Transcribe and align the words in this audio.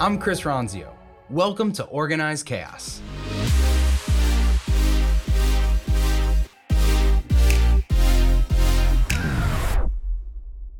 I'm 0.00 0.20
Chris 0.20 0.42
Ronzio. 0.42 0.92
Welcome 1.28 1.72
to 1.72 1.82
Organized 1.86 2.46
Chaos. 2.46 3.02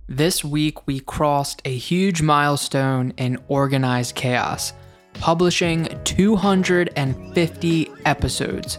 This 0.06 0.44
week, 0.44 0.86
we 0.86 1.00
crossed 1.00 1.60
a 1.64 1.76
huge 1.76 2.22
milestone 2.22 3.12
in 3.16 3.38
organized 3.48 4.14
chaos, 4.14 4.72
publishing 5.14 5.88
250 6.04 7.90
episodes. 8.04 8.78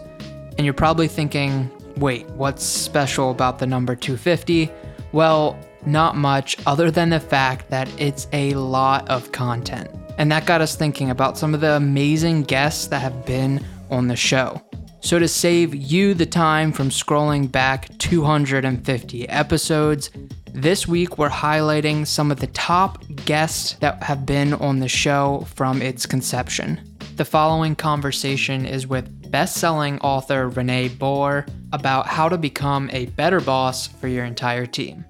And 0.56 0.60
you're 0.60 0.72
probably 0.72 1.08
thinking, 1.08 1.70
wait, 1.98 2.26
what's 2.30 2.64
special 2.64 3.30
about 3.30 3.58
the 3.58 3.66
number 3.66 3.94
250? 3.94 4.70
Well, 5.12 5.58
not 5.84 6.16
much 6.16 6.56
other 6.64 6.90
than 6.90 7.10
the 7.10 7.20
fact 7.20 7.68
that 7.68 7.90
it's 8.00 8.26
a 8.32 8.54
lot 8.54 9.06
of 9.10 9.32
content. 9.32 9.99
And 10.20 10.30
that 10.32 10.44
got 10.44 10.60
us 10.60 10.76
thinking 10.76 11.08
about 11.08 11.38
some 11.38 11.54
of 11.54 11.62
the 11.62 11.76
amazing 11.76 12.42
guests 12.42 12.88
that 12.88 12.98
have 12.98 13.24
been 13.24 13.64
on 13.90 14.06
the 14.06 14.16
show. 14.16 14.60
So, 15.00 15.18
to 15.18 15.26
save 15.26 15.74
you 15.74 16.12
the 16.12 16.26
time 16.26 16.72
from 16.72 16.90
scrolling 16.90 17.50
back 17.50 17.88
250 17.96 19.26
episodes, 19.30 20.10
this 20.52 20.86
week 20.86 21.16
we're 21.16 21.30
highlighting 21.30 22.06
some 22.06 22.30
of 22.30 22.38
the 22.38 22.48
top 22.48 23.02
guests 23.24 23.76
that 23.80 24.02
have 24.02 24.26
been 24.26 24.52
on 24.52 24.80
the 24.80 24.88
show 24.90 25.46
from 25.54 25.80
its 25.80 26.04
conception. 26.04 26.78
The 27.16 27.24
following 27.24 27.74
conversation 27.74 28.66
is 28.66 28.86
with 28.86 29.30
best 29.30 29.56
selling 29.56 29.98
author 30.00 30.50
Renee 30.50 30.88
Boer 30.88 31.46
about 31.72 32.06
how 32.06 32.28
to 32.28 32.36
become 32.36 32.90
a 32.92 33.06
better 33.06 33.40
boss 33.40 33.86
for 33.86 34.06
your 34.06 34.26
entire 34.26 34.66
team. 34.66 35.06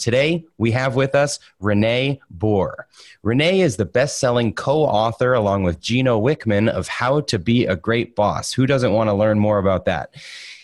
Today, 0.00 0.44
we 0.58 0.70
have 0.72 0.96
with 0.96 1.14
us 1.14 1.38
Renee 1.60 2.20
Boer. 2.30 2.86
Renee 3.22 3.60
is 3.60 3.76
the 3.76 3.84
best 3.84 4.18
selling 4.18 4.54
co 4.54 4.80
author, 4.80 5.34
along 5.34 5.62
with 5.62 5.80
Gino 5.80 6.20
Wickman, 6.20 6.68
of 6.70 6.88
How 6.88 7.20
to 7.20 7.38
Be 7.38 7.66
a 7.66 7.76
Great 7.76 8.16
Boss. 8.16 8.52
Who 8.52 8.66
doesn't 8.66 8.92
want 8.92 9.08
to 9.08 9.14
learn 9.14 9.38
more 9.38 9.58
about 9.58 9.84
that? 9.84 10.14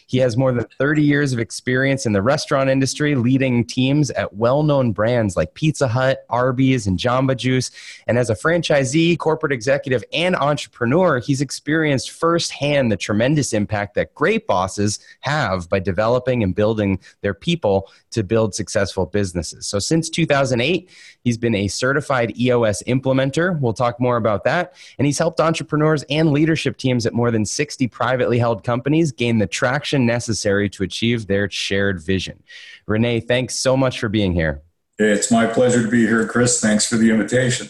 He 0.06 0.18
has 0.18 0.36
more 0.36 0.52
than 0.52 0.66
30 0.78 1.02
years 1.02 1.32
of 1.32 1.40
experience 1.40 2.06
in 2.06 2.12
the 2.12 2.22
restaurant 2.22 2.70
industry, 2.70 3.16
leading 3.16 3.64
teams 3.64 4.10
at 4.12 4.34
well 4.34 4.62
known 4.62 4.92
brands 4.92 5.36
like 5.36 5.54
Pizza 5.54 5.88
Hut, 5.88 6.24
Arby's, 6.30 6.86
and 6.86 6.98
Jamba 6.98 7.36
Juice. 7.36 7.72
And 8.06 8.16
as 8.16 8.30
a 8.30 8.34
franchisee, 8.34 9.18
corporate 9.18 9.52
executive, 9.52 10.04
and 10.12 10.36
entrepreneur, 10.36 11.18
he's 11.18 11.40
experienced 11.40 12.12
firsthand 12.12 12.92
the 12.92 12.96
tremendous 12.96 13.52
impact 13.52 13.94
that 13.96 14.14
great 14.14 14.46
bosses 14.46 15.00
have 15.20 15.68
by 15.68 15.80
developing 15.80 16.44
and 16.44 16.54
building 16.54 17.00
their 17.22 17.34
people 17.34 17.90
to 18.10 18.22
build 18.22 18.54
successful 18.54 19.06
businesses. 19.06 19.66
So 19.66 19.80
since 19.80 20.08
2008, 20.08 20.88
he's 21.24 21.36
been 21.36 21.54
a 21.56 21.68
certified 21.68 22.38
EOS 22.38 22.82
implementer. 22.84 23.58
We'll 23.60 23.72
talk 23.72 23.98
more 23.98 24.16
about 24.16 24.44
that. 24.44 24.74
And 24.98 25.06
he's 25.06 25.18
helped 25.18 25.40
entrepreneurs 25.40 26.04
and 26.08 26.30
leadership 26.30 26.76
teams 26.76 27.06
at 27.06 27.12
more 27.12 27.32
than 27.32 27.44
60 27.44 27.88
privately 27.88 28.38
held 28.38 28.62
companies 28.62 29.10
gain 29.10 29.38
the 29.38 29.46
traction 29.46 29.95
necessary 30.04 30.68
to 30.70 30.82
achieve 30.82 31.26
their 31.26 31.48
shared 31.48 32.02
vision. 32.02 32.42
Renee, 32.86 33.20
thanks 33.20 33.56
so 33.56 33.76
much 33.76 34.00
for 34.00 34.08
being 34.08 34.32
here. 34.32 34.62
It's 34.98 35.30
my 35.30 35.46
pleasure 35.46 35.82
to 35.82 35.88
be 35.88 36.06
here, 36.06 36.26
Chris. 36.26 36.60
Thanks 36.60 36.86
for 36.86 36.96
the 36.96 37.10
invitation. 37.10 37.68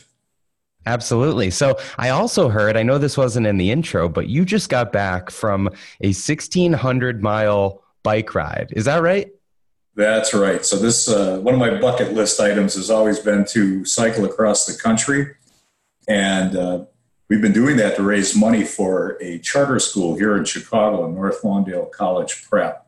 Absolutely. 0.87 1.51
So 1.51 1.77
I 1.99 2.11
also 2.11 2.49
heard, 2.49 2.77
I 2.77 2.85
know 2.85 2.99
this 2.99 3.17
wasn't 3.17 3.47
in 3.47 3.57
the 3.57 3.73
intro, 3.73 4.09
but 4.09 4.29
you 4.29 4.45
just 4.45 4.69
got 4.69 4.93
back 4.93 5.31
from 5.31 5.67
a 6.01 6.09
1600 6.09 7.23
mile 7.23 7.83
bike 8.05 8.35
ride. 8.35 8.73
Is 8.77 8.85
that 8.85 9.03
right? 9.03 9.29
That's 9.97 10.33
right. 10.33 10.65
So 10.65 10.77
this 10.77 11.09
uh, 11.09 11.39
one 11.39 11.55
of 11.55 11.61
my 11.61 11.81
bucket 11.81 12.13
list 12.13 12.39
items 12.39 12.75
has 12.75 12.91
always 12.91 13.19
been 13.19 13.45
to 13.47 13.85
cycle 13.85 14.27
across 14.27 14.67
the 14.67 14.79
country, 14.79 15.35
and 16.07 16.55
uh, 16.55 16.85
We've 17.29 17.43
been 17.43 17.53
doing 17.53 17.77
that 17.79 17.97
to 17.97 18.03
raise 18.03 18.37
money 18.37 18.65
for 18.65 19.19
a 19.21 19.39
charter 19.41 19.81
school 19.81 20.17
here 20.17 20.37
in 20.37 20.45
Chicago, 20.45 21.11
North 21.11 21.43
Lawndale 21.43 21.91
College 21.91 22.49
Prep. 22.49 22.87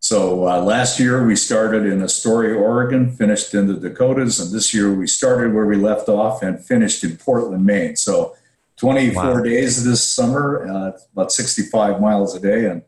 So 0.00 0.48
uh, 0.48 0.62
last 0.62 0.98
year 0.98 1.26
we 1.26 1.36
started 1.36 1.84
in 1.84 2.02
Astoria, 2.02 2.54
Oregon, 2.54 3.10
finished 3.10 3.52
in 3.54 3.66
the 3.66 3.74
Dakotas, 3.74 4.40
and 4.40 4.50
this 4.52 4.72
year 4.72 4.94
we 4.94 5.06
started 5.06 5.52
where 5.52 5.66
we 5.66 5.76
left 5.76 6.08
off 6.08 6.42
and 6.42 6.64
finished 6.64 7.04
in 7.04 7.16
Portland, 7.16 7.66
Maine. 7.66 7.96
So 7.96 8.34
24 8.76 9.22
wow. 9.22 9.42
days 9.42 9.84
this 9.84 10.06
summer, 10.06 10.66
uh, 10.66 10.98
about 11.12 11.32
65 11.32 12.00
miles 12.00 12.34
a 12.34 12.40
day, 12.40 12.66
and 12.66 12.82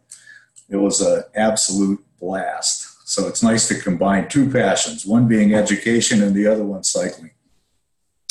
it 0.70 0.76
was 0.76 1.00
an 1.00 1.24
absolute 1.34 2.02
blast. 2.20 3.08
So 3.08 3.26
it's 3.26 3.42
nice 3.42 3.68
to 3.68 3.80
combine 3.80 4.28
two 4.28 4.50
passions, 4.50 5.04
one 5.04 5.26
being 5.26 5.54
education 5.54 6.22
and 6.22 6.34
the 6.34 6.46
other 6.46 6.64
one 6.64 6.84
cycling. 6.84 7.30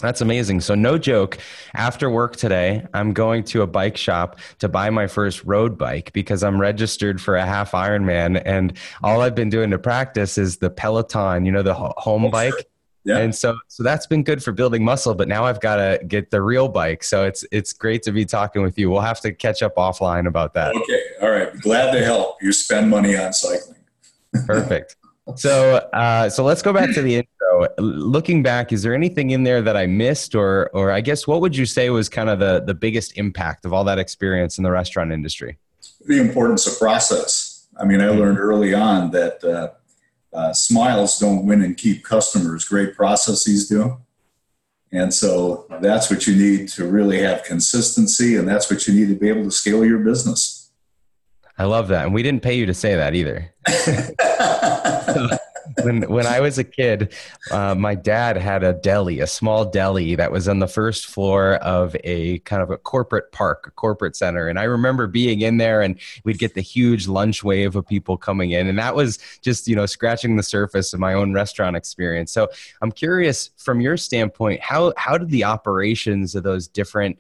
That's 0.02 0.22
amazing. 0.22 0.62
So, 0.62 0.76
no 0.76 1.00
joke, 1.00 1.40
after 1.74 2.08
work 2.08 2.36
today, 2.36 2.86
I'm 2.94 3.14
going 3.14 3.44
to 3.46 3.64
a 3.64 3.68
bike 3.68 3.98
shop 3.98 4.38
to 4.60 4.70
buy 4.70 4.92
my 4.92 5.08
first 5.08 5.44
road 5.44 5.76
bike 5.76 6.14
because 6.14 6.44
I'm 6.44 6.62
registered 6.62 7.20
for 7.20 7.36
a 7.36 7.44
half 7.44 7.72
Ironman. 7.72 8.40
And 8.46 8.78
all 9.02 9.22
I've 9.22 9.34
been 9.34 9.50
doing 9.50 9.72
to 9.72 9.80
practice 9.80 10.38
is 10.38 10.58
the 10.58 10.70
Peloton, 10.70 11.46
you 11.46 11.52
know, 11.52 11.64
the 11.64 11.74
home 11.74 12.30
bike. 12.30 12.54
Yeah. 13.06 13.18
And 13.20 13.34
so, 13.34 13.58
so 13.70 13.82
that's 13.82 14.06
been 14.06 14.22
good 14.22 14.44
for 14.44 14.52
building 14.52 14.84
muscle, 14.84 15.16
but 15.16 15.28
now 15.28 15.46
I've 15.46 15.62
got 15.62 15.78
to 15.78 16.00
get 16.06 16.30
the 16.30 16.42
real 16.42 16.68
bike. 16.68 17.04
So 17.04 17.24
it's 17.24 17.46
it's 17.52 17.74
great 17.74 18.04
to 18.04 18.12
be 18.12 18.26
talking 18.26 18.62
with 18.62 18.78
you. 18.78 18.92
We'll 18.92 19.02
have 19.02 19.22
to 19.22 19.32
catch 19.32 19.64
up 19.64 19.78
offline 19.78 20.28
about 20.28 20.54
that. 20.56 20.76
Okay, 20.76 21.02
all 21.22 21.32
right. 21.32 21.60
Glad 21.62 21.94
to 21.94 22.04
help. 22.04 22.36
You 22.42 22.52
spend 22.52 22.90
money 22.90 23.16
on 23.16 23.34
cycling. 23.34 23.78
Perfect. 24.46 24.98
So, 25.36 25.76
uh, 25.94 26.30
so 26.30 26.44
let's 26.44 26.62
go 26.62 26.72
back 26.72 26.94
to 26.94 27.02
the 27.02 27.16
intro. 27.16 27.68
Looking 27.78 28.44
back, 28.44 28.72
is 28.72 28.84
there 28.84 28.94
anything 28.94 29.32
in 29.32 29.44
there 29.44 29.62
that 29.62 29.76
I 29.76 29.86
missed, 29.86 30.36
or, 30.36 30.70
or 30.74 30.92
I 30.92 31.02
guess, 31.02 31.28
what 31.28 31.42
would 31.42 31.56
you 31.56 31.66
say 31.66 31.90
was 31.90 32.08
kind 32.08 32.30
of 32.30 32.40
the 32.40 32.62
the 32.66 32.74
biggest 32.74 33.18
impact 33.18 33.66
of 33.66 33.74
all 33.74 33.84
that 33.86 34.00
experience 34.00 34.58
in 34.58 34.64
the 34.64 34.72
restaurant 34.72 35.12
industry? 35.12 35.58
The 36.06 36.20
importance 36.20 36.66
of 36.68 36.78
process. 36.80 37.68
I 37.80 37.86
mean, 37.86 38.02
I 38.02 38.10
learned 38.10 38.40
early 38.40 38.74
on 38.74 39.12
that 39.12 39.44
uh, 39.44 40.36
uh, 40.36 40.54
smiles 40.54 41.20
don't 41.20 41.46
win 41.46 41.62
and 41.62 41.76
keep 41.76 42.04
customers; 42.04 42.66
great 42.66 42.96
processes 42.96 43.68
do. 43.68 43.98
And 44.92 45.14
so 45.14 45.66
that's 45.82 46.10
what 46.10 46.26
you 46.28 46.36
need 46.36 46.70
to 46.70 46.88
really 46.88 47.20
have 47.20 47.44
consistency, 47.44 48.38
and 48.38 48.48
that's 48.48 48.72
what 48.72 48.88
you 48.88 48.94
need 48.94 49.10
to 49.10 49.20
be 49.20 49.28
able 49.28 49.44
to 49.44 49.52
scale 49.52 49.84
your 49.84 50.00
business. 50.00 50.57
I 51.58 51.66
love 51.66 51.88
that, 51.88 52.06
and 52.06 52.14
we 52.14 52.24
didn't 52.24 52.44
pay 52.44 52.56
you 52.56 52.66
to 52.68 52.74
say 52.74 52.96
that 52.96 53.16
either. 53.16 53.52
when 55.84 56.04
when 56.04 56.26
I 56.26 56.40
was 56.40 56.58
a 56.58 56.64
kid, 56.64 57.14
uh, 57.52 57.76
my 57.76 57.96
dad 57.96 58.38
had 58.38 58.64
a 58.64 58.74
deli, 58.74 59.20
a 59.20 59.28
small 59.28 59.66
deli 59.66 60.16
that 60.16 60.32
was 60.32 60.48
on 60.48 60.60
the 60.60 60.68
first 60.68 61.08
floor 61.08 61.56
of 61.56 61.96
a 62.04 62.40
kind 62.40 62.62
of 62.62 62.70
a 62.70 62.78
corporate 62.78 63.32
park, 63.32 63.66
a 63.68 63.72
corporate 63.72 64.16
center. 64.16 64.48
And 64.48 64.60
I 64.60 64.64
remember 64.64 65.08
being 65.08 65.42
in 65.42 65.58
there, 65.58 65.82
and 65.82 66.00
we'd 66.24 66.40
get 66.40 66.54
the 66.54 66.62
huge 66.62 67.08
lunch 67.08 67.44
wave 67.44 67.76
of 67.76 67.88
people 67.88 68.18
coming 68.18 68.52
in, 68.52 68.68
and 68.68 68.78
that 68.80 68.96
was 68.96 69.20
just 69.42 69.68
you 69.68 69.76
know 69.76 69.86
scratching 69.86 70.36
the 70.36 70.44
surface 70.44 70.94
of 70.94 71.00
my 71.00 71.14
own 71.14 71.34
restaurant 71.34 71.76
experience. 71.76 72.32
So 72.32 72.50
I'm 72.82 72.92
curious, 72.92 73.52
from 73.58 73.82
your 73.82 73.98
standpoint, 73.98 74.62
how 74.62 74.94
how 74.98 75.18
did 75.18 75.30
the 75.30 75.44
operations 75.44 76.36
of 76.36 76.44
those 76.44 76.68
different 76.68 77.20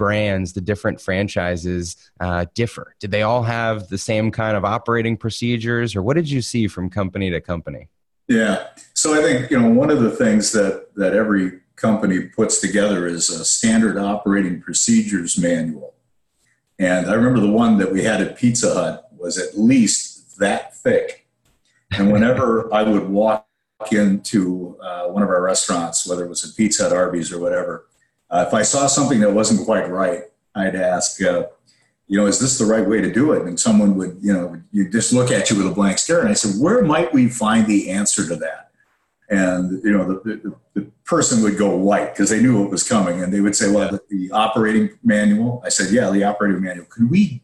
brands, 0.00 0.54
the 0.54 0.62
different 0.62 0.98
franchises 0.98 1.94
uh, 2.20 2.46
differ? 2.54 2.96
Did 3.00 3.10
they 3.10 3.20
all 3.20 3.42
have 3.42 3.88
the 3.88 3.98
same 3.98 4.30
kind 4.30 4.56
of 4.56 4.64
operating 4.64 5.14
procedures, 5.18 5.94
or 5.94 6.00
what 6.00 6.16
did 6.16 6.30
you 6.30 6.40
see 6.40 6.68
from 6.68 6.88
company 6.88 7.28
to 7.28 7.38
company? 7.38 7.88
Yeah, 8.26 8.68
so 8.94 9.12
I 9.12 9.22
think 9.22 9.50
you 9.50 9.60
know 9.60 9.68
one 9.68 9.90
of 9.90 10.00
the 10.00 10.10
things 10.10 10.52
that 10.52 10.94
that 10.96 11.12
every 11.12 11.60
company 11.76 12.20
puts 12.20 12.62
together 12.62 13.06
is 13.06 13.28
a 13.28 13.44
standard 13.44 13.98
operating 13.98 14.62
procedures 14.62 15.36
manual, 15.36 15.92
and 16.78 17.06
I 17.06 17.12
remember 17.12 17.40
the 17.40 17.52
one 17.52 17.76
that 17.76 17.92
we 17.92 18.02
had 18.02 18.22
at 18.22 18.38
Pizza 18.38 18.72
Hut 18.72 19.06
was 19.14 19.36
at 19.36 19.58
least 19.58 20.38
that 20.38 20.74
thick, 20.78 21.26
and 21.90 22.10
whenever 22.10 22.72
I 22.78 22.84
would 22.84 23.10
walk 23.10 23.46
into 23.92 24.78
uh, 24.82 25.08
one 25.08 25.22
of 25.22 25.28
our 25.28 25.42
restaurants, 25.42 26.06
whether 26.06 26.24
it 26.24 26.28
was 26.30 26.42
a 26.50 26.54
Pizza 26.54 26.84
Hut, 26.84 26.96
Arby's, 26.96 27.30
or 27.30 27.38
whatever, 27.38 27.89
uh, 28.30 28.44
if 28.46 28.54
I 28.54 28.62
saw 28.62 28.86
something 28.86 29.20
that 29.20 29.32
wasn't 29.32 29.64
quite 29.64 29.90
right, 29.90 30.22
I'd 30.54 30.76
ask, 30.76 31.20
uh, 31.22 31.44
you 32.06 32.16
know, 32.16 32.26
is 32.26 32.38
this 32.40 32.58
the 32.58 32.64
right 32.64 32.86
way 32.86 33.00
to 33.00 33.12
do 33.12 33.32
it? 33.32 33.46
And 33.46 33.58
someone 33.58 33.96
would, 33.96 34.18
you 34.20 34.32
know, 34.32 34.60
you 34.72 34.88
just 34.90 35.12
look 35.12 35.30
at 35.30 35.50
you 35.50 35.56
with 35.56 35.66
a 35.66 35.74
blank 35.74 35.98
stare. 35.98 36.20
And 36.20 36.28
I 36.28 36.34
said, 36.34 36.60
where 36.60 36.82
might 36.82 37.12
we 37.12 37.28
find 37.28 37.66
the 37.66 37.90
answer 37.90 38.26
to 38.26 38.36
that? 38.36 38.70
And, 39.28 39.82
you 39.84 39.92
know, 39.92 40.20
the, 40.24 40.36
the, 40.36 40.54
the 40.74 40.90
person 41.04 41.42
would 41.44 41.56
go 41.56 41.76
white 41.76 42.12
because 42.12 42.30
they 42.30 42.42
knew 42.42 42.60
what 42.60 42.70
was 42.70 42.82
coming. 42.82 43.22
And 43.22 43.32
they 43.32 43.40
would 43.40 43.54
say, 43.54 43.70
well, 43.70 43.90
the, 43.90 44.00
the 44.10 44.32
operating 44.32 44.90
manual. 45.04 45.62
I 45.64 45.68
said, 45.68 45.92
yeah, 45.92 46.10
the 46.10 46.24
operating 46.24 46.60
manual. 46.60 46.86
Could 46.86 47.10
we 47.10 47.42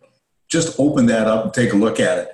just 0.49 0.79
open 0.81 1.07
that 1.07 1.29
up 1.29 1.45
and 1.45 1.55
take 1.55 1.73
a 1.73 1.77
look 1.77 2.01
at 2.01 2.19
it? 2.19 2.29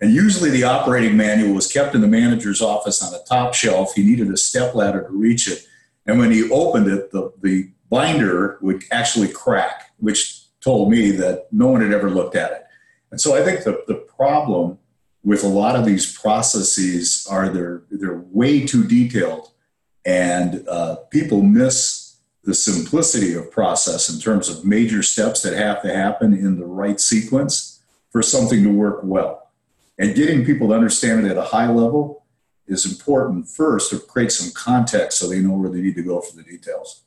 And 0.00 0.12
usually 0.12 0.50
the 0.50 0.64
operating 0.64 1.16
manual 1.16 1.54
was 1.54 1.66
kept 1.66 1.94
in 1.94 2.00
the 2.00 2.08
manager's 2.08 2.60
office 2.60 3.02
on 3.02 3.14
a 3.14 3.22
top 3.24 3.54
shelf. 3.54 3.94
He 3.94 4.04
needed 4.04 4.30
a 4.30 4.36
step 4.36 4.74
ladder 4.74 5.02
to 5.02 5.16
reach 5.16 5.48
it. 5.48 5.64
And 6.06 6.18
when 6.18 6.30
he 6.30 6.50
opened 6.50 6.88
it, 6.88 7.10
the, 7.12 7.32
the 7.40 7.70
binder 7.92 8.58
would 8.62 8.82
actually 8.90 9.28
crack, 9.28 9.92
which 10.06 10.46
told 10.60 10.90
me 10.90 11.02
that 11.22 11.36
no 11.52 11.68
one 11.68 11.82
had 11.82 11.92
ever 11.92 12.10
looked 12.18 12.36
at 12.44 12.50
it. 12.52 12.64
And 13.10 13.20
so 13.20 13.36
I 13.38 13.44
think 13.44 13.64
the, 13.64 13.74
the 13.86 14.00
problem 14.18 14.78
with 15.22 15.44
a 15.44 15.54
lot 15.62 15.76
of 15.76 15.84
these 15.84 16.06
processes 16.24 17.26
are 17.30 17.46
they're, 17.50 17.82
they're 17.90 18.24
way 18.40 18.54
too 18.72 18.84
detailed 18.98 19.52
And 20.04 20.66
uh, 20.68 20.96
people 21.10 21.42
miss 21.42 22.16
the 22.44 22.54
simplicity 22.54 23.34
of 23.34 23.50
process 23.50 24.08
in 24.12 24.20
terms 24.20 24.48
of 24.48 24.64
major 24.64 25.02
steps 25.02 25.42
that 25.42 25.54
have 25.54 25.80
to 25.82 25.94
happen 25.94 26.32
in 26.32 26.58
the 26.58 26.66
right 26.66 27.00
sequence 27.00 27.80
for 28.10 28.22
something 28.22 28.62
to 28.64 28.70
work 28.70 29.00
well. 29.04 29.50
And 29.98 30.16
getting 30.16 30.44
people 30.44 30.68
to 30.68 30.74
understand 30.74 31.24
it 31.24 31.30
at 31.30 31.36
a 31.36 31.42
high 31.42 31.68
level 31.68 32.24
is 32.66 32.90
important 32.90 33.48
first 33.48 33.90
to 33.90 34.00
create 34.00 34.32
some 34.32 34.50
context 34.54 35.18
so 35.18 35.28
they 35.28 35.40
know 35.40 35.52
where 35.52 35.70
they 35.70 35.80
need 35.80 35.94
to 35.94 36.02
go 36.02 36.20
for 36.20 36.34
the 36.34 36.42
details. 36.42 37.04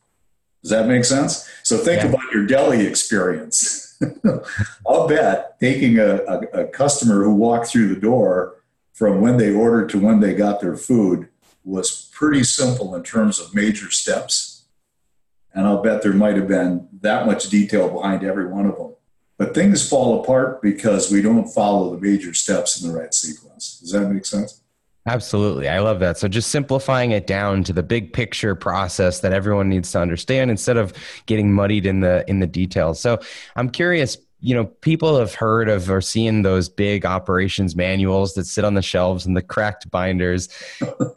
Does 0.66 0.72
that 0.72 0.88
make 0.88 1.06
sense? 1.06 1.48
So 1.62 1.78
think 1.78 2.02
yeah. 2.02 2.10
about 2.10 2.32
your 2.34 2.48
deli 2.48 2.88
experience. 2.88 4.02
I'll 4.88 5.08
bet 5.08 5.60
taking 5.60 6.00
a, 6.00 6.24
a, 6.24 6.40
a, 6.62 6.66
customer 6.66 7.24
who 7.24 7.36
walked 7.36 7.68
through 7.68 7.94
the 7.94 8.02
door 8.02 8.64
from 8.92 9.22
when 9.22 9.38
they 9.38 9.54
ordered 9.54 9.90
to 9.90 10.00
when 10.00 10.22
they 10.22 10.34
got 10.34 10.62
their 10.62 10.76
food 10.76 11.30
was 11.64 12.10
pretty 12.12 12.44
simple 12.44 12.96
in 12.96 13.04
terms 13.04 13.40
of 13.40 13.54
major 13.54 13.92
steps. 13.92 14.66
And 15.54 15.68
I'll 15.68 15.84
bet 15.84 16.02
there 16.02 16.14
might 16.14 16.36
have 16.36 16.48
been 16.48 16.88
that 17.02 17.28
much 17.28 17.48
detail 17.50 17.88
behind 17.88 18.24
every 18.24 18.48
one 18.48 18.66
of 18.66 18.76
them. 18.76 18.96
But 19.38 19.54
things 19.54 19.88
fall 19.88 20.24
apart 20.24 20.64
because 20.64 21.12
we 21.12 21.22
don't 21.22 21.48
follow 21.48 21.94
the 21.94 22.02
major 22.02 22.34
steps 22.34 22.82
in 22.82 22.90
the 22.90 22.98
right 22.98 23.14
sequence. 23.14 23.80
Does 23.82 23.92
that 23.92 24.10
make 24.10 24.26
sense? 24.26 24.64
Absolutely. 25.08 25.70
I 25.70 25.80
love 25.80 26.00
that. 26.00 26.18
So 26.18 26.28
just 26.28 26.50
simplifying 26.50 27.12
it 27.12 27.28
down 27.28 27.64
to 27.66 27.74
the 27.74 27.84
big 27.84 28.12
picture 28.12 28.56
process 28.56 29.20
that 29.20 29.34
everyone 29.34 29.70
needs 29.70 29.92
to 29.92 30.00
understand 30.00 30.50
instead 30.50 30.78
of 30.78 30.94
getting 31.28 31.54
muddied 31.54 31.86
in 31.86 32.00
the 32.00 32.28
in 32.28 32.40
the 32.40 32.48
details. 32.48 33.00
So 33.02 33.20
I'm 33.56 33.70
curious, 33.70 34.18
you 34.40 34.56
know, 34.56 34.66
people 34.66 35.20
have 35.20 35.36
heard 35.36 35.70
of 35.70 35.92
or 35.92 36.02
seen 36.02 36.42
those 36.42 36.70
big 36.70 37.06
operations 37.06 37.76
manuals 37.76 38.34
that 38.34 38.46
sit 38.48 38.66
on 38.66 38.74
the 38.74 38.82
shelves 38.82 39.28
and 39.28 39.38
the 39.38 39.44
cracked 39.44 39.92
binders. 39.92 40.50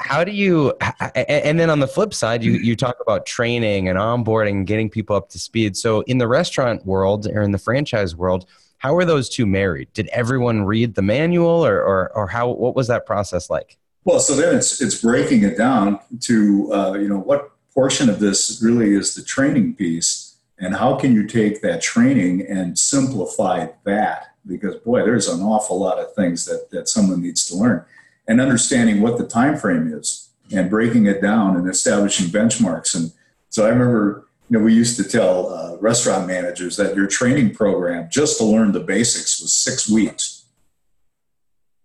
How 0.00 0.22
do 0.22 0.32
you 0.32 0.74
and 1.14 1.58
then 1.58 1.70
on 1.70 1.80
the 1.80 1.88
flip 1.88 2.12
side, 2.12 2.42
you 2.44 2.52
you 2.52 2.76
talk 2.76 2.96
about 3.00 3.24
training 3.24 3.88
and 3.88 3.98
onboarding, 3.98 4.66
getting 4.66 4.90
people 4.90 5.16
up 5.16 5.30
to 5.30 5.38
speed. 5.38 5.78
So 5.78 6.02
in 6.02 6.18
the 6.18 6.28
restaurant 6.28 6.84
world 6.84 7.26
or 7.26 7.40
in 7.40 7.52
the 7.52 7.58
franchise 7.58 8.14
world, 8.14 8.44
how 8.78 8.94
were 8.94 9.04
those 9.04 9.28
two 9.28 9.46
married? 9.46 9.92
Did 9.92 10.08
everyone 10.08 10.64
read 10.64 10.94
the 10.94 11.02
manual, 11.02 11.64
or 11.64 11.82
or, 11.82 12.16
or 12.16 12.26
how? 12.28 12.48
What 12.48 12.74
was 12.74 12.88
that 12.88 13.06
process 13.06 13.50
like? 13.50 13.76
Well, 14.04 14.20
so 14.20 14.34
then 14.34 14.56
it's 14.56 14.80
it's 14.80 15.00
breaking 15.00 15.42
it 15.42 15.58
down 15.58 16.00
to 16.20 16.72
uh, 16.72 16.92
you 16.94 17.08
know 17.08 17.18
what 17.18 17.50
portion 17.74 18.08
of 18.08 18.20
this 18.20 18.60
really 18.62 18.94
is 18.94 19.14
the 19.14 19.22
training 19.22 19.74
piece, 19.74 20.36
and 20.58 20.76
how 20.76 20.94
can 20.96 21.12
you 21.12 21.26
take 21.26 21.60
that 21.62 21.82
training 21.82 22.46
and 22.48 22.78
simplify 22.78 23.66
that? 23.84 24.28
Because 24.46 24.76
boy, 24.76 25.02
there's 25.02 25.28
an 25.28 25.42
awful 25.42 25.78
lot 25.78 25.98
of 25.98 26.14
things 26.14 26.44
that 26.46 26.70
that 26.70 26.88
someone 26.88 27.20
needs 27.20 27.44
to 27.46 27.56
learn, 27.56 27.84
and 28.28 28.40
understanding 28.40 29.00
what 29.00 29.18
the 29.18 29.26
time 29.26 29.56
frame 29.56 29.92
is, 29.92 30.30
and 30.52 30.70
breaking 30.70 31.06
it 31.06 31.20
down 31.20 31.56
and 31.56 31.68
establishing 31.68 32.28
benchmarks. 32.28 32.94
And 32.94 33.12
so 33.50 33.66
I 33.66 33.70
remember 33.70 34.27
you 34.48 34.58
know, 34.58 34.64
we 34.64 34.72
used 34.72 34.96
to 34.96 35.04
tell 35.04 35.52
uh, 35.52 35.76
restaurant 35.76 36.26
managers 36.26 36.76
that 36.76 36.96
your 36.96 37.06
training 37.06 37.54
program 37.54 38.08
just 38.10 38.38
to 38.38 38.44
learn 38.44 38.72
the 38.72 38.80
basics 38.80 39.40
was 39.40 39.52
six 39.52 39.88
weeks. 39.88 40.46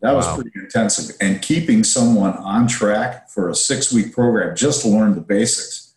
That 0.01 0.13
was 0.13 0.27
pretty 0.35 0.51
intensive. 0.55 1.15
And 1.21 1.41
keeping 1.41 1.83
someone 1.83 2.33
on 2.33 2.67
track 2.67 3.29
for 3.29 3.49
a 3.49 3.55
six 3.55 3.91
week 3.91 4.13
program 4.13 4.55
just 4.55 4.81
to 4.81 4.89
learn 4.89 5.15
the 5.15 5.21
basics. 5.21 5.93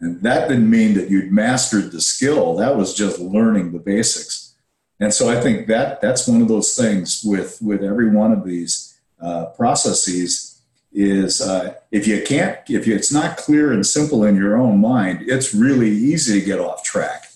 And 0.00 0.22
that 0.22 0.48
didn't 0.48 0.70
mean 0.70 0.94
that 0.94 1.10
you'd 1.10 1.32
mastered 1.32 1.92
the 1.92 2.00
skill, 2.00 2.56
that 2.56 2.76
was 2.76 2.94
just 2.94 3.18
learning 3.18 3.72
the 3.72 3.78
basics. 3.78 4.54
And 4.98 5.12
so 5.12 5.28
I 5.28 5.40
think 5.40 5.66
that 5.66 6.00
that's 6.00 6.28
one 6.28 6.42
of 6.42 6.48
those 6.48 6.76
things 6.76 7.22
with, 7.24 7.60
with 7.60 7.82
every 7.82 8.10
one 8.10 8.32
of 8.32 8.44
these 8.44 9.00
uh, 9.20 9.46
processes 9.46 10.49
is 10.92 11.40
uh, 11.40 11.74
if 11.90 12.06
you 12.06 12.22
can't, 12.22 12.58
if 12.68 12.86
it's 12.88 13.12
not 13.12 13.36
clear 13.36 13.72
and 13.72 13.86
simple 13.86 14.24
in 14.24 14.36
your 14.36 14.56
own 14.56 14.80
mind, 14.80 15.22
it's 15.26 15.54
really 15.54 15.90
easy 15.90 16.40
to 16.40 16.46
get 16.46 16.60
off 16.60 16.82
track. 16.82 17.26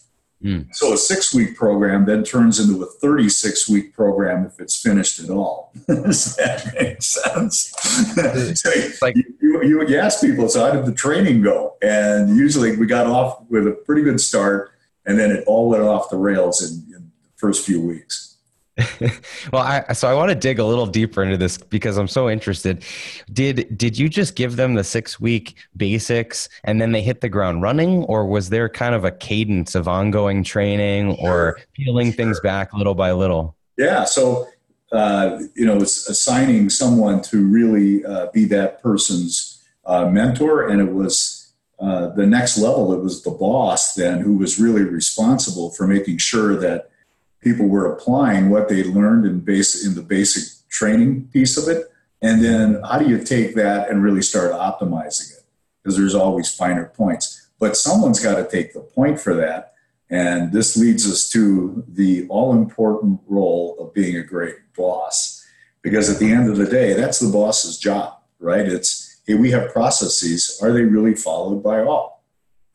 Mm. 0.43 0.67
So 0.75 0.93
a 0.93 0.97
six 0.97 1.33
week 1.33 1.57
program 1.57 2.05
then 2.05 2.23
turns 2.23 2.61
into 2.61 2.83
a 2.83 2.87
36 2.87 3.69
week 3.69 3.95
program 3.95 4.45
if 4.45 4.61
it's 4.61 4.81
finished 4.81 5.19
at 5.21 5.31
all. 5.31 5.73
Does 5.87 6.37
that 6.37 6.75
make 6.79 7.03
sense? 7.03 7.73
so 8.61 8.71
like, 9.03 9.17
you, 9.17 9.63
you, 9.63 9.89
you 9.89 9.99
ask 9.99 10.21
people, 10.21 10.49
so 10.49 10.61
how 10.67 10.73
did 10.73 10.85
the 10.85 10.93
training 10.93 11.41
go? 11.41 11.77
And 11.81 12.37
usually 12.37 12.77
we 12.77 12.87
got 12.87 13.07
off 13.07 13.41
with 13.49 13.67
a 13.67 13.73
pretty 13.73 14.03
good 14.03 14.21
start 14.21 14.73
and 15.07 15.19
then 15.19 15.31
it 15.31 15.45
all 15.47 15.71
went 15.71 15.83
off 15.83 16.11
the 16.11 16.17
rails 16.17 16.63
in, 16.63 16.95
in 16.95 17.03
the 17.23 17.29
first 17.37 17.65
few 17.65 17.81
weeks. 17.81 18.34
well, 19.53 19.63
I, 19.63 19.93
so 19.93 20.09
I 20.09 20.15
want 20.15 20.31
to 20.31 20.35
dig 20.35 20.59
a 20.59 20.65
little 20.65 20.87
deeper 20.87 21.23
into 21.23 21.37
this 21.37 21.59
because 21.59 21.97
I'm 21.97 22.09
so 22.09 22.29
interested. 22.29 22.85
Did 23.33 23.77
did 23.79 23.97
you 23.97 24.09
just 24.09 24.35
give 24.35 24.57
them 24.57 24.75
the 24.75 24.83
six 24.83 25.21
week 25.21 25.57
basics 25.77 26.49
and 26.65 26.81
then 26.81 26.91
they 26.91 27.03
hit 27.03 27.21
the 27.21 27.29
ground 27.29 27.63
running, 27.63 28.03
or 28.05 28.27
was 28.27 28.51
there 28.51 28.69
kind 28.69 28.95
of 28.95 29.05
a 29.05 29.13
cadence 29.13 29.75
of 29.75 29.87
ongoing 29.87 30.43
training 30.43 31.17
or 31.21 31.57
peeling 31.75 32.09
sure. 32.09 32.17
things 32.17 32.41
back 32.41 32.73
little 32.75 32.97
by 32.97 33.13
little? 33.13 33.55
Yeah. 33.77 34.05
So 34.05 34.49
uh, 34.95 35.41
you 35.55 35.67
know, 35.67 35.77
it's 35.77 36.09
assigning 36.09 36.71
someone 36.71 37.21
to 37.21 37.45
really 37.45 38.05
uh, 38.05 38.29
be 38.33 38.45
that 38.47 38.81
person's 38.81 39.63
uh, 39.85 40.07
mentor, 40.07 40.69
and 40.69 40.81
it 40.81 40.93
was 40.93 41.53
uh, 41.81 42.09
the 42.11 42.27
next 42.27 42.59
level. 42.59 42.93
It 42.93 43.03
was 43.03 43.23
the 43.23 43.31
boss 43.31 43.95
then 43.95 44.21
who 44.21 44.37
was 44.37 44.61
really 44.61 44.85
responsible 44.85 45.71
for 45.71 45.87
making 45.87 46.19
sure 46.19 46.57
that 46.57 46.91
people 47.45 47.69
were 47.69 47.93
applying 47.93 48.51
what 48.51 48.69
they 48.69 48.83
learned 48.83 49.27
in 49.27 49.41
base 49.41 49.87
in 49.87 49.95
the 49.95 50.03
basic 50.03 50.69
training 50.71 51.29
piece 51.29 51.57
of 51.57 51.69
it. 51.69 51.93
And 52.23 52.43
then 52.43 52.81
how 52.83 52.99
do 52.99 53.09
you 53.09 53.23
take 53.23 53.55
that 53.55 53.91
and 53.91 54.03
really 54.03 54.23
start 54.23 54.53
optimizing 54.53 55.33
it? 55.33 55.45
Because 55.83 55.97
there's 55.97 56.15
always 56.15 56.53
finer 56.53 56.87
points. 56.87 57.49
But 57.61 57.77
someone's 57.77 58.21
got 58.21 58.37
to 58.37 58.49
take 58.49 58.73
the 58.73 58.81
point 58.81 59.21
for 59.21 59.35
that. 59.35 59.75
And 60.11 60.53
this 60.53 60.77
leads 60.77 61.11
us 61.11 61.29
to 61.31 61.85
the 61.87 62.27
all 62.29 62.53
important 62.53 63.21
role 63.27 63.77
of 63.79 63.95
being 63.95 64.17
a 64.17 64.23
great 64.23 64.57
boss. 64.77 65.47
Because 65.83 66.09
at 66.09 66.19
the 66.19 66.33
end 66.33 66.49
of 66.49 66.57
the 66.57 66.67
day 66.67 66.95
that's 66.95 67.19
the 67.19 67.31
boss's 67.31 67.79
job 67.79 68.19
right? 68.45 68.67
It's 68.67 69.21
hey 69.27 69.35
we 69.35 69.51
have 69.51 69.73
processes. 69.73 70.61
Are 70.63 70.73
they 70.73 70.83
really 70.83 71.15
followed 71.15 71.63
by 71.63 71.81
all 71.81 72.23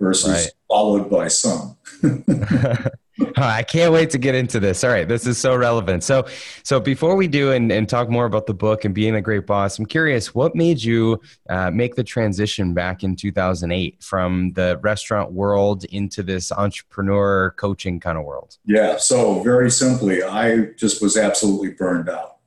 versus 0.02 0.46
right. 0.46 0.52
followed 0.68 1.10
by 1.10 1.28
some 1.28 1.78
I 3.38 3.64
can't 3.64 3.92
wait 3.92 4.10
to 4.12 4.18
get 4.18 4.36
into 4.36 4.60
this. 4.60 4.84
All 4.84 4.90
right, 4.90 5.08
this 5.08 5.26
is 5.26 5.38
so 5.38 5.56
relevant. 5.56 6.04
So, 6.04 6.26
so 6.64 6.80
before 6.80 7.16
we 7.16 7.28
do 7.28 7.52
and, 7.52 7.72
and 7.72 7.88
talk 7.88 8.10
more 8.10 8.26
about 8.26 8.46
the 8.46 8.54
book 8.54 8.86
and 8.86 8.94
being 8.94 9.16
a 9.16 9.22
great 9.22 9.46
boss, 9.46 9.80
I'm 9.80 9.86
curious 9.86 10.34
what 10.34 10.56
made 10.56 10.82
you 10.82 11.22
uh, 11.50 11.72
make 11.72 11.96
the 11.96 12.04
transition 12.04 12.74
back 12.74 13.04
in 13.04 13.16
2008 13.16 14.02
from 14.04 14.54
the 14.54 14.80
restaurant 14.82 15.32
world 15.32 15.86
into 15.86 16.24
this 16.24 16.52
entrepreneur 16.52 17.52
coaching 17.52 18.00
kind 18.00 18.18
of 18.18 18.26
world? 18.26 18.58
Yeah, 18.66 18.98
so 18.98 19.42
very 19.44 19.72
simply, 19.72 20.24
I 20.24 20.68
just 20.78 21.02
was 21.02 21.18
absolutely 21.18 21.72
burned 21.72 22.10
out. 22.10 22.38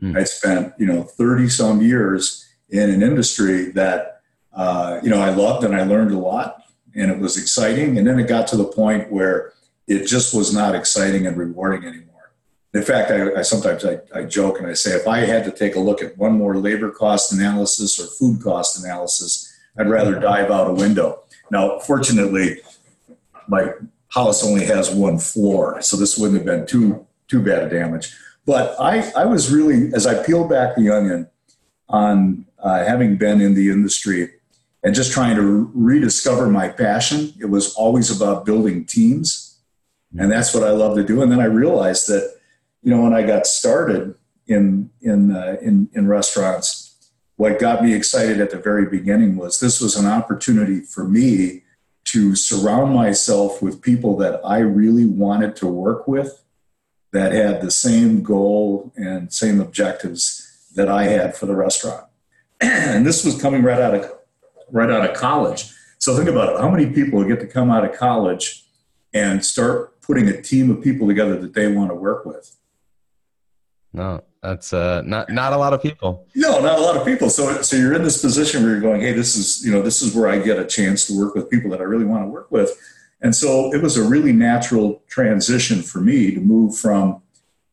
Hmm. 0.00 0.16
I 0.16 0.24
spent 0.24 0.74
you 0.78 0.86
know 0.86 1.02
30 1.02 1.48
some 1.48 1.80
years 1.80 2.48
in 2.70 2.90
an 2.90 3.02
industry 3.02 3.70
that 3.72 4.20
uh, 4.52 5.00
you 5.02 5.10
know 5.10 5.20
I 5.20 5.30
loved 5.30 5.64
and 5.64 5.74
I 5.74 5.84
learned 5.84 6.10
a 6.10 6.18
lot 6.18 6.62
and 6.94 7.10
it 7.10 7.18
was 7.18 7.38
exciting, 7.38 7.98
and 7.98 8.06
then 8.06 8.18
it 8.18 8.28
got 8.28 8.46
to 8.48 8.56
the 8.56 8.64
point 8.64 9.10
where 9.10 9.52
it 9.86 10.06
just 10.06 10.34
was 10.34 10.54
not 10.54 10.74
exciting 10.74 11.26
and 11.26 11.36
rewarding 11.36 11.84
anymore. 11.84 12.32
In 12.74 12.82
fact, 12.82 13.10
I, 13.10 13.40
I 13.40 13.42
sometimes 13.42 13.84
I, 13.84 14.00
I, 14.14 14.24
joke 14.24 14.58
and 14.58 14.66
I 14.66 14.72
say 14.72 14.92
if 14.92 15.06
I 15.06 15.18
had 15.18 15.44
to 15.44 15.50
take 15.50 15.76
a 15.76 15.80
look 15.80 16.02
at 16.02 16.16
one 16.16 16.32
more 16.32 16.56
labor 16.56 16.90
cost 16.90 17.32
analysis 17.32 18.00
or 18.00 18.06
food 18.06 18.42
cost 18.42 18.82
analysis, 18.82 19.52
I'd 19.76 19.90
rather 19.90 20.18
dive 20.18 20.50
out 20.50 20.70
a 20.70 20.72
window. 20.72 21.22
Now, 21.50 21.78
fortunately, 21.80 22.60
my 23.48 23.72
house 24.08 24.44
only 24.44 24.64
has 24.64 24.90
one 24.90 25.18
floor, 25.18 25.82
so 25.82 25.96
this 25.96 26.16
wouldn't 26.16 26.38
have 26.38 26.46
been 26.46 26.66
too 26.66 27.06
too 27.28 27.42
bad 27.42 27.64
a 27.64 27.68
damage. 27.68 28.14
But 28.44 28.74
I, 28.80 29.10
I 29.16 29.24
was 29.24 29.52
really, 29.52 29.92
as 29.94 30.06
I 30.06 30.22
peeled 30.22 30.50
back 30.50 30.76
the 30.76 30.90
onion 30.90 31.28
on 31.88 32.46
uh, 32.58 32.84
having 32.84 33.16
been 33.16 33.40
in 33.40 33.54
the 33.54 33.70
industry 33.70 34.30
and 34.82 34.94
just 34.94 35.12
trying 35.12 35.36
to 35.36 35.70
rediscover 35.74 36.48
my 36.48 36.68
passion, 36.68 37.32
it 37.40 37.46
was 37.46 37.74
always 37.74 38.14
about 38.14 38.44
building 38.44 38.84
teams 38.84 39.51
and 40.18 40.30
that's 40.30 40.54
what 40.54 40.64
I 40.64 40.70
love 40.70 40.96
to 40.96 41.04
do. 41.04 41.22
And 41.22 41.32
then 41.32 41.40
I 41.40 41.46
realized 41.46 42.08
that, 42.08 42.36
you 42.82 42.90
know, 42.94 43.02
when 43.02 43.14
I 43.14 43.22
got 43.22 43.46
started 43.46 44.14
in 44.46 44.90
in 45.00 45.34
uh, 45.34 45.56
in, 45.62 45.88
in 45.94 46.08
restaurants, 46.08 47.12
what 47.36 47.58
got 47.58 47.82
me 47.82 47.94
excited 47.94 48.40
at 48.40 48.50
the 48.50 48.58
very 48.58 48.86
beginning 48.86 49.36
was 49.36 49.60
this 49.60 49.80
was 49.80 49.96
an 49.96 50.06
opportunity 50.06 50.80
for 50.80 51.04
me 51.04 51.62
to 52.04 52.34
surround 52.34 52.94
myself 52.94 53.62
with 53.62 53.80
people 53.80 54.16
that 54.18 54.40
I 54.44 54.58
really 54.58 55.06
wanted 55.06 55.56
to 55.56 55.66
work 55.66 56.08
with, 56.08 56.42
that 57.12 57.32
had 57.32 57.62
the 57.62 57.70
same 57.70 58.22
goal 58.22 58.92
and 58.96 59.32
same 59.32 59.60
objectives 59.60 60.70
that 60.74 60.88
I 60.88 61.04
had 61.04 61.36
for 61.36 61.46
the 61.46 61.54
restaurant. 61.54 62.04
and 62.60 63.06
this 63.06 63.24
was 63.24 63.40
coming 63.40 63.62
right 63.62 63.80
out 63.80 63.94
of 63.94 64.12
right 64.70 64.90
out 64.90 65.08
of 65.08 65.16
college. 65.16 65.72
So 65.98 66.16
think 66.16 66.28
about 66.28 66.54
it. 66.54 66.60
How 66.60 66.70
many 66.70 66.86
people 66.86 67.22
get 67.24 67.40
to 67.40 67.46
come 67.46 67.70
out 67.70 67.84
of 67.84 67.96
college 67.96 68.61
and 69.14 69.44
start 69.44 70.00
putting 70.00 70.28
a 70.28 70.40
team 70.40 70.70
of 70.70 70.82
people 70.82 71.06
together 71.06 71.38
that 71.40 71.54
they 71.54 71.68
want 71.68 71.90
to 71.90 71.94
work 71.94 72.24
with. 72.24 72.56
No, 73.92 74.22
that's 74.42 74.72
uh, 74.72 75.02
not 75.02 75.30
not 75.30 75.52
a 75.52 75.56
lot 75.56 75.74
of 75.74 75.82
people. 75.82 76.26
No, 76.34 76.60
not 76.60 76.78
a 76.78 76.82
lot 76.82 76.96
of 76.96 77.04
people. 77.04 77.28
So, 77.28 77.60
so 77.60 77.76
you're 77.76 77.92
in 77.92 78.02
this 78.02 78.22
position 78.22 78.62
where 78.62 78.72
you're 78.72 78.80
going, 78.80 79.02
hey, 79.02 79.12
this 79.12 79.36
is 79.36 79.64
you 79.64 79.70
know 79.70 79.82
this 79.82 80.00
is 80.00 80.14
where 80.14 80.28
I 80.28 80.38
get 80.38 80.58
a 80.58 80.66
chance 80.66 81.06
to 81.06 81.18
work 81.18 81.34
with 81.34 81.50
people 81.50 81.70
that 81.70 81.80
I 81.80 81.84
really 81.84 82.06
want 82.06 82.24
to 82.24 82.28
work 82.28 82.50
with, 82.50 82.70
and 83.20 83.36
so 83.36 83.72
it 83.72 83.82
was 83.82 83.96
a 83.98 84.02
really 84.02 84.32
natural 84.32 85.02
transition 85.08 85.82
for 85.82 86.00
me 86.00 86.34
to 86.34 86.40
move 86.40 86.76
from 86.76 87.22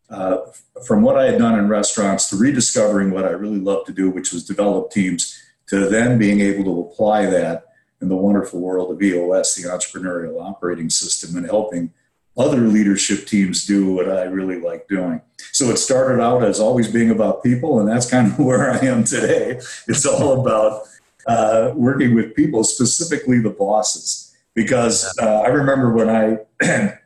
uh, 0.10 0.40
from 0.86 1.02
what 1.02 1.18
I 1.18 1.26
had 1.26 1.40
done 1.40 1.58
in 1.58 1.70
restaurants 1.70 2.30
to 2.30 2.36
rediscovering 2.36 3.12
what 3.12 3.26
I 3.26 3.30
really 3.30 3.60
love 3.60 3.86
to 3.86 3.94
do, 3.94 4.10
which 4.10 4.34
was 4.34 4.46
develop 4.46 4.92
teams, 4.92 5.42
to 5.68 5.88
then 5.88 6.18
being 6.18 6.42
able 6.42 6.66
to 6.66 6.90
apply 6.90 7.28
that 7.28 7.64
in 8.02 8.10
the 8.10 8.16
wonderful 8.16 8.60
world 8.60 8.92
of 8.92 9.02
EOS, 9.02 9.56
the 9.56 9.68
entrepreneurial 9.68 10.42
operating 10.42 10.90
system, 10.90 11.36
and 11.36 11.46
helping 11.46 11.92
other 12.38 12.62
leadership 12.62 13.28
teams 13.28 13.66
do 13.66 13.94
what 13.94 14.10
I 14.10 14.24
really 14.24 14.60
like 14.60 14.88
doing. 14.88 15.22
So 15.52 15.66
it 15.66 15.78
started 15.78 16.22
out 16.22 16.44
as 16.44 16.60
always 16.60 16.88
being 16.88 17.12
about 17.12 17.44
people, 17.44 17.80
and 17.80 17.90
that's 17.90 18.10
kind 18.10 18.28
of 18.28 18.40
where 18.46 18.72
I 18.72 18.78
am 18.80 19.04
today. 19.04 19.60
It's 19.88 20.06
all 20.06 20.42
about 20.42 20.84
uh, 21.28 21.74
working 21.76 22.16
with 22.16 22.36
people, 22.36 22.64
specifically 22.64 23.40
the 23.40 23.50
bosses. 23.50 24.36
Because 24.56 25.16
uh, 25.22 25.42
I 25.42 25.48
remember 25.48 25.94
when 25.94 26.10
I 26.10 26.40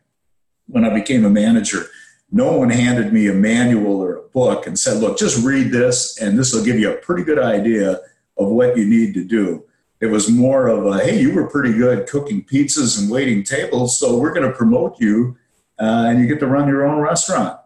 when 0.68 0.86
I 0.86 0.94
became 0.94 1.26
a 1.26 1.30
manager, 1.30 1.86
no 2.32 2.54
one 2.58 2.70
handed 2.70 3.12
me 3.12 3.28
a 3.28 3.34
manual 3.34 4.02
or 4.02 4.16
a 4.16 4.22
book 4.30 4.66
and 4.66 4.78
said, 4.78 4.98
"Look, 4.98 5.18
just 5.18 5.44
read 5.44 5.72
this, 5.72 6.20
and 6.20 6.38
this 6.38 6.54
will 6.54 6.64
give 6.64 6.80
you 6.80 6.92
a 6.92 6.98
pretty 6.98 7.24
good 7.24 7.40
idea 7.40 8.00
of 8.38 8.48
what 8.48 8.78
you 8.78 8.86
need 8.86 9.14
to 9.16 9.24
do." 9.24 9.66
It 10.03 10.12
was 10.12 10.29
more 10.29 10.67
of 10.67 10.86
a, 10.86 11.01
hey, 11.01 11.22
you 11.22 11.33
were 11.33 11.48
pretty 11.48 11.72
good 11.72 12.07
cooking 12.10 12.43
pizzas 12.43 13.00
and 13.00 13.10
waiting 13.10 13.41
tables, 13.41 13.98
so 13.98 14.17
we're 14.17 14.33
going 14.33 14.45
to 14.45 14.53
promote 14.53 15.00
you 15.00 15.38
uh, 15.79 16.07
and 16.10 16.19
you 16.19 16.27
get 16.27 16.41
to 16.41 16.45
run 16.45 16.67
your 16.67 16.86
own 16.86 17.00
restaurant. 17.00 17.57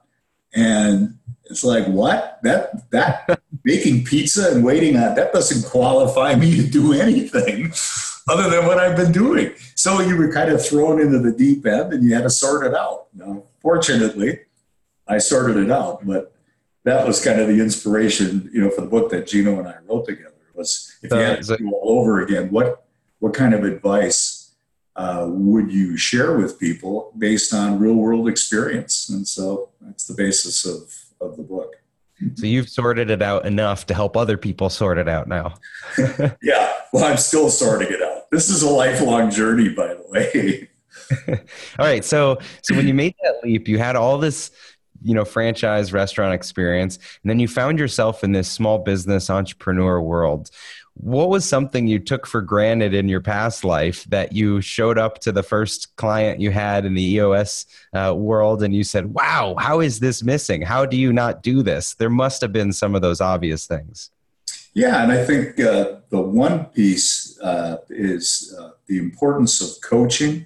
And 0.54 1.18
it's 1.46 1.64
like, 1.64 1.88
what? 1.88 2.38
That, 2.44 2.92
that 2.92 3.42
making 3.64 4.04
pizza 4.04 4.52
and 4.52 4.64
waiting 4.64 4.98
on 4.98 5.16
that 5.16 5.34
doesn't 5.34 5.68
qualify 5.68 6.36
me 6.36 6.56
to 6.58 6.68
do 6.68 6.94
anything 6.94 7.74
other 8.30 8.52
than 8.52 8.68
what 8.68 8.78
I've 8.78 8.96
been 8.96 9.12
doing. 9.12 9.56
So 9.74 10.02
you 10.02 10.16
were 10.16 10.32
kind 10.32 10.52
of 10.52 10.64
thrown 10.64 11.02
into 11.02 11.18
the 11.18 11.32
deep 11.32 11.66
end 11.66 11.92
and 11.92 12.04
you 12.04 12.14
had 12.14 12.22
to 12.22 12.30
sort 12.30 12.68
it 12.68 12.76
out. 12.76 13.08
Now, 13.16 13.46
fortunately, 13.62 14.42
I 15.08 15.18
sorted 15.18 15.58
it 15.58 15.72
out, 15.72 16.06
but 16.06 16.36
that 16.84 17.08
was 17.08 17.20
kind 17.20 17.42
of 17.42 17.48
the 17.48 17.60
inspiration, 17.60 18.48
you 18.54 18.62
know, 18.62 18.70
for 18.70 18.82
the 18.82 18.88
book 18.88 19.10
that 19.10 19.26
Gino 19.26 19.58
and 19.58 19.68
I 19.68 19.78
wrote 19.88 20.06
together 20.06 20.27
was 20.58 20.98
if 21.02 21.12
you 21.12 21.18
had 21.18 21.44
to 21.44 21.58
do 21.58 21.72
all 21.72 22.00
over 22.00 22.22
again, 22.22 22.50
what 22.50 22.84
what 23.20 23.34
kind 23.34 23.54
of 23.54 23.64
advice 23.64 24.56
uh, 24.96 25.26
would 25.30 25.72
you 25.72 25.96
share 25.96 26.38
with 26.38 26.60
people 26.60 27.14
based 27.18 27.54
on 27.54 27.80
real 27.80 27.94
world 27.94 28.28
experience? 28.28 29.10
And 29.10 29.28
so 29.28 29.70
that's 29.80 30.08
the 30.08 30.16
basis 30.16 30.66
of 30.66 30.94
of 31.22 31.38
the 31.38 31.44
book. 31.44 31.76
So 32.36 32.48
you've 32.48 32.70
sorted 32.70 33.12
it 33.12 33.22
out 33.22 33.46
enough 33.46 33.86
to 33.88 33.94
help 33.94 34.18
other 34.18 34.38
people 34.38 34.70
sort 34.70 34.98
it 34.98 35.08
out 35.08 35.28
now. 35.28 35.54
yeah, 36.42 36.74
well, 36.92 37.06
I'm 37.06 37.18
still 37.18 37.50
sorting 37.52 37.90
it 37.92 38.02
out. 38.02 38.32
This 38.32 38.50
is 38.50 38.64
a 38.64 38.70
lifelong 38.70 39.30
journey, 39.30 39.70
by 39.70 39.94
the 39.94 40.04
way. 40.08 40.70
all 41.80 41.86
right, 41.86 42.04
so 42.04 42.40
so 42.64 42.76
when 42.76 42.88
you 42.88 42.94
made 42.94 43.14
that 43.24 43.36
leap, 43.44 43.68
you 43.68 43.78
had 43.78 43.96
all 43.96 44.18
this 44.18 44.52
you 45.08 45.14
know 45.14 45.24
franchise 45.24 45.94
restaurant 45.94 46.34
experience 46.34 46.98
and 47.24 47.30
then 47.30 47.40
you 47.40 47.48
found 47.48 47.80
yourself 47.80 48.24
in 48.24 48.34
this 48.34 48.50
small 48.50 48.78
business 48.78 49.30
entrepreneur 49.30 50.02
world. 50.02 50.52
What 50.96 51.30
was 51.30 51.48
something 51.48 51.88
you 51.88 52.00
took 52.00 52.26
for 52.26 52.42
granted 52.42 52.94
in 52.94 53.08
your 53.08 53.22
past 53.22 53.64
life 53.64 54.04
that 54.06 54.34
you 54.34 54.62
showed 54.62 54.98
up 54.98 55.20
to 55.20 55.32
the 55.32 55.44
first 55.44 55.96
client 55.96 56.42
you 56.42 56.52
had 56.52 56.86
in 56.86 56.96
the 56.96 57.14
eos 57.14 57.68
uh, 57.94 58.14
world 58.16 58.64
and 58.64 58.76
you 58.76 58.84
said 58.84 59.14
wow 59.14 59.56
how 59.58 59.80
is 59.80 60.00
this 60.00 60.24
missing? 60.24 60.62
How 60.62 60.86
do 60.86 60.98
you 60.98 61.14
not 61.14 61.42
do 61.42 61.64
this? 61.64 61.94
There 61.94 62.10
must 62.10 62.42
have 62.42 62.52
been 62.52 62.74
some 62.74 62.94
of 62.94 63.02
those 63.02 63.22
obvious 63.22 63.66
things. 63.66 64.12
Yeah 64.74 65.02
and 65.04 65.12
i 65.12 65.24
think 65.24 65.60
uh, 65.60 66.02
the 66.10 66.22
one 66.22 66.66
piece 66.66 67.40
uh, 67.42 67.78
is 67.90 68.56
uh, 68.60 68.72
the 68.88 68.98
importance 68.98 69.62
of 69.62 69.70
coaching 69.82 70.46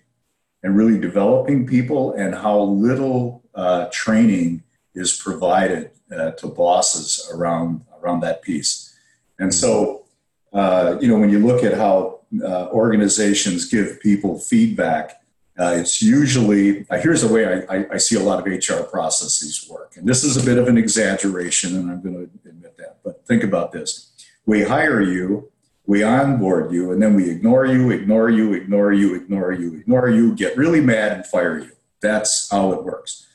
and 0.64 0.76
really 0.76 1.00
developing 1.00 1.66
people 1.66 2.14
and 2.14 2.36
how 2.36 2.60
little 2.62 3.41
uh, 3.56 3.88
training 3.92 4.64
is 4.94 5.18
provided 5.18 5.92
uh, 6.16 6.32
to 6.32 6.48
bosses 6.48 7.30
around 7.34 7.86
around 8.02 8.22
that 8.22 8.42
piece. 8.42 8.98
And 9.40 9.54
so, 9.54 10.06
uh, 10.54 10.98
you 11.00 11.08
know, 11.08 11.20
when 11.20 11.30
you 11.30 11.40
look 11.40 11.64
at 11.64 11.76
how 11.78 12.22
uh, 12.44 12.68
organizations 12.70 13.66
give 13.66 14.00
people 14.00 14.40
feedback, 14.40 15.22
uh, 15.60 15.76
it's 15.78 16.02
usually 16.02 16.86
uh, 16.90 16.98
here's 16.98 17.22
the 17.22 17.32
way 17.32 17.46
I, 17.46 17.78
I, 17.78 17.86
I, 17.94 17.98
see 17.98 18.16
a 18.16 18.24
lot 18.24 18.40
of 18.40 18.46
HR 18.46 18.84
processes 18.84 19.68
work. 19.70 19.98
And 19.98 20.08
this 20.08 20.24
is 20.24 20.38
a 20.42 20.46
bit 20.46 20.58
of 20.58 20.68
an 20.68 20.78
exaggeration, 20.78 21.76
and 21.78 21.92
I'm 21.92 22.02
going 22.02 22.16
to 22.16 22.50
admit 22.50 22.78
that. 22.78 22.98
But 23.04 23.26
think 23.28 23.44
about 23.44 23.72
this: 23.72 24.12
we 24.46 24.64
hire 24.64 25.02
you 25.02 25.52
we 25.92 26.04
onboard 26.04 26.72
you 26.72 26.92
and 26.92 27.02
then 27.02 27.16
we 27.16 27.30
ignore 27.30 27.66
you, 27.66 27.92
ignore 27.92 28.30
you, 28.30 28.54
ignore 28.54 28.94
you, 28.94 29.16
ignore 29.16 29.52
you, 29.52 29.76
ignore 29.76 30.10
you, 30.10 30.36
get 30.36 30.56
really 30.56 30.80
mad 30.80 31.12
and 31.12 31.26
fire 31.26 31.60
you. 31.60 31.72
That's 32.02 32.50
how 32.50 32.72
it 32.72 32.84
works. 32.84 33.28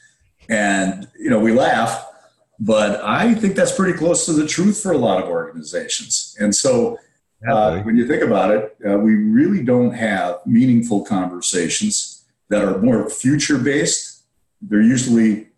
And, 0.49 1.09
you 1.19 1.31
know, 1.31 1.41
we 1.41 1.53
laugh, 1.53 2.07
but 2.61 3.03
I 3.03 3.35
think 3.35 3.57
that's 3.57 3.75
pretty 3.75 3.99
close 3.99 4.27
to 4.27 4.33
the 4.33 4.47
truth 4.47 4.81
for 4.81 4.93
a 4.93 4.99
lot 4.99 5.23
of 5.23 5.29
organizations. 5.29 6.37
And 6.39 6.55
so 6.55 6.99
uh, 7.49 7.81
when 7.81 7.97
you 7.97 8.07
think 8.07 8.23
about 8.23 8.51
it, 8.51 8.77
uh, 8.89 8.99
we 8.99 9.15
really 9.15 9.63
don't 9.63 9.93
have 9.93 10.39
meaningful 10.47 11.05
conversations 11.05 12.25
that 12.49 12.65
are 12.65 12.79
more 12.79 13.11
future 13.11 13.59
based. 13.59 14.23
They're 14.63 14.81
usually 14.81 15.49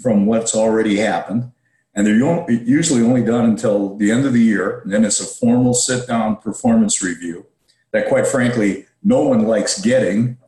from 0.00 0.26
what's 0.26 0.54
already 0.54 0.96
happened 0.96 1.52
and 1.98 2.06
they're 2.06 2.48
usually 2.48 3.02
only 3.02 3.24
done 3.24 3.44
until 3.44 3.96
the 3.96 4.12
end 4.12 4.24
of 4.24 4.32
the 4.32 4.40
year. 4.40 4.82
And 4.82 4.92
then 4.92 5.04
it's 5.04 5.18
a 5.18 5.24
formal 5.24 5.74
sit 5.74 6.06
down 6.06 6.36
performance 6.36 7.02
review 7.02 7.46
that, 7.90 8.08
quite 8.08 8.24
frankly, 8.24 8.86
no 9.02 9.22
one 9.22 9.48
likes 9.48 9.80
getting. 9.80 10.38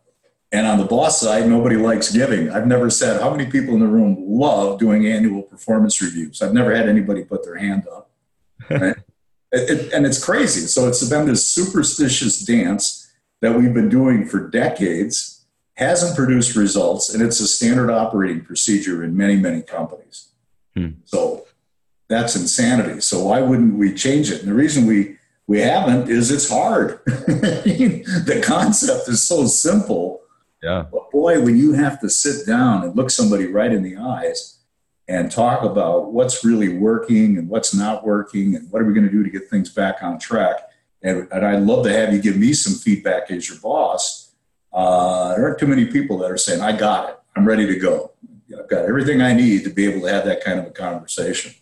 And 0.53 0.67
on 0.67 0.79
the 0.79 0.85
boss 0.85 1.21
side, 1.21 1.49
nobody 1.49 1.77
likes 1.77 2.11
giving. 2.11 2.51
I've 2.51 2.67
never 2.67 2.91
said 2.91 3.21
how 3.21 3.31
many 3.31 3.49
people 3.49 3.75
in 3.75 3.81
the 3.81 3.87
room 3.87 4.17
love 4.19 4.81
doing 4.81 5.07
annual 5.07 5.43
performance 5.43 6.03
reviews. 6.03 6.43
I've 6.43 6.53
never 6.53 6.75
had 6.75 6.89
anybody 6.89 7.25
put 7.25 7.45
their 7.45 7.57
hand 7.57 7.87
up. 7.89 8.11
Right? 8.71 8.95
it, 9.53 9.71
it, 9.71 9.93
and 9.93 10.07
it's 10.07 10.23
crazy. 10.23 10.61
So 10.67 10.87
it's 10.87 11.03
been 11.09 11.27
this 11.27 11.49
superstitious 11.49 12.41
dance 12.41 13.11
that 13.41 13.57
we've 13.57 13.75
been 13.75 13.89
doing 13.89 14.27
for 14.27 14.49
decades, 14.49 15.45
hasn't 15.75 16.17
produced 16.17 16.55
results, 16.57 17.13
and 17.13 17.23
it's 17.23 17.41
a 17.41 17.49
standard 17.49 17.91
operating 17.91 18.45
procedure 18.45 19.03
in 19.03 19.17
many, 19.17 19.37
many 19.37 19.63
companies. 19.63 20.29
Hmm. 20.77 20.91
So 21.05 21.47
that's 22.09 22.37
insanity. 22.37 23.01
So 23.01 23.25
why 23.25 23.41
wouldn't 23.41 23.77
we 23.77 23.95
change 23.95 24.31
it? 24.31 24.41
And 24.41 24.51
the 24.51 24.55
reason 24.55 24.87
we 24.87 25.17
we 25.47 25.59
haven't 25.59 26.09
is 26.09 26.31
it's 26.31 26.49
hard. 26.49 27.01
the 27.07 28.41
concept 28.45 29.09
is 29.09 29.27
so 29.27 29.47
simple. 29.47 30.20
Yeah. 30.63 30.85
But 30.91 31.11
boy, 31.11 31.41
when 31.41 31.57
you 31.57 31.73
have 31.73 32.01
to 32.01 32.11
sit 32.11 32.47
down 32.47 32.85
and 32.85 32.97
look 32.97 33.11
somebody 33.11 33.47
right 33.47 33.73
in 33.73 33.83
the 33.83 33.97
eyes 33.97 34.59
and 35.09 35.31
talk 35.31 35.63
about 35.63 36.13
what's 36.13 36.45
really 36.45 36.77
working 36.77 37.39
and 37.39 37.49
what's 37.49 37.75
not 37.75 38.05
working 38.05 38.55
and 38.55 38.71
what 38.71 38.83
are 38.83 38.85
we 38.85 38.95
going 38.95 39.07
to 39.07 39.13
do 39.13 39.25
to 39.25 39.31
get 39.31 39.49
things 39.49 39.71
back 39.71 40.03
on 40.03 40.19
track. 40.19 40.69
And, 41.03 41.27
and 41.33 41.47
I'd 41.47 41.63
love 41.63 41.85
to 41.85 41.93
have 41.93 42.13
you 42.13 42.21
give 42.21 42.37
me 42.37 42.53
some 42.53 42.75
feedback 42.75 43.31
as 43.31 43.49
your 43.49 43.59
boss. 43.59 44.33
Uh, 44.73 45.35
there 45.35 45.47
aren't 45.47 45.59
too 45.59 45.67
many 45.67 45.87
people 45.87 46.19
that 46.19 46.31
are 46.31 46.37
saying, 46.37 46.61
I 46.61 46.77
got 46.77 47.09
it. 47.09 47.19
I'm 47.35 47.47
ready 47.47 47.67
to 47.67 47.77
go. 47.79 48.13
I've 48.57 48.69
got 48.69 48.85
everything 48.85 49.23
I 49.23 49.33
need 49.33 49.65
to 49.65 49.71
be 49.71 49.87
able 49.87 50.03
to 50.03 50.13
have 50.13 50.25
that 50.27 50.45
kind 50.45 50.59
of 50.59 50.67
a 50.67 50.71
conversation. 50.71 51.55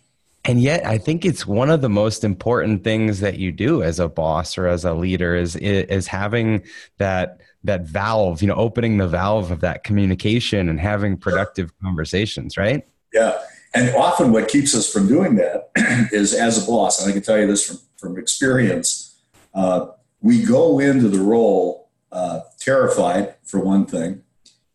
And 0.45 0.61
yet, 0.61 0.85
I 0.85 0.97
think 0.97 1.25
it's 1.25 1.45
one 1.45 1.69
of 1.69 1.81
the 1.81 1.89
most 1.89 2.23
important 2.23 2.83
things 2.83 3.19
that 3.19 3.37
you 3.37 3.51
do 3.51 3.83
as 3.83 3.99
a 3.99 4.07
boss 4.07 4.57
or 4.57 4.67
as 4.67 4.85
a 4.85 4.93
leader 4.93 5.35
is 5.35 5.55
is 5.57 6.07
having 6.07 6.63
that 6.97 7.41
that 7.63 7.81
valve, 7.81 8.41
you 8.41 8.47
know, 8.47 8.55
opening 8.55 8.97
the 8.97 9.07
valve 9.07 9.51
of 9.51 9.61
that 9.61 9.83
communication 9.83 10.69
and 10.69 10.79
having 10.79 11.17
productive 11.17 11.71
conversations, 11.79 12.57
right? 12.57 12.87
Yeah. 13.13 13.39
And 13.73 13.93
often 13.95 14.31
what 14.31 14.47
keeps 14.47 14.75
us 14.75 14.91
from 14.91 15.07
doing 15.07 15.35
that 15.35 15.69
is 16.11 16.33
as 16.33 16.63
a 16.63 16.65
boss, 16.65 17.01
and 17.01 17.09
I 17.09 17.13
can 17.13 17.21
tell 17.21 17.37
you 17.37 17.47
this 17.47 17.67
from, 17.67 17.77
from 17.97 18.17
experience, 18.17 19.19
uh, 19.53 19.87
we 20.21 20.43
go 20.43 20.79
into 20.79 21.07
the 21.07 21.19
role 21.19 21.89
uh, 22.11 22.41
terrified, 22.59 23.35
for 23.43 23.59
one 23.59 23.85
thing, 23.85 24.23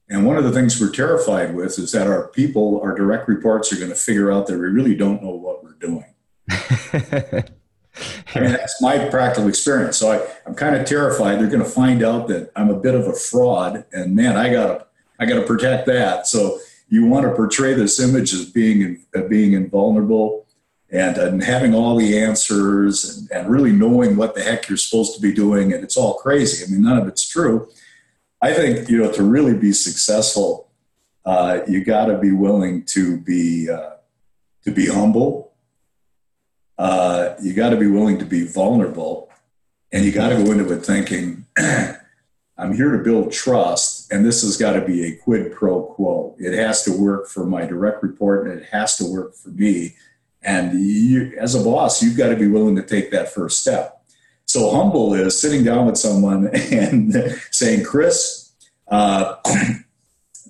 and 0.08 0.26
one 0.26 0.36
of 0.36 0.44
the 0.44 0.52
things 0.52 0.80
we're 0.80 0.92
terrified 0.92 1.54
with 1.54 1.78
is 1.78 1.92
that 1.92 2.06
our 2.06 2.28
people, 2.28 2.80
our 2.82 2.94
direct 2.94 3.26
reports, 3.28 3.72
are 3.72 3.76
going 3.76 3.88
to 3.88 3.96
figure 3.96 4.30
out 4.30 4.46
that 4.46 4.58
we 4.58 4.66
really 4.66 4.94
don't 4.94 5.22
know 5.22 5.34
what 5.34 5.64
we're 5.64 5.72
doing. 5.72 6.04
I 8.34 8.40
mean, 8.40 8.52
that's 8.52 8.82
my 8.82 9.08
practical 9.08 9.48
experience. 9.48 9.96
So 9.96 10.12
I, 10.12 10.26
I'm 10.46 10.54
kind 10.54 10.74
of 10.74 10.86
terrified 10.86 11.38
they're 11.38 11.48
going 11.48 11.62
to 11.62 11.68
find 11.68 12.02
out 12.02 12.28
that 12.28 12.50
I'm 12.56 12.70
a 12.70 12.78
bit 12.78 12.94
of 12.94 13.06
a 13.06 13.12
fraud, 13.12 13.84
and 13.92 14.14
man, 14.14 14.36
I 14.36 14.52
gotta, 14.52 14.86
I 15.20 15.26
gotta 15.26 15.42
protect 15.42 15.86
that. 15.86 16.26
So 16.26 16.58
you 16.88 17.06
want 17.06 17.26
to 17.26 17.34
portray 17.34 17.74
this 17.74 18.00
image 18.00 18.32
as 18.32 18.46
being, 18.46 19.04
uh, 19.14 19.22
being 19.22 19.52
invulnerable, 19.52 20.46
and, 20.90 21.16
and 21.16 21.42
having 21.42 21.74
all 21.74 21.96
the 21.96 22.18
answers, 22.18 23.16
and, 23.16 23.30
and 23.30 23.50
really 23.50 23.72
knowing 23.72 24.16
what 24.16 24.34
the 24.34 24.42
heck 24.42 24.68
you're 24.68 24.78
supposed 24.78 25.14
to 25.14 25.20
be 25.20 25.32
doing, 25.32 25.72
and 25.72 25.82
it's 25.82 25.96
all 25.96 26.14
crazy. 26.14 26.64
I 26.64 26.68
mean, 26.68 26.82
none 26.82 26.98
of 26.98 27.08
it's 27.08 27.26
true. 27.28 27.68
I 28.40 28.52
think 28.52 28.88
you 28.90 28.98
know 28.98 29.10
to 29.12 29.22
really 29.22 29.54
be 29.54 29.72
successful, 29.72 30.70
uh, 31.24 31.60
you 31.66 31.84
got 31.84 32.06
to 32.06 32.18
be 32.18 32.32
willing 32.32 32.84
to 32.86 33.18
be 33.18 33.70
uh, 33.70 33.94
to 34.64 34.70
be 34.70 34.86
humble. 34.86 35.43
Uh, 36.78 37.34
you 37.42 37.54
got 37.54 37.70
to 37.70 37.76
be 37.76 37.86
willing 37.86 38.18
to 38.18 38.24
be 38.24 38.46
vulnerable, 38.46 39.30
and 39.92 40.04
you 40.04 40.12
got 40.12 40.30
to 40.30 40.36
go 40.36 40.50
into 40.50 40.72
it 40.72 40.84
thinking, 40.84 41.46
"I'm 42.58 42.74
here 42.74 42.96
to 42.96 43.02
build 43.02 43.32
trust, 43.32 44.12
and 44.12 44.24
this 44.24 44.42
has 44.42 44.56
got 44.56 44.72
to 44.72 44.80
be 44.80 45.04
a 45.04 45.16
quid 45.16 45.52
pro 45.52 45.82
quo. 45.82 46.34
It 46.38 46.56
has 46.56 46.82
to 46.84 46.92
work 46.92 47.28
for 47.28 47.46
my 47.46 47.64
direct 47.64 48.02
report, 48.02 48.46
and 48.46 48.60
it 48.60 48.66
has 48.70 48.96
to 48.96 49.04
work 49.04 49.34
for 49.34 49.50
me." 49.50 49.96
And 50.42 50.78
you, 50.78 51.32
as 51.38 51.54
a 51.54 51.62
boss, 51.62 52.02
you've 52.02 52.18
got 52.18 52.28
to 52.28 52.36
be 52.36 52.48
willing 52.48 52.76
to 52.76 52.82
take 52.82 53.10
that 53.12 53.32
first 53.32 53.60
step. 53.60 54.02
So 54.44 54.70
humble 54.70 55.14
is 55.14 55.40
sitting 55.40 55.64
down 55.64 55.86
with 55.86 55.96
someone 55.96 56.48
and 56.54 57.14
saying, 57.50 57.84
"Chris." 57.84 58.40
Uh, 58.86 59.36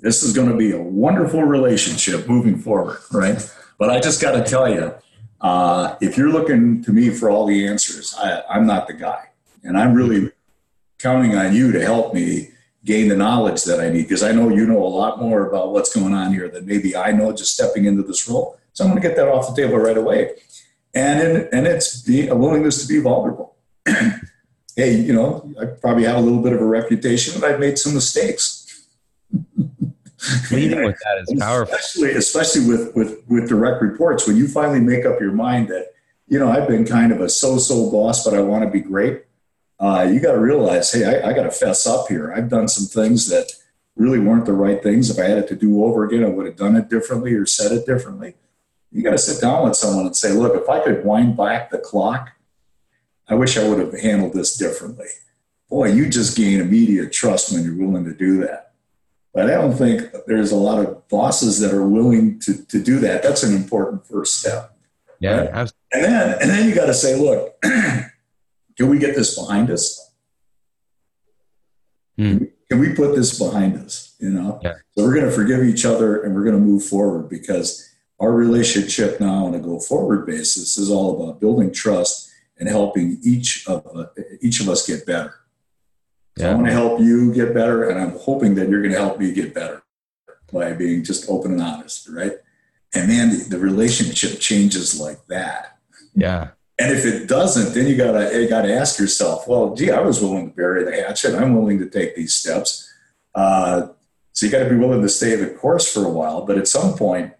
this 0.02 0.22
is 0.22 0.32
going 0.32 0.48
to 0.48 0.56
be 0.56 0.72
a 0.72 0.80
wonderful 0.80 1.44
relationship 1.44 2.28
moving 2.28 2.58
forward, 2.58 2.98
right? 3.12 3.38
But 3.78 3.90
I 3.90 4.00
just 4.00 4.20
got 4.20 4.32
to 4.32 4.44
tell 4.44 4.68
you, 4.68 4.94
uh, 5.44 5.98
if 6.00 6.16
you're 6.16 6.30
looking 6.30 6.82
to 6.82 6.90
me 6.90 7.10
for 7.10 7.28
all 7.28 7.44
the 7.44 7.66
answers, 7.66 8.14
I, 8.18 8.42
I'm 8.48 8.66
not 8.66 8.86
the 8.86 8.94
guy. 8.94 9.28
And 9.62 9.76
I'm 9.76 9.92
really 9.92 10.32
counting 10.98 11.36
on 11.36 11.54
you 11.54 11.70
to 11.70 11.84
help 11.84 12.14
me 12.14 12.48
gain 12.82 13.08
the 13.08 13.16
knowledge 13.16 13.64
that 13.64 13.78
I 13.78 13.90
need 13.90 14.04
because 14.04 14.22
I 14.22 14.32
know 14.32 14.48
you 14.48 14.66
know 14.66 14.82
a 14.82 14.88
lot 14.88 15.20
more 15.20 15.46
about 15.46 15.72
what's 15.72 15.94
going 15.94 16.14
on 16.14 16.32
here 16.32 16.48
than 16.48 16.64
maybe 16.64 16.96
I 16.96 17.12
know 17.12 17.30
just 17.32 17.52
stepping 17.52 17.84
into 17.84 18.02
this 18.02 18.26
role. 18.26 18.58
So 18.72 18.84
I'm 18.84 18.90
going 18.90 19.02
to 19.02 19.06
get 19.06 19.18
that 19.18 19.28
off 19.28 19.54
the 19.54 19.62
table 19.62 19.76
right 19.76 19.98
away. 19.98 20.30
And 20.94 21.20
in, 21.20 21.48
and 21.52 21.66
it's 21.66 22.02
the, 22.04 22.28
a 22.28 22.34
willingness 22.34 22.86
to 22.86 22.88
be 22.90 23.00
vulnerable. 23.00 23.56
hey, 24.76 24.96
you 24.96 25.12
know, 25.12 25.52
I 25.60 25.66
probably 25.66 26.04
have 26.04 26.16
a 26.16 26.20
little 26.22 26.42
bit 26.42 26.54
of 26.54 26.62
a 26.62 26.66
reputation, 26.66 27.38
but 27.38 27.50
I've 27.50 27.60
made 27.60 27.78
some 27.78 27.92
mistakes. 27.92 28.86
Leading 30.50 30.84
with 30.84 30.96
that 31.04 31.24
is 31.26 31.34
powerful. 31.40 31.74
Especially, 31.74 32.12
especially 32.12 32.66
with, 32.66 32.94
with, 32.94 33.22
with 33.28 33.48
direct 33.48 33.82
reports, 33.82 34.26
when 34.26 34.36
you 34.36 34.48
finally 34.48 34.80
make 34.80 35.04
up 35.04 35.20
your 35.20 35.32
mind 35.32 35.68
that, 35.68 35.92
you 36.26 36.38
know, 36.38 36.50
I've 36.50 36.68
been 36.68 36.86
kind 36.86 37.12
of 37.12 37.20
a 37.20 37.28
so-so 37.28 37.90
boss, 37.90 38.24
but 38.24 38.34
I 38.34 38.40
want 38.40 38.64
to 38.64 38.70
be 38.70 38.80
great. 38.80 39.24
Uh, 39.78 40.08
you 40.10 40.20
got 40.20 40.32
to 40.32 40.40
realize, 40.40 40.92
hey, 40.92 41.04
I, 41.04 41.30
I 41.30 41.32
got 41.32 41.42
to 41.42 41.50
fess 41.50 41.86
up 41.86 42.08
here. 42.08 42.32
I've 42.32 42.48
done 42.48 42.68
some 42.68 42.86
things 42.86 43.28
that 43.28 43.52
really 43.96 44.18
weren't 44.18 44.46
the 44.46 44.52
right 44.52 44.82
things. 44.82 45.10
If 45.10 45.18
I 45.18 45.28
had 45.28 45.38
it 45.38 45.48
to 45.48 45.56
do 45.56 45.84
over 45.84 46.04
again, 46.04 46.24
I 46.24 46.28
would 46.28 46.46
have 46.46 46.56
done 46.56 46.76
it 46.76 46.88
differently 46.88 47.34
or 47.34 47.46
said 47.46 47.72
it 47.72 47.86
differently. 47.86 48.34
You 48.90 49.02
got 49.02 49.10
to 49.10 49.18
sit 49.18 49.40
down 49.40 49.64
with 49.64 49.76
someone 49.76 50.06
and 50.06 50.16
say, 50.16 50.32
look, 50.32 50.54
if 50.54 50.68
I 50.68 50.80
could 50.80 51.04
wind 51.04 51.36
back 51.36 51.70
the 51.70 51.78
clock, 51.78 52.30
I 53.28 53.34
wish 53.34 53.56
I 53.56 53.68
would 53.68 53.78
have 53.78 53.98
handled 54.00 54.34
this 54.34 54.56
differently. 54.56 55.06
Boy, 55.68 55.92
you 55.92 56.08
just 56.08 56.36
gain 56.36 56.60
immediate 56.60 57.12
trust 57.12 57.52
when 57.52 57.64
you're 57.64 57.76
willing 57.76 58.04
to 58.04 58.14
do 58.14 58.38
that. 58.42 58.63
But 59.34 59.50
I 59.50 59.54
don't 59.54 59.72
think 59.72 60.02
there's 60.26 60.52
a 60.52 60.56
lot 60.56 60.78
of 60.78 61.08
bosses 61.08 61.58
that 61.58 61.74
are 61.74 61.86
willing 61.86 62.38
to, 62.40 62.64
to 62.66 62.82
do 62.82 63.00
that. 63.00 63.22
That's 63.24 63.42
an 63.42 63.54
important 63.54 64.06
first 64.06 64.38
step. 64.38 64.76
Yeah. 65.18 65.48
Right? 65.48 65.72
And 65.92 66.04
then 66.04 66.38
and 66.40 66.50
then 66.50 66.68
you 66.68 66.74
got 66.74 66.86
to 66.86 66.94
say, 66.94 67.16
look, 67.16 67.60
can 67.62 68.88
we 68.88 68.98
get 68.98 69.16
this 69.16 69.36
behind 69.36 69.70
us? 69.70 70.12
Hmm. 72.16 72.44
Can 72.70 72.78
we 72.78 72.94
put 72.94 73.16
this 73.16 73.38
behind 73.38 73.76
us? 73.76 74.14
You 74.20 74.30
know? 74.30 74.60
Yeah. 74.62 74.74
So 74.96 75.04
we're 75.04 75.14
going 75.14 75.26
to 75.26 75.32
forgive 75.32 75.64
each 75.64 75.84
other 75.84 76.22
and 76.22 76.34
we're 76.34 76.44
going 76.44 76.56
to 76.56 76.62
move 76.62 76.84
forward 76.84 77.28
because 77.28 77.88
our 78.20 78.32
relationship 78.32 79.20
now 79.20 79.46
on 79.46 79.54
a 79.54 79.58
go 79.58 79.80
forward 79.80 80.26
basis 80.26 80.76
is 80.76 80.90
all 80.90 81.20
about 81.20 81.40
building 81.40 81.72
trust 81.72 82.30
and 82.58 82.68
helping 82.68 83.18
each 83.24 83.66
of 83.66 83.84
uh, 83.94 84.06
each 84.40 84.60
of 84.60 84.68
us 84.68 84.86
get 84.86 85.04
better. 85.06 85.34
So 86.36 86.44
yeah. 86.44 86.50
I 86.50 86.54
want 86.54 86.66
to 86.66 86.72
help 86.72 87.00
you 87.00 87.32
get 87.32 87.54
better, 87.54 87.88
and 87.88 88.00
I'm 88.00 88.18
hoping 88.18 88.54
that 88.56 88.68
you're 88.68 88.82
going 88.82 88.92
to 88.92 88.98
help 88.98 89.18
me 89.18 89.32
get 89.32 89.54
better 89.54 89.82
by 90.52 90.72
being 90.72 91.04
just 91.04 91.28
open 91.28 91.52
and 91.52 91.62
honest, 91.62 92.08
right? 92.08 92.32
And 92.94 93.08
man, 93.08 93.30
the, 93.30 93.36
the 93.50 93.58
relationship 93.58 94.40
changes 94.40 95.00
like 95.00 95.24
that. 95.26 95.78
Yeah. 96.14 96.50
And 96.78 96.92
if 96.92 97.04
it 97.04 97.28
doesn't, 97.28 97.72
then 97.72 97.86
you 97.86 97.96
gotta 97.96 98.40
you 98.40 98.48
gotta 98.48 98.74
ask 98.74 98.98
yourself, 98.98 99.46
well, 99.46 99.74
gee, 99.76 99.92
I 99.92 100.00
was 100.00 100.20
willing 100.20 100.50
to 100.50 100.56
bury 100.56 100.84
the 100.84 100.92
hatchet. 100.92 101.34
I'm 101.34 101.54
willing 101.54 101.78
to 101.78 101.88
take 101.88 102.16
these 102.16 102.34
steps. 102.34 102.92
Uh, 103.32 103.88
so 104.32 104.46
you 104.46 104.52
got 104.52 104.64
to 104.64 104.70
be 104.70 104.76
willing 104.76 105.02
to 105.02 105.08
stay 105.08 105.36
the 105.36 105.50
course 105.50 105.92
for 105.92 106.04
a 106.04 106.08
while. 106.08 106.44
But 106.44 106.58
at 106.58 106.66
some 106.66 106.94
point, 106.94 107.32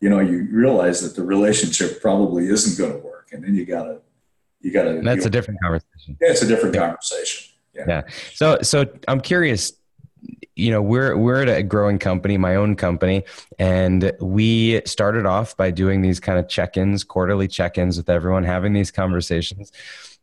you 0.00 0.08
know, 0.08 0.20
you 0.20 0.46
realize 0.50 1.00
that 1.00 1.16
the 1.16 1.24
relationship 1.26 2.00
probably 2.00 2.46
isn't 2.48 2.78
going 2.78 2.92
to 2.92 3.04
work, 3.04 3.30
and 3.32 3.42
then 3.42 3.56
you 3.56 3.64
gotta 3.64 4.00
you 4.60 4.72
gotta. 4.72 5.00
That's 5.02 5.26
a 5.26 5.30
different 5.30 5.60
conversation. 5.60 6.16
Yeah, 6.20 6.30
it's 6.30 6.42
a 6.42 6.46
different 6.46 6.76
conversation. 6.76 7.47
Yeah. 7.78 7.84
yeah. 7.88 8.02
So 8.34 8.58
so 8.62 8.84
I'm 9.06 9.20
curious 9.20 9.72
you 10.58 10.72
know 10.72 10.82
we're 10.82 11.16
we're 11.16 11.42
at 11.42 11.48
a 11.48 11.62
growing 11.62 11.98
company 11.98 12.36
my 12.36 12.56
own 12.56 12.74
company 12.74 13.22
and 13.58 14.12
we 14.20 14.82
started 14.84 15.24
off 15.24 15.56
by 15.56 15.70
doing 15.70 16.02
these 16.02 16.18
kind 16.18 16.38
of 16.38 16.48
check-ins 16.48 17.04
quarterly 17.04 17.46
check-ins 17.46 17.96
with 17.96 18.10
everyone 18.10 18.42
having 18.42 18.72
these 18.72 18.90
conversations 18.90 19.70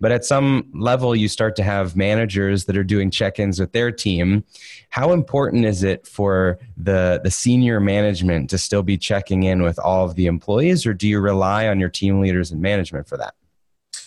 but 0.01 0.11
at 0.11 0.25
some 0.25 0.69
level 0.73 1.15
you 1.15 1.29
start 1.29 1.55
to 1.55 1.63
have 1.63 1.95
managers 1.95 2.65
that 2.65 2.75
are 2.75 2.83
doing 2.83 3.09
check-ins 3.09 3.59
with 3.59 3.71
their 3.71 3.91
team 3.91 4.43
how 4.89 5.13
important 5.13 5.63
is 5.63 5.83
it 5.83 6.05
for 6.05 6.59
the 6.75 7.21
the 7.23 7.31
senior 7.31 7.79
management 7.79 8.49
to 8.49 8.57
still 8.57 8.83
be 8.83 8.97
checking 8.97 9.43
in 9.43 9.63
with 9.63 9.79
all 9.79 10.03
of 10.03 10.15
the 10.15 10.25
employees 10.25 10.85
or 10.85 10.93
do 10.93 11.07
you 11.07 11.19
rely 11.21 11.67
on 11.69 11.79
your 11.79 11.89
team 11.89 12.19
leaders 12.19 12.51
and 12.51 12.61
management 12.61 13.07
for 13.07 13.15
that 13.15 13.35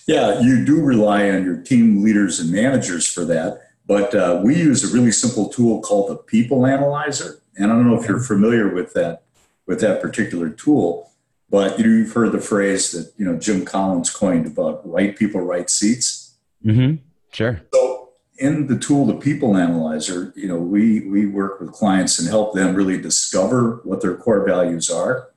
yeah, 0.09 0.41
you 0.41 0.65
do 0.65 0.81
rely 0.81 1.29
on 1.31 1.45
your 1.45 1.59
team 1.59 2.03
leaders 2.03 2.41
and 2.41 2.51
managers 2.51 3.07
for 3.07 3.27
that. 3.27 3.61
But 3.87 4.15
uh, 4.15 4.41
we 4.43 4.57
use 4.57 4.83
a 4.83 4.93
really 4.93 5.13
simple 5.13 5.51
tool 5.51 5.83
called 5.83 6.11
the 6.11 6.17
People 6.17 6.67
Analyzer, 6.67 7.41
and 7.57 7.71
I 7.71 7.75
don't 7.75 7.87
know 7.87 8.01
if 8.01 8.09
you're 8.09 8.19
familiar 8.19 8.75
with 8.75 8.95
that 8.95 9.23
with 9.67 9.81
that 9.81 10.01
particular 10.01 10.49
tool. 10.49 11.13
But 11.51 11.79
you've 11.79 12.13
heard 12.13 12.33
the 12.33 12.41
phrase 12.41 12.91
that 12.93 13.13
you 13.19 13.27
know 13.27 13.39
Jim 13.39 13.67
Collins 13.67 14.11
coined 14.11 14.47
about 14.47 14.81
right 14.89 15.17
people, 15.17 15.43
right 15.43 15.69
seats. 15.69 16.37
Mm-hmm. 16.65 17.03
Sure. 17.33 17.61
So 17.75 18.11
in 18.39 18.67
the 18.67 18.79
tool, 18.79 19.05
the 19.05 19.15
People 19.15 19.59
Analyzer, 19.59 20.33
you 20.35 20.49
know, 20.49 20.59
we 20.59 21.07
we 21.07 21.27
work 21.27 21.61
with 21.61 21.73
clients 21.73 22.19
and 22.19 22.29
help 22.29 22.55
them 22.55 22.75
really 22.75 22.99
discover 22.99 23.81
what 23.85 24.01
their 24.01 24.17
core 24.17 24.47
values 24.47 24.89
are 24.89 25.29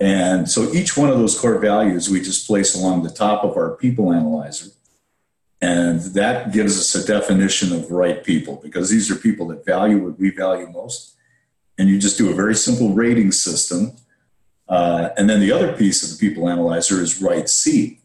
and 0.00 0.50
so 0.50 0.72
each 0.72 0.96
one 0.96 1.10
of 1.10 1.18
those 1.18 1.38
core 1.38 1.58
values 1.58 2.10
we 2.10 2.20
just 2.20 2.46
place 2.46 2.74
along 2.74 3.02
the 3.02 3.10
top 3.10 3.44
of 3.44 3.56
our 3.56 3.76
people 3.76 4.12
analyzer. 4.12 4.70
And 5.60 6.00
that 6.14 6.52
gives 6.52 6.76
us 6.76 6.92
a 6.96 7.06
definition 7.06 7.72
of 7.72 7.88
right 7.90 8.24
people 8.24 8.60
because 8.62 8.90
these 8.90 9.12
are 9.12 9.14
people 9.14 9.46
that 9.48 9.64
value 9.64 10.04
what 10.04 10.18
we 10.18 10.30
value 10.30 10.68
most. 10.68 11.14
And 11.78 11.88
you 11.88 12.00
just 12.00 12.18
do 12.18 12.32
a 12.32 12.34
very 12.34 12.56
simple 12.56 12.92
rating 12.94 13.30
system. 13.30 13.92
Uh, 14.68 15.10
and 15.16 15.30
then 15.30 15.38
the 15.38 15.52
other 15.52 15.72
piece 15.72 16.02
of 16.02 16.18
the 16.18 16.26
people 16.28 16.48
analyzer 16.48 17.00
is 17.00 17.22
right 17.22 17.48
seat. 17.48 18.00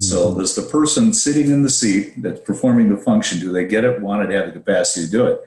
So 0.00 0.28
mm-hmm. 0.28 0.38
does 0.38 0.54
the 0.54 0.62
person 0.62 1.12
sitting 1.12 1.50
in 1.50 1.64
the 1.64 1.70
seat 1.70 2.22
that's 2.22 2.40
performing 2.40 2.88
the 2.88 2.96
function, 2.96 3.40
do 3.40 3.50
they 3.50 3.66
get 3.66 3.82
it, 3.82 4.00
want 4.00 4.22
it, 4.22 4.34
have 4.34 4.46
the 4.46 4.52
capacity 4.52 5.06
to 5.06 5.10
do 5.10 5.26
it? 5.26 5.40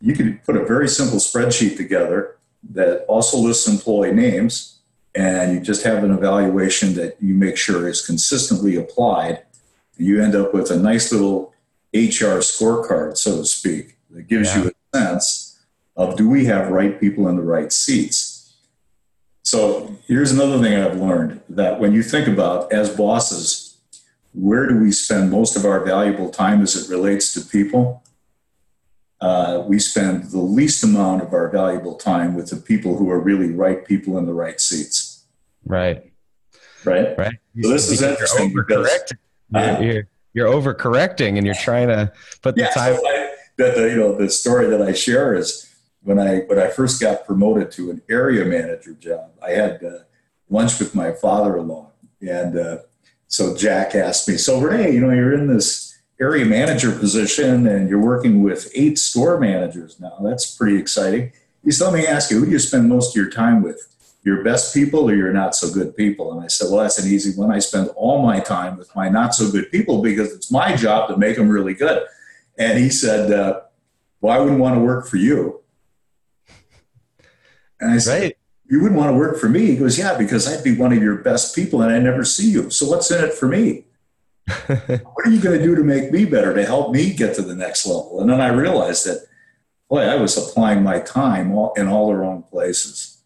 You 0.00 0.14
can 0.14 0.40
put 0.44 0.56
a 0.56 0.64
very 0.64 0.88
simple 0.88 1.18
spreadsheet 1.18 1.76
together 1.76 2.38
that 2.70 3.04
also 3.06 3.36
lists 3.38 3.66
employee 3.66 4.12
names 4.12 4.80
and 5.14 5.52
you 5.52 5.60
just 5.60 5.84
have 5.84 6.04
an 6.04 6.12
evaluation 6.12 6.94
that 6.94 7.16
you 7.20 7.34
make 7.34 7.56
sure 7.56 7.88
is 7.88 8.04
consistently 8.04 8.76
applied, 8.76 9.42
you 9.98 10.22
end 10.22 10.34
up 10.34 10.54
with 10.54 10.70
a 10.70 10.78
nice 10.78 11.12
little 11.12 11.52
HR 11.92 12.40
scorecard, 12.40 13.16
so 13.18 13.38
to 13.38 13.44
speak, 13.44 13.96
that 14.10 14.26
gives 14.26 14.54
yeah. 14.54 14.64
you 14.64 14.70
a 14.70 14.96
sense 14.96 15.60
of 15.96 16.16
do 16.16 16.28
we 16.28 16.46
have 16.46 16.70
right 16.70 16.98
people 16.98 17.28
in 17.28 17.36
the 17.36 17.42
right 17.42 17.72
seats. 17.72 18.54
So 19.42 19.94
here's 20.06 20.32
another 20.32 20.58
thing 20.60 20.74
I've 20.74 20.98
learned 20.98 21.42
that 21.50 21.78
when 21.78 21.92
you 21.92 22.02
think 22.02 22.26
about 22.26 22.72
as 22.72 22.88
bosses, 22.96 23.76
where 24.32 24.66
do 24.66 24.80
we 24.80 24.92
spend 24.92 25.30
most 25.30 25.56
of 25.56 25.66
our 25.66 25.84
valuable 25.84 26.30
time 26.30 26.62
as 26.62 26.74
it 26.74 26.90
relates 26.90 27.34
to 27.34 27.40
people? 27.42 28.02
Uh, 29.22 29.62
we 29.68 29.78
spend 29.78 30.24
the 30.32 30.40
least 30.40 30.82
amount 30.82 31.22
of 31.22 31.32
our 31.32 31.48
valuable 31.48 31.94
time 31.94 32.34
with 32.34 32.50
the 32.50 32.56
people 32.56 32.96
who 32.96 33.08
are 33.08 33.20
really 33.20 33.52
right 33.52 33.86
people 33.86 34.18
in 34.18 34.26
the 34.26 34.34
right 34.34 34.60
seats. 34.60 35.24
Right. 35.64 36.12
Right. 36.84 37.16
Right. 37.16 37.38
So 37.62 37.68
this 37.70 37.88
is 37.88 38.02
interesting 38.02 38.50
you're 38.50 38.64
because 38.64 39.12
uh, 39.54 39.78
you're, 39.80 40.08
you're, 40.34 40.48
overcorrecting 40.48 41.36
and 41.36 41.46
you're 41.46 41.54
trying 41.54 41.86
to 41.86 42.10
put 42.42 42.56
the 42.56 42.62
yeah, 42.62 42.70
time. 42.70 42.96
So 42.96 43.06
I, 43.06 43.34
the, 43.58 43.64
the, 43.76 43.90
you 43.90 43.96
know, 43.96 44.16
the 44.16 44.28
story 44.28 44.66
that 44.66 44.82
I 44.82 44.92
share 44.92 45.36
is 45.36 45.72
when 46.02 46.18
I 46.18 46.38
when 46.40 46.58
I 46.58 46.66
first 46.66 47.00
got 47.00 47.24
promoted 47.24 47.70
to 47.72 47.92
an 47.92 48.02
area 48.10 48.44
manager 48.44 48.94
job, 48.94 49.30
I 49.40 49.50
had 49.50 49.84
uh, 49.84 49.98
lunch 50.50 50.80
with 50.80 50.96
my 50.96 51.12
father-in-law, 51.12 51.92
and 52.20 52.58
uh, 52.58 52.78
so 53.28 53.56
Jack 53.56 53.94
asked 53.94 54.28
me, 54.28 54.36
"So 54.36 54.58
Renee, 54.58 54.92
you 54.92 55.00
know, 55.00 55.10
you're 55.10 55.34
in 55.34 55.46
this." 55.46 55.91
Area 56.22 56.46
manager 56.46 56.96
position 56.96 57.66
and 57.66 57.88
you're 57.88 58.00
working 58.00 58.44
with 58.44 58.70
eight 58.76 58.96
store 58.96 59.40
managers 59.40 59.98
now. 59.98 60.16
That's 60.22 60.54
pretty 60.54 60.78
exciting. 60.78 61.32
He 61.64 61.72
said, 61.72 61.86
let 61.86 61.94
me 61.94 62.06
ask 62.06 62.30
you, 62.30 62.38
who 62.38 62.46
do 62.46 62.52
you 62.52 62.60
spend 62.60 62.88
most 62.88 63.10
of 63.10 63.16
your 63.20 63.30
time 63.30 63.60
with? 63.60 63.88
Your 64.24 64.44
best 64.44 64.72
people 64.72 65.10
or 65.10 65.16
your 65.16 65.32
not 65.32 65.56
so 65.56 65.72
good 65.72 65.96
people? 65.96 66.30
And 66.32 66.44
I 66.44 66.46
said, 66.46 66.68
well, 66.70 66.82
that's 66.82 66.98
an 67.04 67.12
easy 67.12 67.36
one. 67.36 67.50
I 67.50 67.58
spend 67.58 67.90
all 67.96 68.22
my 68.22 68.38
time 68.38 68.78
with 68.78 68.94
my 68.94 69.08
not 69.08 69.34
so 69.34 69.50
good 69.50 69.68
people 69.72 70.00
because 70.00 70.32
it's 70.32 70.48
my 70.48 70.76
job 70.76 71.08
to 71.08 71.16
make 71.16 71.36
them 71.36 71.48
really 71.48 71.74
good. 71.74 72.06
And 72.56 72.78
he 72.78 72.88
said, 72.88 73.32
uh, 73.32 73.62
well, 74.20 74.36
I 74.36 74.38
wouldn't 74.40 74.60
want 74.60 74.76
to 74.76 74.80
work 74.80 75.08
for 75.08 75.16
you. 75.16 75.60
And 77.80 77.90
I 77.90 77.98
said, 77.98 78.22
right. 78.22 78.36
you 78.70 78.80
wouldn't 78.80 79.00
want 79.00 79.10
to 79.10 79.16
work 79.16 79.40
for 79.40 79.48
me. 79.48 79.66
He 79.66 79.76
goes, 79.76 79.98
yeah, 79.98 80.16
because 80.16 80.46
I'd 80.46 80.62
be 80.62 80.76
one 80.76 80.92
of 80.92 81.02
your 81.02 81.16
best 81.16 81.56
people 81.56 81.82
and 81.82 81.92
I 81.92 81.98
never 81.98 82.24
see 82.24 82.48
you. 82.48 82.70
So 82.70 82.88
what's 82.88 83.10
in 83.10 83.24
it 83.24 83.34
for 83.34 83.48
me? 83.48 83.86
what 84.66 85.26
are 85.26 85.30
you 85.30 85.40
going 85.40 85.58
to 85.58 85.64
do 85.64 85.74
to 85.76 85.84
make 85.84 86.10
me 86.10 86.24
better, 86.24 86.54
to 86.54 86.64
help 86.64 86.92
me 86.92 87.12
get 87.12 87.34
to 87.36 87.42
the 87.42 87.54
next 87.54 87.86
level? 87.86 88.20
And 88.20 88.28
then 88.28 88.40
I 88.40 88.48
realized 88.48 89.06
that, 89.06 89.24
boy, 89.88 90.00
I 90.00 90.16
was 90.16 90.36
applying 90.36 90.82
my 90.82 90.98
time 91.00 91.52
all, 91.52 91.72
in 91.74 91.86
all 91.86 92.08
the 92.08 92.14
wrong 92.14 92.42
places. 92.42 93.22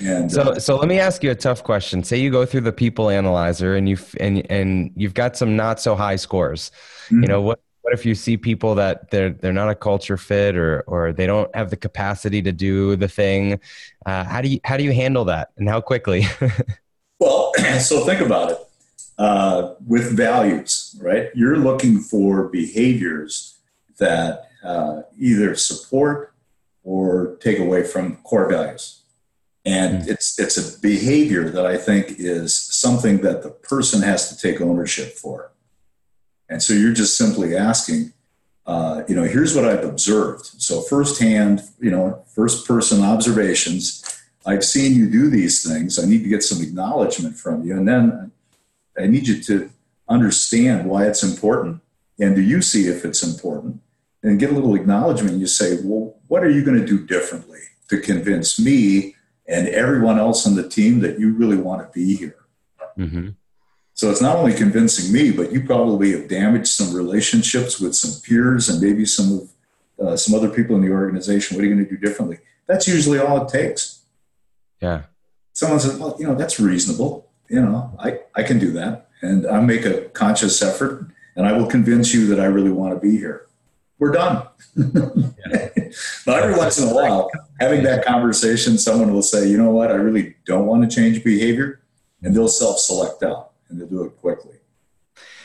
And 0.00 0.30
so, 0.30 0.42
uh, 0.42 0.58
so 0.58 0.76
let 0.76 0.88
me 0.88 0.98
ask 0.98 1.22
you 1.22 1.30
a 1.30 1.34
tough 1.34 1.62
question. 1.62 2.02
Say 2.02 2.18
you 2.18 2.30
go 2.30 2.44
through 2.44 2.62
the 2.62 2.72
people 2.72 3.08
analyzer 3.08 3.76
and 3.76 3.88
you 3.88 3.96
and 4.18 4.44
and 4.50 4.90
you've 4.96 5.14
got 5.14 5.36
some 5.36 5.54
not 5.54 5.78
so 5.78 5.94
high 5.94 6.16
scores. 6.16 6.72
Mm-hmm. 7.06 7.22
You 7.22 7.28
know 7.28 7.40
what? 7.40 7.60
What 7.82 7.94
if 7.94 8.04
you 8.04 8.16
see 8.16 8.36
people 8.36 8.74
that 8.76 9.10
they're 9.10 9.30
they're 9.30 9.52
not 9.52 9.68
a 9.68 9.76
culture 9.76 10.16
fit 10.16 10.56
or 10.56 10.82
or 10.88 11.12
they 11.12 11.26
don't 11.26 11.54
have 11.54 11.70
the 11.70 11.76
capacity 11.76 12.42
to 12.42 12.50
do 12.50 12.96
the 12.96 13.06
thing? 13.06 13.60
Uh, 14.04 14.24
how 14.24 14.40
do 14.40 14.48
you 14.48 14.58
how 14.64 14.76
do 14.76 14.82
you 14.82 14.92
handle 14.92 15.24
that 15.26 15.50
and 15.56 15.68
how 15.68 15.80
quickly? 15.80 16.24
well, 17.20 17.52
so 17.78 18.04
think 18.04 18.20
about 18.20 18.50
it 18.50 18.58
uh, 19.22 19.74
with 19.86 20.16
values, 20.16 20.98
right? 21.00 21.30
You're 21.32 21.56
looking 21.56 22.00
for 22.00 22.48
behaviors 22.48 23.56
that 23.98 24.48
uh, 24.64 25.02
either 25.16 25.54
support 25.54 26.34
or 26.82 27.36
take 27.36 27.60
away 27.60 27.84
from 27.84 28.16
core 28.24 28.48
values. 28.50 29.02
And 29.64 30.02
mm. 30.02 30.08
it's, 30.08 30.40
it's 30.40 30.56
a 30.58 30.80
behavior 30.80 31.48
that 31.50 31.64
I 31.64 31.76
think 31.76 32.16
is 32.18 32.52
something 32.56 33.18
that 33.18 33.44
the 33.44 33.50
person 33.50 34.02
has 34.02 34.28
to 34.28 34.36
take 34.36 34.60
ownership 34.60 35.12
for. 35.12 35.52
And 36.48 36.60
so 36.60 36.74
you're 36.74 36.92
just 36.92 37.16
simply 37.16 37.56
asking, 37.56 38.12
uh, 38.66 39.02
you 39.06 39.14
know, 39.14 39.22
here's 39.22 39.54
what 39.54 39.64
I've 39.64 39.84
observed. 39.84 40.46
So 40.46 40.80
firsthand, 40.80 41.62
you 41.78 41.92
know, 41.92 42.24
first 42.34 42.66
person 42.66 43.04
observations. 43.04 44.02
I've 44.44 44.64
seen 44.64 44.96
you 44.96 45.08
do 45.08 45.30
these 45.30 45.62
things. 45.64 45.96
I 45.96 46.06
need 46.06 46.24
to 46.24 46.28
get 46.28 46.42
some 46.42 46.60
acknowledgement 46.60 47.36
from 47.36 47.62
you. 47.62 47.76
And 47.76 47.86
then 47.86 48.31
I 48.98 49.06
need 49.06 49.26
you 49.26 49.42
to 49.44 49.70
understand 50.08 50.88
why 50.88 51.06
it's 51.06 51.22
important. 51.22 51.80
And 52.18 52.34
do 52.34 52.42
you 52.42 52.62
see 52.62 52.86
if 52.86 53.04
it's 53.04 53.22
important? 53.22 53.80
And 54.22 54.38
get 54.38 54.50
a 54.50 54.54
little 54.54 54.74
acknowledgement. 54.74 55.38
You 55.38 55.46
say, 55.46 55.78
well, 55.82 56.16
what 56.28 56.44
are 56.44 56.50
you 56.50 56.64
going 56.64 56.78
to 56.78 56.86
do 56.86 57.04
differently 57.04 57.60
to 57.88 58.00
convince 58.00 58.60
me 58.60 59.16
and 59.48 59.66
everyone 59.68 60.18
else 60.18 60.46
on 60.46 60.54
the 60.54 60.68
team 60.68 61.00
that 61.00 61.18
you 61.18 61.32
really 61.32 61.56
want 61.56 61.82
to 61.82 61.92
be 61.92 62.14
here? 62.14 62.36
Mm-hmm. 62.96 63.30
So 63.94 64.10
it's 64.10 64.22
not 64.22 64.36
only 64.36 64.54
convincing 64.54 65.12
me, 65.12 65.32
but 65.32 65.52
you 65.52 65.64
probably 65.64 66.12
have 66.12 66.28
damaged 66.28 66.68
some 66.68 66.94
relationships 66.94 67.80
with 67.80 67.94
some 67.94 68.20
peers 68.22 68.68
and 68.68 68.80
maybe 68.80 69.04
some 69.04 69.32
of 69.32 69.48
uh, 70.00 70.16
some 70.16 70.34
other 70.34 70.48
people 70.48 70.74
in 70.74 70.82
the 70.82 70.90
organization. 70.90 71.56
What 71.56 71.64
are 71.64 71.68
you 71.68 71.74
going 71.74 71.86
to 71.86 71.90
do 71.90 71.98
differently? 71.98 72.38
That's 72.66 72.88
usually 72.88 73.18
all 73.18 73.46
it 73.46 73.48
takes. 73.48 74.02
Yeah. 74.80 75.02
Someone 75.52 75.80
says, 75.80 75.98
well, 75.98 76.16
you 76.18 76.26
know, 76.26 76.34
that's 76.34 76.58
reasonable 76.58 77.30
you 77.52 77.60
know, 77.60 77.94
I, 77.98 78.20
I 78.34 78.42
can 78.42 78.58
do 78.58 78.72
that. 78.72 79.08
And 79.20 79.46
I 79.46 79.60
make 79.60 79.84
a 79.84 80.08
conscious 80.08 80.62
effort 80.62 81.06
and 81.36 81.46
I 81.46 81.52
will 81.52 81.66
convince 81.66 82.12
you 82.12 82.26
that 82.28 82.40
I 82.40 82.46
really 82.46 82.70
want 82.70 82.94
to 82.94 83.00
be 83.00 83.16
here. 83.16 83.46
We're 83.98 84.12
done. 84.12 84.48
but 84.76 86.42
every 86.42 86.56
once 86.56 86.78
in 86.78 86.88
a 86.88 86.94
while, 86.94 87.30
having 87.60 87.82
that 87.84 88.04
conversation, 88.04 88.78
someone 88.78 89.12
will 89.12 89.22
say, 89.22 89.48
you 89.48 89.58
know 89.58 89.70
what, 89.70 89.92
I 89.92 89.96
really 89.96 90.34
don't 90.46 90.66
want 90.66 90.88
to 90.88 90.92
change 90.92 91.22
behavior. 91.22 91.80
And 92.22 92.34
they'll 92.34 92.48
self 92.48 92.78
select 92.78 93.22
out 93.22 93.52
and 93.68 93.78
they'll 93.78 93.88
do 93.88 94.04
it 94.04 94.16
quickly. 94.16 94.56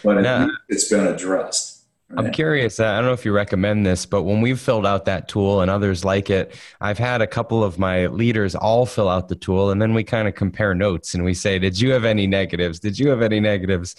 But 0.04 0.22
no. 0.22 0.50
it's 0.70 0.88
been 0.88 1.06
addressed. 1.06 1.77
I'm 2.16 2.32
curious. 2.32 2.80
I 2.80 2.96
don't 2.96 3.06
know 3.06 3.14
if 3.14 3.26
you 3.26 3.34
recommend 3.34 3.86
this, 3.86 4.06
but 4.06 4.24
when 4.24 4.40
we've 4.40 4.60
filled 4.60 4.86
out 4.86 5.04
that 5.06 5.28
tool 5.28 5.60
and 5.60 5.70
others 5.70 6.06
like 6.06 6.30
it, 6.30 6.56
I've 6.80 6.98
had 6.98 7.22
a 7.22 7.28
couple 7.28 7.66
of 7.66 7.78
my 7.78 8.08
leaders 8.08 8.56
all 8.56 8.86
fill 8.86 9.10
out 9.10 9.28
the 9.28 9.36
tool, 9.36 9.72
and 9.72 9.82
then 9.82 9.94
we 9.94 10.06
kind 10.06 10.28
of 10.28 10.34
compare 10.34 10.74
notes 10.74 11.14
and 11.14 11.26
we 11.26 11.34
say, 11.34 11.60
"Did 11.60 11.80
you 11.80 11.92
have 11.92 12.06
any 12.06 12.26
negatives? 12.26 12.80
Did 12.80 12.98
you 12.98 13.10
have 13.10 13.22
any 13.22 13.42
negatives?" 13.42 13.96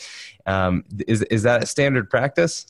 Um, 0.47 0.85
is 1.07 1.23
is 1.25 1.43
that 1.43 1.63
a 1.63 1.67
standard 1.67 2.09
practice? 2.09 2.67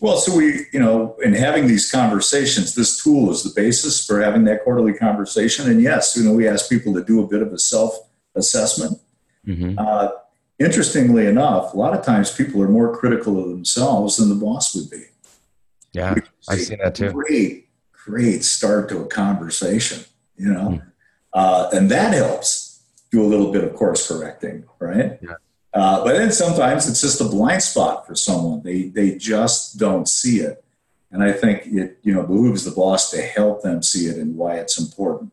Well, 0.00 0.16
so 0.16 0.34
we, 0.34 0.66
you 0.72 0.80
know, 0.80 1.16
in 1.22 1.34
having 1.34 1.66
these 1.66 1.90
conversations, 1.90 2.74
this 2.74 3.02
tool 3.02 3.30
is 3.30 3.42
the 3.42 3.52
basis 3.54 4.04
for 4.04 4.20
having 4.20 4.44
that 4.44 4.64
quarterly 4.64 4.94
conversation. 4.94 5.70
And 5.70 5.82
yes, 5.82 6.16
you 6.16 6.24
know, 6.24 6.32
we 6.32 6.48
ask 6.48 6.68
people 6.68 6.94
to 6.94 7.04
do 7.04 7.22
a 7.22 7.26
bit 7.26 7.42
of 7.42 7.52
a 7.52 7.58
self 7.58 7.94
assessment. 8.34 8.98
Mm-hmm. 9.46 9.78
Uh, 9.78 10.08
interestingly 10.58 11.26
enough, 11.26 11.74
a 11.74 11.76
lot 11.76 11.96
of 11.96 12.04
times 12.04 12.32
people 12.32 12.62
are 12.62 12.68
more 12.68 12.96
critical 12.96 13.42
of 13.42 13.48
themselves 13.48 14.16
than 14.16 14.28
the 14.28 14.34
boss 14.34 14.74
would 14.74 14.90
be. 14.90 15.04
Yeah, 15.92 16.14
I 16.48 16.56
see 16.56 16.76
that 16.76 16.94
too. 16.94 17.12
Great, 17.12 17.68
great 17.92 18.44
start 18.44 18.88
to 18.90 19.00
a 19.00 19.06
conversation, 19.06 20.04
you 20.36 20.52
know, 20.52 20.68
mm. 20.68 20.82
uh, 21.32 21.70
and 21.72 21.90
that 21.90 22.12
helps 22.12 22.82
do 23.10 23.22
a 23.22 23.26
little 23.26 23.52
bit 23.52 23.64
of 23.64 23.74
course 23.74 24.06
correcting, 24.06 24.64
right? 24.78 25.18
Yeah. 25.22 25.34
Uh, 25.72 26.04
but 26.04 26.16
then 26.16 26.32
sometimes 26.32 26.88
it's 26.88 27.00
just 27.00 27.20
a 27.20 27.24
blind 27.24 27.62
spot 27.62 28.06
for 28.06 28.14
someone. 28.14 28.62
They 28.62 28.84
they 28.84 29.16
just 29.16 29.78
don't 29.78 30.08
see 30.08 30.40
it, 30.40 30.64
and 31.10 31.22
I 31.22 31.32
think 31.32 31.66
it 31.66 31.98
you 32.02 32.14
know 32.14 32.22
behooves 32.22 32.64
the 32.64 32.70
boss 32.70 33.10
to 33.10 33.20
help 33.20 33.62
them 33.62 33.82
see 33.82 34.06
it 34.06 34.16
and 34.16 34.36
why 34.36 34.56
it's 34.56 34.80
important. 34.80 35.32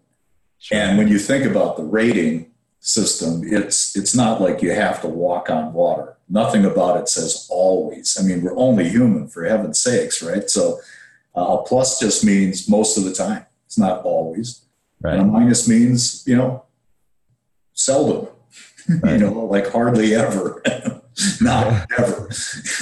Sure. 0.59 0.77
And 0.77 0.97
when 0.97 1.09
you 1.09 1.19
think 1.19 1.45
about 1.45 1.75
the 1.75 1.83
rating, 1.83 2.52
system, 2.83 3.41
it's 3.45 3.95
it's 3.95 4.13
not 4.13 4.41
like 4.41 4.61
you 4.61 4.71
have 4.71 5.01
to 5.01 5.07
walk 5.07 5.49
on 5.49 5.73
water. 5.73 6.17
Nothing 6.29 6.65
about 6.65 6.99
it 6.99 7.07
says 7.09 7.47
always. 7.49 8.17
I 8.19 8.23
mean, 8.23 8.41
we're 8.41 8.57
only 8.57 8.89
human, 8.89 9.27
for 9.27 9.45
heaven's 9.45 9.79
sakes, 9.79 10.21
right? 10.21 10.49
So 10.49 10.79
uh, 11.35 11.57
a 11.57 11.63
plus 11.63 11.99
just 11.99 12.23
means 12.23 12.69
most 12.69 12.97
of 12.97 13.05
the 13.05 13.13
time. 13.13 13.45
It's 13.65 13.77
not 13.77 14.03
always. 14.03 14.65
Right. 15.01 15.13
And 15.13 15.21
a 15.21 15.25
minus 15.25 15.67
means 15.67 16.23
you 16.27 16.35
know 16.35 16.65
seldom. 17.73 18.27
Right. 19.01 19.13
you 19.13 19.19
know, 19.19 19.45
like 19.45 19.71
hardly 19.71 20.13
ever, 20.13 20.61
not 21.41 21.89
ever. 21.97 22.29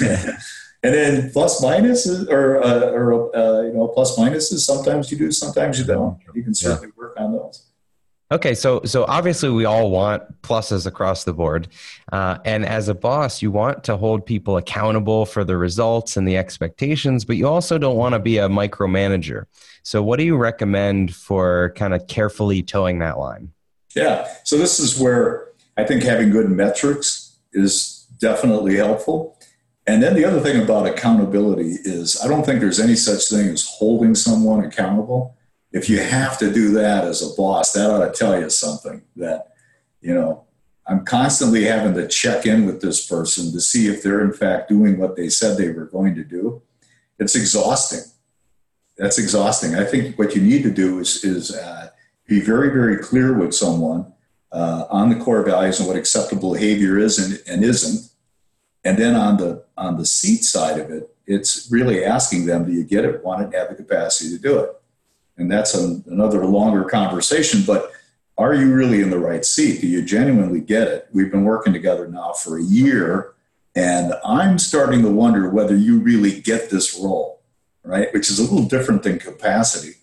and 0.82 0.92
then 0.94 1.30
plus 1.30 1.62
minus 1.62 2.06
is, 2.06 2.26
or 2.26 2.60
uh, 2.60 2.90
or 2.90 3.36
uh, 3.36 3.62
you 3.62 3.72
know 3.72 3.86
plus 3.86 4.18
minus 4.18 4.50
is 4.50 4.66
sometimes 4.66 5.12
you 5.12 5.18
do, 5.18 5.30
sometimes 5.30 5.78
you 5.78 5.84
don't. 5.84 6.18
You 6.34 6.42
can 6.42 6.56
certainly 6.56 6.88
yeah. 6.88 7.00
work 7.00 7.14
on 7.16 7.34
those. 7.34 7.71
Okay, 8.32 8.54
so 8.54 8.80
so 8.86 9.04
obviously 9.08 9.50
we 9.50 9.66
all 9.66 9.90
want 9.90 10.40
pluses 10.40 10.86
across 10.86 11.24
the 11.24 11.34
board, 11.34 11.68
uh, 12.12 12.38
and 12.46 12.64
as 12.64 12.88
a 12.88 12.94
boss, 12.94 13.42
you 13.42 13.50
want 13.50 13.84
to 13.84 13.98
hold 13.98 14.24
people 14.24 14.56
accountable 14.56 15.26
for 15.26 15.44
the 15.44 15.58
results 15.58 16.16
and 16.16 16.26
the 16.26 16.38
expectations, 16.38 17.26
but 17.26 17.36
you 17.36 17.46
also 17.46 17.76
don't 17.76 17.96
want 17.96 18.14
to 18.14 18.18
be 18.18 18.38
a 18.38 18.48
micromanager. 18.48 19.44
So, 19.82 20.02
what 20.02 20.18
do 20.18 20.24
you 20.24 20.38
recommend 20.38 21.14
for 21.14 21.74
kind 21.76 21.92
of 21.92 22.06
carefully 22.06 22.62
toeing 22.62 23.00
that 23.00 23.18
line? 23.18 23.52
Yeah, 23.94 24.26
so 24.44 24.56
this 24.56 24.80
is 24.80 24.98
where 24.98 25.48
I 25.76 25.84
think 25.84 26.02
having 26.02 26.30
good 26.30 26.48
metrics 26.48 27.36
is 27.52 28.06
definitely 28.18 28.76
helpful. 28.76 29.38
And 29.86 30.02
then 30.02 30.14
the 30.14 30.24
other 30.24 30.40
thing 30.40 30.62
about 30.62 30.86
accountability 30.86 31.76
is 31.84 32.18
I 32.24 32.28
don't 32.28 32.46
think 32.46 32.60
there's 32.60 32.80
any 32.80 32.94
such 32.94 33.28
thing 33.28 33.48
as 33.48 33.68
holding 33.68 34.14
someone 34.14 34.64
accountable 34.64 35.36
if 35.72 35.88
you 35.88 36.00
have 36.00 36.38
to 36.38 36.52
do 36.52 36.72
that 36.72 37.04
as 37.04 37.22
a 37.22 37.34
boss, 37.34 37.72
that 37.72 37.90
ought 37.90 38.04
to 38.04 38.12
tell 38.12 38.38
you 38.38 38.50
something 38.50 39.02
that, 39.16 39.52
you 40.00 40.14
know, 40.14 40.44
I'm 40.86 41.04
constantly 41.04 41.64
having 41.64 41.94
to 41.94 42.08
check 42.08 42.44
in 42.44 42.66
with 42.66 42.80
this 42.80 43.06
person 43.06 43.52
to 43.52 43.60
see 43.60 43.86
if 43.86 44.02
they're 44.02 44.24
in 44.24 44.32
fact 44.32 44.68
doing 44.68 44.98
what 44.98 45.16
they 45.16 45.28
said 45.28 45.56
they 45.56 45.70
were 45.70 45.86
going 45.86 46.14
to 46.16 46.24
do. 46.24 46.62
It's 47.18 47.36
exhausting. 47.36 48.02
That's 48.98 49.18
exhausting. 49.18 49.74
I 49.74 49.84
think 49.84 50.18
what 50.18 50.34
you 50.34 50.42
need 50.42 50.64
to 50.64 50.70
do 50.70 50.98
is, 50.98 51.24
is 51.24 51.54
uh, 51.54 51.90
be 52.26 52.40
very, 52.40 52.70
very 52.70 52.98
clear 52.98 53.32
with 53.32 53.54
someone 53.54 54.12
uh, 54.50 54.84
on 54.90 55.08
the 55.08 55.24
core 55.24 55.42
values 55.42 55.78
and 55.78 55.88
what 55.88 55.96
acceptable 55.96 56.52
behavior 56.52 56.98
is 56.98 57.18
and, 57.18 57.42
and 57.46 57.64
isn't. 57.64 58.10
And 58.84 58.98
then 58.98 59.14
on 59.14 59.36
the 59.36 59.64
on 59.76 59.96
the 59.96 60.04
seat 60.04 60.42
side 60.42 60.78
of 60.78 60.90
it, 60.90 61.08
it's 61.26 61.68
really 61.70 62.04
asking 62.04 62.46
them, 62.46 62.66
do 62.66 62.72
you 62.72 62.84
get 62.84 63.04
it, 63.04 63.24
want 63.24 63.42
it, 63.42 63.56
have 63.56 63.68
the 63.68 63.76
capacity 63.76 64.30
to 64.30 64.42
do 64.42 64.58
it? 64.58 64.70
And 65.36 65.50
that's 65.50 65.74
an, 65.74 66.04
another 66.06 66.46
longer 66.46 66.84
conversation. 66.84 67.62
But 67.66 67.90
are 68.38 68.54
you 68.54 68.72
really 68.72 69.02
in 69.02 69.10
the 69.10 69.18
right 69.18 69.44
seat? 69.44 69.80
Do 69.80 69.86
you 69.86 70.02
genuinely 70.02 70.60
get 70.60 70.88
it? 70.88 71.08
We've 71.12 71.30
been 71.30 71.44
working 71.44 71.72
together 71.72 72.08
now 72.08 72.32
for 72.32 72.58
a 72.58 72.62
year, 72.62 73.34
and 73.74 74.14
I'm 74.24 74.58
starting 74.58 75.02
to 75.02 75.10
wonder 75.10 75.48
whether 75.50 75.76
you 75.76 75.98
really 75.98 76.40
get 76.40 76.70
this 76.70 76.98
role, 76.98 77.42
right? 77.82 78.12
Which 78.12 78.30
is 78.30 78.38
a 78.38 78.42
little 78.42 78.66
different 78.68 79.02
than 79.02 79.18
capacity. 79.18 79.94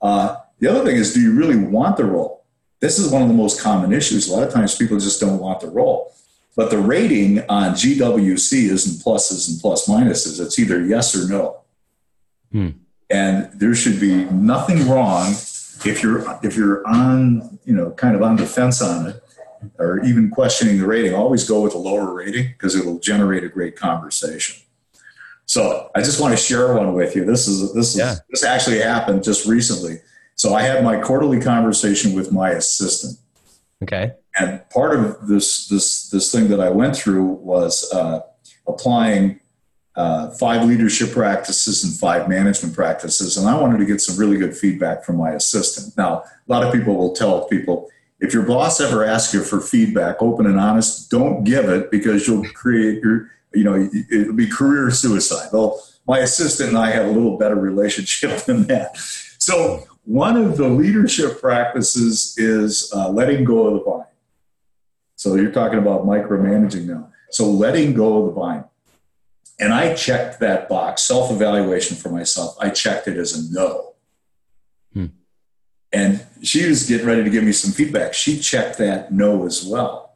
Uh, 0.00 0.36
the 0.58 0.68
other 0.68 0.84
thing 0.84 0.96
is, 0.96 1.14
do 1.14 1.20
you 1.20 1.32
really 1.32 1.56
want 1.56 1.96
the 1.96 2.04
role? 2.04 2.44
This 2.80 2.98
is 2.98 3.10
one 3.10 3.22
of 3.22 3.28
the 3.28 3.34
most 3.34 3.60
common 3.60 3.92
issues. 3.92 4.28
A 4.28 4.34
lot 4.34 4.46
of 4.46 4.52
times 4.52 4.76
people 4.76 4.98
just 4.98 5.20
don't 5.20 5.38
want 5.38 5.60
the 5.60 5.68
role. 5.68 6.14
But 6.56 6.70
the 6.70 6.78
rating 6.78 7.40
on 7.48 7.72
GWC 7.72 8.70
isn't 8.70 9.04
pluses 9.04 9.48
and 9.48 9.60
plus 9.60 9.86
minuses. 9.86 10.44
It's 10.44 10.58
either 10.58 10.84
yes 10.84 11.14
or 11.14 11.28
no. 11.28 11.60
Hmm 12.50 12.70
and 13.10 13.50
there 13.54 13.74
should 13.74 13.98
be 14.00 14.24
nothing 14.26 14.88
wrong 14.88 15.30
if 15.84 16.02
you're 16.02 16.24
if 16.42 16.56
you're 16.56 16.86
on 16.86 17.58
you 17.64 17.74
know 17.74 17.90
kind 17.92 18.14
of 18.14 18.22
on 18.22 18.36
the 18.36 18.46
fence 18.46 18.82
on 18.82 19.06
it 19.06 19.22
or 19.78 20.04
even 20.04 20.30
questioning 20.30 20.78
the 20.78 20.86
rating 20.86 21.14
always 21.14 21.48
go 21.48 21.60
with 21.60 21.74
a 21.74 21.78
lower 21.78 22.12
rating 22.14 22.48
because 22.48 22.76
it'll 22.76 22.98
generate 22.98 23.44
a 23.44 23.48
great 23.48 23.76
conversation 23.76 24.56
so 25.46 25.90
i 25.94 26.00
just 26.00 26.20
want 26.20 26.36
to 26.36 26.42
share 26.42 26.74
one 26.74 26.92
with 26.92 27.16
you 27.16 27.24
this 27.24 27.48
is 27.48 27.72
this 27.74 27.92
is 27.92 27.98
yeah. 27.98 28.16
this 28.30 28.44
actually 28.44 28.78
happened 28.78 29.22
just 29.22 29.46
recently 29.46 30.00
So 30.38 30.54
I 30.54 30.62
had 30.62 30.84
my 30.84 31.00
quarterly 31.00 31.40
conversation 31.40 32.12
with 32.12 32.30
my 32.30 32.50
assistant. 32.50 33.18
Okay. 33.82 34.12
And 34.38 34.62
part 34.70 34.96
of 34.96 35.26
this 35.26 35.66
this 35.66 36.08
this 36.10 36.30
thing 36.30 36.48
that 36.48 36.60
I 36.60 36.70
went 36.70 36.96
through 36.96 37.24
was 37.24 37.92
uh, 37.92 38.20
applying 38.68 39.40
uh, 39.98 40.30
five 40.30 40.64
leadership 40.64 41.10
practices 41.10 41.82
and 41.82 41.92
five 41.92 42.28
management 42.28 42.74
practices, 42.74 43.36
and 43.36 43.48
I 43.48 43.60
wanted 43.60 43.78
to 43.78 43.84
get 43.84 44.00
some 44.00 44.16
really 44.16 44.36
good 44.36 44.56
feedback 44.56 45.04
from 45.04 45.16
my 45.16 45.32
assistant. 45.32 45.96
Now, 45.96 46.22
a 46.22 46.24
lot 46.46 46.62
of 46.62 46.72
people 46.72 46.96
will 46.96 47.12
tell 47.12 47.46
people 47.48 47.90
if 48.20 48.32
your 48.32 48.44
boss 48.44 48.80
ever 48.80 49.04
asks 49.04 49.34
you 49.34 49.42
for 49.42 49.60
feedback, 49.60 50.22
open 50.22 50.46
and 50.46 50.58
honest, 50.58 51.10
don't 51.10 51.44
give 51.44 51.68
it 51.68 51.90
because 51.90 52.26
you'll 52.26 52.48
create 52.50 53.02
your 53.02 53.30
you 53.52 53.64
know 53.64 53.88
it'll 54.10 54.34
be 54.34 54.48
career 54.48 54.90
suicide. 54.90 55.48
Well, 55.52 55.82
my 56.06 56.20
assistant 56.20 56.70
and 56.70 56.78
I 56.78 56.90
had 56.90 57.06
a 57.06 57.10
little 57.10 57.36
better 57.36 57.56
relationship 57.56 58.38
than 58.46 58.68
that. 58.68 58.96
So 59.38 59.84
one 60.04 60.36
of 60.36 60.56
the 60.56 60.68
leadership 60.68 61.40
practices 61.40 62.34
is 62.38 62.90
uh, 62.94 63.10
letting 63.10 63.44
go 63.44 63.66
of 63.66 63.74
the 63.74 63.90
vine. 63.90 64.04
So 65.16 65.34
you're 65.34 65.50
talking 65.50 65.78
about 65.80 66.06
micromanaging 66.06 66.86
now. 66.86 67.10
So 67.30 67.50
letting 67.50 67.94
go 67.94 68.18
of 68.18 68.26
the 68.26 68.40
vine. 68.40 68.64
And 69.60 69.72
I 69.72 69.94
checked 69.94 70.40
that 70.40 70.68
box, 70.68 71.02
self 71.02 71.30
evaluation 71.30 71.96
for 71.96 72.10
myself. 72.10 72.56
I 72.60 72.70
checked 72.70 73.08
it 73.08 73.16
as 73.16 73.34
a 73.34 73.52
no. 73.52 73.94
Hmm. 74.92 75.06
And 75.92 76.24
she 76.42 76.66
was 76.66 76.86
getting 76.88 77.06
ready 77.06 77.24
to 77.24 77.30
give 77.30 77.44
me 77.44 77.52
some 77.52 77.72
feedback. 77.72 78.14
She 78.14 78.38
checked 78.38 78.78
that 78.78 79.12
no 79.12 79.46
as 79.46 79.64
well. 79.64 80.08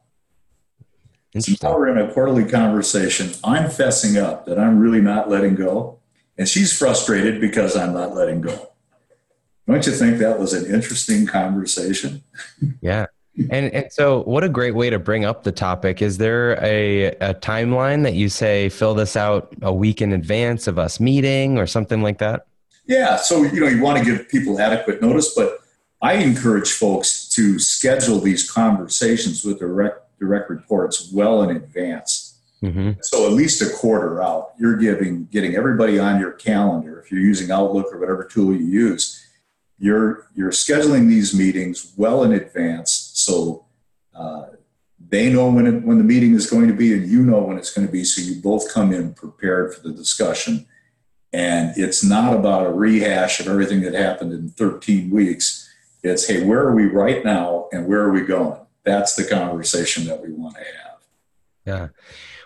So 1.39 1.53
now 1.63 1.79
we're 1.79 1.89
in 1.89 1.99
a 1.99 2.13
quarterly 2.13 2.45
conversation. 2.45 3.31
I'm 3.43 3.71
fessing 3.71 4.23
up 4.23 4.45
that 4.47 4.59
I'm 4.59 4.79
really 4.79 5.01
not 5.01 5.31
letting 5.31 5.55
go. 5.55 5.99
And 6.37 6.47
she's 6.47 6.77
frustrated 6.77 7.41
because 7.41 7.75
I'm 7.75 7.95
not 7.95 8.15
letting 8.15 8.43
go. 8.43 8.69
Don't 9.67 9.87
you 9.87 9.93
think 9.93 10.19
that 10.19 10.39
was 10.39 10.53
an 10.53 10.73
interesting 10.73 11.27
conversation? 11.27 12.23
Yeah. 12.81 13.07
And 13.51 13.73
and 13.73 13.91
so 13.91 14.23
what 14.25 14.45
a 14.45 14.49
great 14.49 14.75
way 14.75 14.91
to 14.91 14.99
bring 14.99 15.25
up 15.25 15.43
the 15.43 15.53
topic. 15.53 16.03
Is 16.03 16.19
there 16.19 16.63
a, 16.63 17.07
a 17.07 17.35
timeline 17.35 18.03
that 18.03 18.15
you 18.15 18.29
say 18.29 18.69
fill 18.69 18.95
this 18.95 19.17
out 19.17 19.55
a 19.63 19.73
week 19.73 20.03
in 20.03 20.13
advance 20.13 20.67
of 20.67 20.79
us 20.79 21.01
meeting 21.01 21.59
or 21.59 21.67
something 21.67 22.03
like 22.03 22.19
that? 22.19 22.47
Yeah. 22.87 23.17
So 23.17 23.43
you 23.43 23.61
know 23.61 23.69
you 23.69 23.81
want 23.81 23.99
to 23.99 24.05
give 24.05 24.29
people 24.29 24.61
adequate 24.61 25.01
notice, 25.01 25.35
but 25.35 25.61
I 26.03 26.15
encourage 26.15 26.73
folks 26.73 27.29
to 27.29 27.59
schedule 27.59 28.19
these 28.19 28.51
conversations 28.51 29.45
with 29.45 29.61
direct 29.61 30.19
direct 30.19 30.51
reports 30.51 31.11
well 31.13 31.43
in 31.43 31.57
advance. 31.57 32.39
Mm-hmm. 32.63 32.93
So 33.03 33.27
at 33.27 33.33
least 33.33 33.63
a 33.63 33.71
quarter 33.71 34.23
out, 34.23 34.53
you're 34.59 34.77
giving 34.77 35.25
getting 35.33 35.57
everybody 35.57 35.99
on 35.99 36.21
your 36.21 36.33
calendar. 36.33 37.01
If 37.01 37.11
you're 37.11 37.21
using 37.21 37.51
Outlook 37.51 37.93
or 37.93 37.99
whatever 37.99 38.25
tool 38.25 38.53
you 38.53 38.67
use, 38.67 39.27
you're 39.79 40.29
you're 40.35 40.53
scheduling 40.53 41.09
these 41.09 41.35
meetings 41.35 41.95
well 41.97 42.25
in 42.25 42.33
advance 42.33 43.02
so 43.25 43.67
uh, 44.15 44.47
they 45.09 45.33
know 45.33 45.51
when 45.51 45.67
it, 45.67 45.83
when 45.83 45.99
the 45.99 46.05
meeting 46.05 46.35
is 46.35 46.51
going 46.51 46.69
to 46.69 46.75
be 46.75 46.93
and 46.93 47.07
you 47.07 47.23
know 47.23 47.43
when 47.43 47.59
it's 47.59 47.73
going 47.73 47.87
to 47.87 47.93
be 47.93 48.05
so 48.05 48.21
you 48.21 48.41
both 48.41 48.73
come 48.73 48.93
in 48.93 49.15
prepared 49.15 49.75
for 49.75 49.81
the 49.81 49.93
discussion. 49.95 50.67
And 51.33 51.73
it's 51.77 52.05
not 52.05 52.35
about 52.35 52.67
a 52.67 52.71
rehash 52.71 53.41
of 53.41 53.49
everything 53.49 53.81
that 53.83 53.95
happened 53.95 54.33
in 54.33 54.51
13 54.51 55.11
weeks. 55.11 55.69
It's 56.03 56.27
hey 56.27 56.45
where 56.45 56.61
are 56.61 56.75
we 56.75 56.87
right 56.87 57.25
now 57.25 57.69
and 57.73 57.87
where 57.87 58.01
are 58.01 58.13
we 58.13 58.23
going? 58.23 58.61
That's 58.85 59.15
the 59.15 59.25
conversation 59.25 60.05
that 60.07 60.21
we 60.21 60.33
want 60.33 60.57
to 60.57 60.65
have. 60.65 60.99
Yeah 61.65 61.89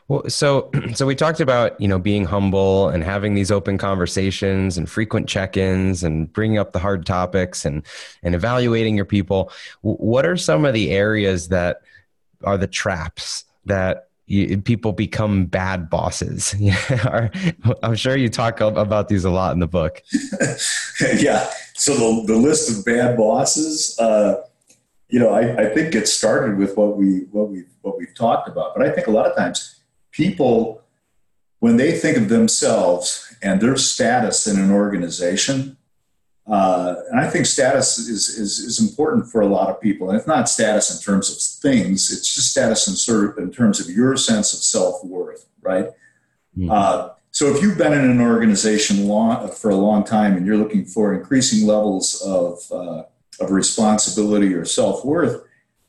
well, 0.08 0.28
so 0.28 0.70
so 0.94 1.06
we 1.06 1.14
talked 1.14 1.40
about 1.40 1.80
you 1.80 1.88
know 1.88 1.98
being 1.98 2.24
humble 2.24 2.88
and 2.88 3.02
having 3.02 3.34
these 3.34 3.50
open 3.50 3.78
conversations 3.78 4.78
and 4.78 4.88
frequent 4.88 5.28
check-ins 5.28 6.02
and 6.04 6.32
bringing 6.32 6.58
up 6.58 6.72
the 6.72 6.78
hard 6.78 7.06
topics 7.06 7.64
and 7.64 7.84
and 8.22 8.34
evaluating 8.34 8.96
your 8.96 9.04
people. 9.04 9.50
What 9.82 10.26
are 10.26 10.36
some 10.36 10.64
of 10.64 10.74
the 10.74 10.90
areas 10.90 11.48
that 11.48 11.82
are 12.44 12.58
the 12.58 12.66
traps 12.66 13.44
that 13.64 14.08
you, 14.26 14.58
people 14.58 14.92
become 14.92 15.46
bad 15.46 15.90
bosses? 15.90 16.54
I'm 17.82 17.96
sure 17.96 18.16
you 18.16 18.28
talk 18.28 18.60
about 18.60 19.08
these 19.08 19.24
a 19.24 19.30
lot 19.30 19.52
in 19.52 19.60
the 19.60 19.66
book. 19.66 20.02
yeah. 21.18 21.50
So 21.74 21.94
the 21.94 22.32
the 22.32 22.38
list 22.38 22.70
of 22.70 22.84
bad 22.84 23.16
bosses. 23.16 23.98
Uh, 23.98 24.42
you 25.08 25.20
know, 25.20 25.30
I, 25.30 25.66
I 25.66 25.68
think 25.72 25.94
it 25.94 26.08
started 26.08 26.58
with 26.58 26.76
what 26.76 26.96
we 26.96 27.20
what 27.30 27.48
we 27.48 27.64
what 27.82 27.96
we've 27.96 28.14
talked 28.14 28.48
about, 28.48 28.74
but 28.74 28.84
I 28.84 28.90
think 28.90 29.06
a 29.06 29.12
lot 29.12 29.26
of 29.26 29.36
times 29.36 29.75
people, 30.16 30.82
when 31.60 31.76
they 31.76 31.92
think 31.92 32.16
of 32.16 32.28
themselves 32.28 33.34
and 33.42 33.60
their 33.60 33.76
status 33.76 34.46
in 34.46 34.58
an 34.58 34.70
organization, 34.70 35.76
uh, 36.46 36.94
and 37.10 37.20
I 37.20 37.28
think 37.28 37.44
status 37.44 37.98
is, 37.98 38.28
is, 38.28 38.58
is 38.60 38.80
important 38.80 39.30
for 39.30 39.40
a 39.40 39.46
lot 39.46 39.68
of 39.68 39.80
people. 39.80 40.08
And 40.08 40.18
it's 40.18 40.28
not 40.28 40.48
status 40.48 40.94
in 40.94 41.02
terms 41.02 41.30
of 41.30 41.36
things, 41.60 42.10
it's 42.10 42.34
just 42.34 42.50
status 42.50 42.88
in, 42.88 42.94
sort 42.94 43.30
of 43.30 43.38
in 43.38 43.50
terms 43.50 43.80
of 43.80 43.90
your 43.90 44.16
sense 44.16 44.52
of 44.52 44.60
self 44.60 45.04
worth, 45.04 45.46
right? 45.60 45.86
Mm-hmm. 46.56 46.70
Uh, 46.70 47.10
so 47.32 47.54
if 47.54 47.60
you've 47.60 47.76
been 47.76 47.92
in 47.92 48.10
an 48.10 48.20
organization 48.20 49.06
long, 49.08 49.50
for 49.50 49.70
a 49.70 49.76
long 49.76 50.04
time 50.04 50.36
and 50.36 50.46
you're 50.46 50.56
looking 50.56 50.86
for 50.86 51.12
increasing 51.12 51.66
levels 51.66 52.22
of, 52.22 52.60
uh, 52.72 53.02
of 53.40 53.50
responsibility 53.50 54.54
or 54.54 54.64
self 54.64 55.04
worth, 55.04 55.45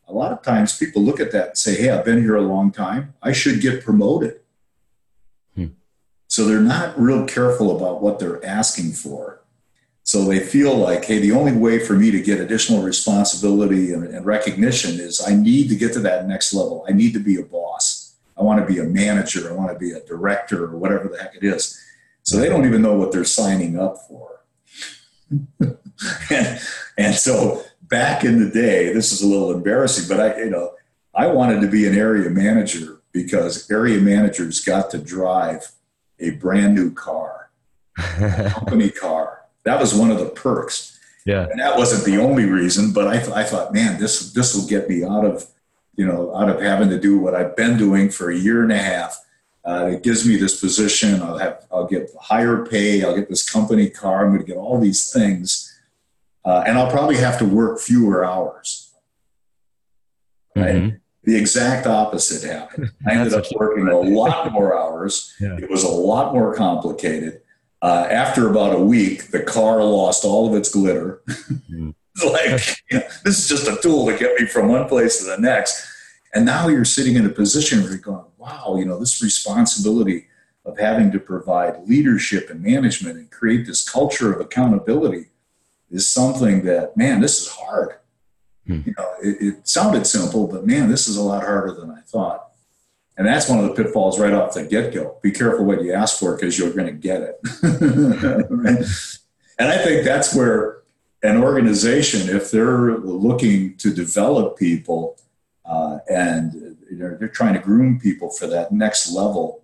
a 0.07 0.13
lot 0.13 0.31
of 0.31 0.41
times 0.41 0.77
people 0.77 1.01
look 1.01 1.19
at 1.19 1.31
that 1.31 1.49
and 1.49 1.57
say, 1.57 1.75
Hey, 1.75 1.89
I've 1.89 2.05
been 2.05 2.21
here 2.21 2.35
a 2.35 2.41
long 2.41 2.71
time. 2.71 3.13
I 3.21 3.33
should 3.33 3.61
get 3.61 3.83
promoted. 3.83 4.39
Hmm. 5.55 5.67
So 6.27 6.45
they're 6.45 6.61
not 6.61 6.99
real 6.99 7.25
careful 7.25 7.75
about 7.75 8.01
what 8.01 8.19
they're 8.19 8.43
asking 8.45 8.91
for. 8.91 9.41
So 10.07 10.23
they 10.23 10.39
feel 10.39 10.73
like, 10.73 11.03
hey, 11.03 11.19
the 11.19 11.33
only 11.33 11.51
way 11.51 11.79
for 11.79 11.91
me 11.91 12.11
to 12.11 12.21
get 12.21 12.39
additional 12.39 12.81
responsibility 12.81 13.91
and, 13.91 14.05
and, 14.05 14.25
recognition 14.25 15.01
is 15.01 15.19
I 15.19 15.35
need 15.35 15.67
to 15.67 15.75
get 15.75 15.91
to 15.93 15.99
that 15.99 16.25
next 16.29 16.53
level. 16.53 16.85
I 16.87 16.93
need 16.93 17.11
to 17.11 17.19
be 17.19 17.35
a 17.35 17.43
boss. 17.43 18.15
I 18.37 18.43
want 18.43 18.65
to 18.65 18.73
be 18.73 18.79
a 18.79 18.85
manager. 18.85 19.51
I 19.51 19.53
want 19.53 19.69
to 19.73 19.77
be 19.77 19.91
a 19.91 19.99
director 20.05 20.63
or 20.63 20.77
whatever 20.77 21.09
the 21.09 21.21
heck 21.21 21.35
it 21.35 21.43
is. 21.43 21.77
So 22.23 22.37
they 22.37 22.47
don't 22.47 22.65
even 22.65 22.81
know 22.81 22.95
what 22.95 23.11
they're 23.11 23.25
signing 23.25 23.77
up 23.77 23.97
for. 24.07 24.43
and, 25.59 26.61
and 26.97 27.15
so 27.15 27.65
back 27.87 28.23
in 28.23 28.43
the 28.43 28.49
day, 28.49 28.93
this 28.93 29.11
is 29.11 29.21
a 29.21 29.27
little 29.27 29.51
embarrassing, 29.51 30.05
but 30.07 30.19
I, 30.19 30.39
you 30.39 30.49
know, 30.49 30.73
I 31.13 31.27
wanted 31.27 31.61
to 31.61 31.67
be 31.67 31.87
an 31.87 31.97
area 31.97 32.29
manager 32.29 33.01
because 33.11 33.69
area 33.71 33.99
managers 33.99 34.63
got 34.63 34.91
to 34.91 34.97
drive 34.97 35.71
a 36.19 36.31
brand 36.31 36.75
new 36.75 36.93
car, 36.93 37.49
company 37.97 38.89
car. 38.89 39.41
That 39.63 39.79
was 39.79 39.93
one 39.93 40.11
of 40.11 40.19
the 40.19 40.29
perks. 40.29 40.99
Yeah. 41.25 41.47
And 41.49 41.59
that 41.59 41.77
wasn't 41.77 42.05
the 42.05 42.21
only 42.21 42.45
reason, 42.45 42.93
but 42.93 43.07
I, 43.07 43.17
th- 43.17 43.31
I 43.35 43.43
thought, 43.43 43.73
man, 43.73 43.99
this, 43.99 44.31
this 44.31 44.55
will 44.55 44.67
get 44.67 44.87
me 44.87 45.03
out 45.03 45.25
of, 45.25 45.45
you 45.95 46.05
know, 46.05 46.33
out 46.35 46.49
of 46.49 46.61
having 46.61 46.89
to 46.89 46.99
do 46.99 47.17
what 47.17 47.35
I've 47.35 47.55
been 47.55 47.77
doing 47.77 48.09
for 48.09 48.29
a 48.29 48.37
year 48.37 48.63
and 48.63 48.71
a 48.71 48.77
half. 48.77 49.19
Uh, 49.65 49.89
it 49.93 50.03
gives 50.03 50.25
me 50.25 50.37
this 50.37 50.61
position. 50.61 51.21
I'll 51.21 51.37
have, 51.37 51.65
I'll 51.69 51.87
get 51.87 52.09
higher 52.21 52.65
pay. 52.65 53.03
I'll 53.03 53.15
get 53.15 53.27
this 53.27 53.47
company 53.47 53.89
car. 53.89 54.23
I'm 54.23 54.29
going 54.31 54.39
to 54.39 54.45
get 54.45 54.55
all 54.55 54.79
these 54.79 55.11
things 55.11 55.66
uh, 56.47 56.63
and 56.65 56.77
I'll 56.77 56.89
probably 56.89 57.17
have 57.17 57.37
to 57.39 57.45
work 57.45 57.77
fewer 57.77 58.23
hours. 58.23 58.95
Right? 60.55 60.75
Mm-hmm. 60.75 60.95
The 61.25 61.35
exact 61.35 61.85
opposite 61.85 62.49
happened. 62.49 62.89
I 63.07 63.15
ended 63.15 63.33
up 63.33 63.43
working 63.53 63.89
a 63.89 63.99
lot 63.99 64.53
more 64.53 64.75
hours. 64.79 65.35
Yeah. 65.41 65.57
It 65.57 65.69
was 65.69 65.83
a 65.83 65.89
lot 65.89 66.33
more 66.33 66.55
complicated. 66.55 67.41
Uh, 67.81 68.07
after 68.09 68.49
about 68.49 68.73
a 68.73 68.79
week, 68.79 69.27
the 69.31 69.43
car 69.43 69.83
lost 69.83 70.23
all 70.23 70.47
of 70.47 70.55
its 70.55 70.71
glitter. 70.71 71.21
Mm. 71.69 71.93
like, 72.33 72.77
you 72.89 72.97
know, 72.97 73.05
this 73.23 73.37
is 73.37 73.47
just 73.47 73.67
a 73.67 73.79
tool 73.79 74.07
to 74.07 74.17
get 74.17 74.39
me 74.39 74.47
from 74.47 74.69
one 74.69 74.87
place 74.87 75.19
to 75.19 75.25
the 75.25 75.37
next. 75.37 75.85
And 76.33 76.43
now 76.43 76.67
you're 76.67 76.83
sitting 76.83 77.15
in 77.15 77.27
a 77.27 77.29
position 77.29 77.81
where 77.81 77.91
you're 77.91 77.99
going, 77.99 78.25
wow, 78.37 78.75
you 78.79 78.85
know, 78.85 78.97
this 78.99 79.21
responsibility 79.21 80.25
of 80.65 80.79
having 80.79 81.11
to 81.11 81.19
provide 81.19 81.87
leadership 81.87 82.49
and 82.49 82.63
management 82.63 83.17
and 83.17 83.29
create 83.29 83.67
this 83.67 83.87
culture 83.87 84.33
of 84.33 84.41
accountability 84.41 85.27
is 85.89 86.07
something 86.07 86.63
that, 86.65 86.97
man, 86.97 87.21
this 87.21 87.41
is 87.41 87.47
hard. 87.47 87.95
Hmm. 88.65 88.81
You 88.85 88.93
know, 88.97 89.09
it, 89.23 89.37
it, 89.41 89.67
sounded 89.67 90.05
simple, 90.05 90.47
but 90.47 90.65
man, 90.65 90.89
this 90.89 91.07
is 91.07 91.17
a 91.17 91.21
lot 91.21 91.43
harder 91.43 91.73
than 91.73 91.89
I 91.89 92.01
thought. 92.01 92.43
And 93.17 93.25
that's 93.25 93.49
one 93.49 93.59
of 93.59 93.65
the 93.65 93.83
pitfalls 93.83 94.19
right 94.19 94.33
off 94.33 94.53
the 94.53 94.63
get 94.63 94.93
go. 94.93 95.17
Be 95.23 95.31
careful 95.31 95.65
what 95.65 95.81
you 95.81 95.93
ask 95.93 96.19
for 96.19 96.35
because 96.35 96.59
you're 96.59 96.73
going 96.73 96.87
to 96.87 96.91
get 96.91 97.21
it. 97.21 97.39
and 99.57 99.67
I 99.67 99.77
think 99.79 100.05
that's 100.05 100.35
where 100.35 100.81
an 101.23 101.37
organization, 101.41 102.35
if 102.35 102.51
they're 102.51 102.97
looking 102.97 103.75
to 103.77 103.91
develop 103.91 104.57
people 104.57 105.17
uh, 105.65 105.99
and 106.09 106.77
you 106.89 106.97
know, 106.97 107.15
they're 107.15 107.27
trying 107.27 107.55
to 107.55 107.59
groom 107.59 107.99
people 107.99 108.29
for 108.29 108.45
that 108.47 108.71
next 108.71 109.11
level, 109.11 109.63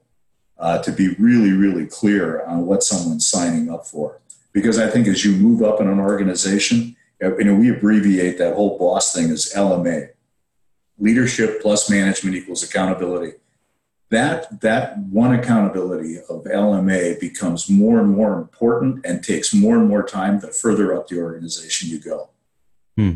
uh, 0.57 0.81
to 0.81 0.91
be 0.91 1.09
really, 1.19 1.51
really 1.51 1.85
clear 1.85 2.43
on 2.45 2.65
what 2.65 2.83
someone's 2.83 3.29
signing 3.29 3.69
up 3.69 3.85
for 3.85 4.21
because 4.53 4.79
I 4.79 4.89
think 4.89 5.07
as 5.07 5.25
you 5.25 5.33
move 5.33 5.61
up 5.61 5.81
in 5.81 5.87
an 5.87 5.99
organization, 5.99 6.95
you 7.19 7.43
know, 7.43 7.55
we 7.55 7.69
abbreviate 7.69 8.37
that 8.37 8.55
whole 8.55 8.77
boss 8.77 9.13
thing 9.13 9.29
as 9.31 9.51
LMA 9.55 10.09
leadership 10.99 11.61
plus 11.61 11.89
management 11.89 12.35
equals 12.35 12.63
accountability. 12.63 13.33
that 14.09 14.61
that 14.61 14.99
one 14.99 15.33
accountability 15.33 16.17
of 16.29 16.43
LMA 16.43 17.19
becomes 17.19 17.67
more 17.67 17.99
and 17.99 18.09
more 18.09 18.37
important 18.37 19.03
and 19.05 19.23
takes 19.23 19.55
more 19.55 19.75
and 19.75 19.87
more 19.87 20.03
time 20.03 20.39
the 20.39 20.49
further 20.49 20.95
up 20.95 21.07
the 21.07 21.17
organization 21.17 21.89
you 21.89 21.99
go. 21.99 22.29
Hmm. 22.95 23.13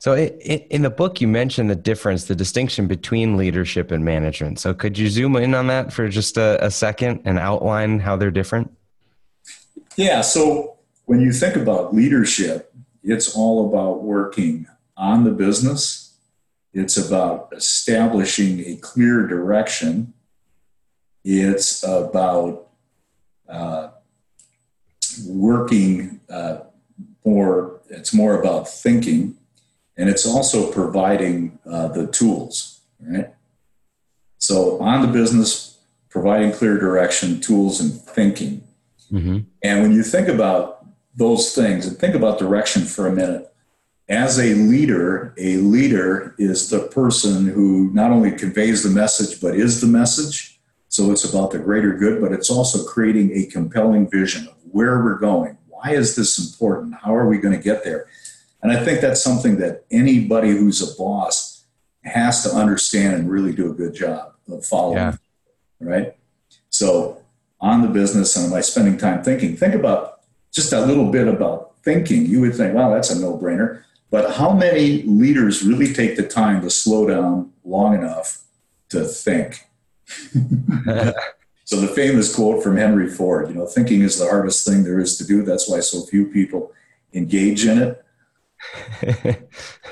So, 0.00 0.16
in 0.16 0.82
the 0.82 0.90
book, 0.90 1.20
you 1.20 1.28
mentioned 1.28 1.70
the 1.70 1.76
difference, 1.76 2.24
the 2.24 2.34
distinction 2.34 2.88
between 2.88 3.36
leadership 3.36 3.90
and 3.90 4.02
management. 4.04 4.58
So, 4.58 4.72
could 4.74 4.98
you 4.98 5.08
zoom 5.08 5.36
in 5.36 5.54
on 5.54 5.66
that 5.68 5.92
for 5.92 6.08
just 6.08 6.36
a, 6.36 6.64
a 6.64 6.70
second 6.70 7.20
and 7.26 7.38
outline 7.38 8.00
how 8.00 8.16
they're 8.16 8.30
different? 8.30 8.72
Yeah. 10.00 10.22
So, 10.22 10.78
when 11.04 11.20
you 11.20 11.32
think 11.32 11.56
about 11.56 11.94
leadership, 11.94 12.72
it's 13.02 13.36
all 13.36 13.68
about 13.68 14.02
working 14.02 14.66
on 14.96 15.24
the 15.24 15.30
business, 15.30 16.16
it's 16.72 16.96
about 16.96 17.52
establishing 17.54 18.60
a 18.60 18.76
clear 18.76 19.26
direction, 19.26 20.14
it's 21.24 21.82
about 21.82 22.68
uh, 23.48 23.88
working 25.26 26.20
uh, 26.30 26.60
more, 27.24 27.80
it's 27.88 28.14
more 28.14 28.40
about 28.40 28.68
thinking 28.68 29.36
and 30.00 30.08
it's 30.08 30.26
also 30.26 30.72
providing 30.72 31.58
uh, 31.70 31.88
the 31.88 32.06
tools, 32.06 32.80
right? 33.00 33.34
So 34.38 34.80
on 34.80 35.02
the 35.02 35.08
business, 35.08 35.78
providing 36.08 36.52
clear 36.52 36.78
direction, 36.78 37.38
tools, 37.38 37.80
and 37.80 37.92
thinking. 37.92 38.62
Mm-hmm. 39.12 39.38
And 39.62 39.82
when 39.82 39.92
you 39.92 40.02
think 40.02 40.28
about 40.28 40.86
those 41.14 41.54
things 41.54 41.86
and 41.86 41.98
think 41.98 42.14
about 42.14 42.38
direction 42.38 42.82
for 42.82 43.06
a 43.06 43.12
minute, 43.12 43.52
as 44.08 44.38
a 44.38 44.54
leader, 44.54 45.34
a 45.38 45.58
leader 45.58 46.34
is 46.38 46.68
the 46.68 46.80
person 46.88 47.46
who 47.46 47.90
not 47.92 48.10
only 48.10 48.32
conveys 48.32 48.82
the 48.82 48.90
message, 48.90 49.40
but 49.40 49.54
is 49.54 49.80
the 49.80 49.86
message. 49.86 50.60
So 50.88 51.12
it's 51.12 51.24
about 51.24 51.52
the 51.52 51.58
greater 51.60 51.94
good, 51.94 52.20
but 52.20 52.32
it's 52.32 52.50
also 52.50 52.84
creating 52.84 53.30
a 53.32 53.46
compelling 53.46 54.10
vision 54.10 54.48
of 54.48 54.54
where 54.72 55.02
we're 55.04 55.18
going. 55.18 55.58
Why 55.68 55.92
is 55.92 56.16
this 56.16 56.38
important? 56.38 56.96
How 57.00 57.14
are 57.14 57.28
we 57.28 57.38
going 57.38 57.56
to 57.56 57.62
get 57.62 57.84
there? 57.84 58.08
And 58.62 58.72
I 58.72 58.84
think 58.84 59.00
that's 59.00 59.22
something 59.22 59.58
that 59.58 59.84
anybody 59.90 60.50
who's 60.50 60.82
a 60.82 60.96
boss 60.96 61.64
has 62.04 62.42
to 62.42 62.50
understand 62.50 63.14
and 63.14 63.30
really 63.30 63.52
do 63.52 63.70
a 63.70 63.74
good 63.74 63.94
job 63.94 64.34
of 64.48 64.66
following. 64.66 64.96
Yeah. 64.96 65.16
Right. 65.78 66.16
So 66.68 67.19
on 67.60 67.82
the 67.82 67.88
business 67.88 68.36
and 68.36 68.46
am 68.46 68.54
I 68.54 68.60
spending 68.60 68.96
time 68.96 69.22
thinking? 69.22 69.56
Think 69.56 69.74
about 69.74 70.20
just 70.52 70.72
a 70.72 70.80
little 70.80 71.10
bit 71.10 71.28
about 71.28 71.76
thinking. 71.82 72.26
You 72.26 72.40
would 72.40 72.54
think, 72.54 72.74
wow, 72.74 72.90
that's 72.90 73.10
a 73.10 73.20
no 73.20 73.38
brainer. 73.38 73.82
But 74.10 74.34
how 74.34 74.52
many 74.52 75.02
leaders 75.02 75.62
really 75.62 75.92
take 75.92 76.16
the 76.16 76.26
time 76.26 76.62
to 76.62 76.70
slow 76.70 77.06
down 77.06 77.52
long 77.64 77.94
enough 77.94 78.42
to 78.88 79.04
think? 79.04 79.68
so 81.64 81.80
the 81.80 81.92
famous 81.94 82.34
quote 82.34 82.62
from 82.62 82.76
Henry 82.76 83.08
Ford, 83.08 83.48
you 83.48 83.54
know, 83.54 83.66
thinking 83.66 84.00
is 84.00 84.18
the 84.18 84.26
hardest 84.26 84.66
thing 84.66 84.82
there 84.82 84.98
is 84.98 85.16
to 85.18 85.26
do. 85.26 85.42
That's 85.42 85.68
why 85.68 85.80
so 85.80 86.02
few 86.06 86.26
people 86.26 86.72
engage 87.12 87.64
in 87.66 87.78
it. 87.78 88.04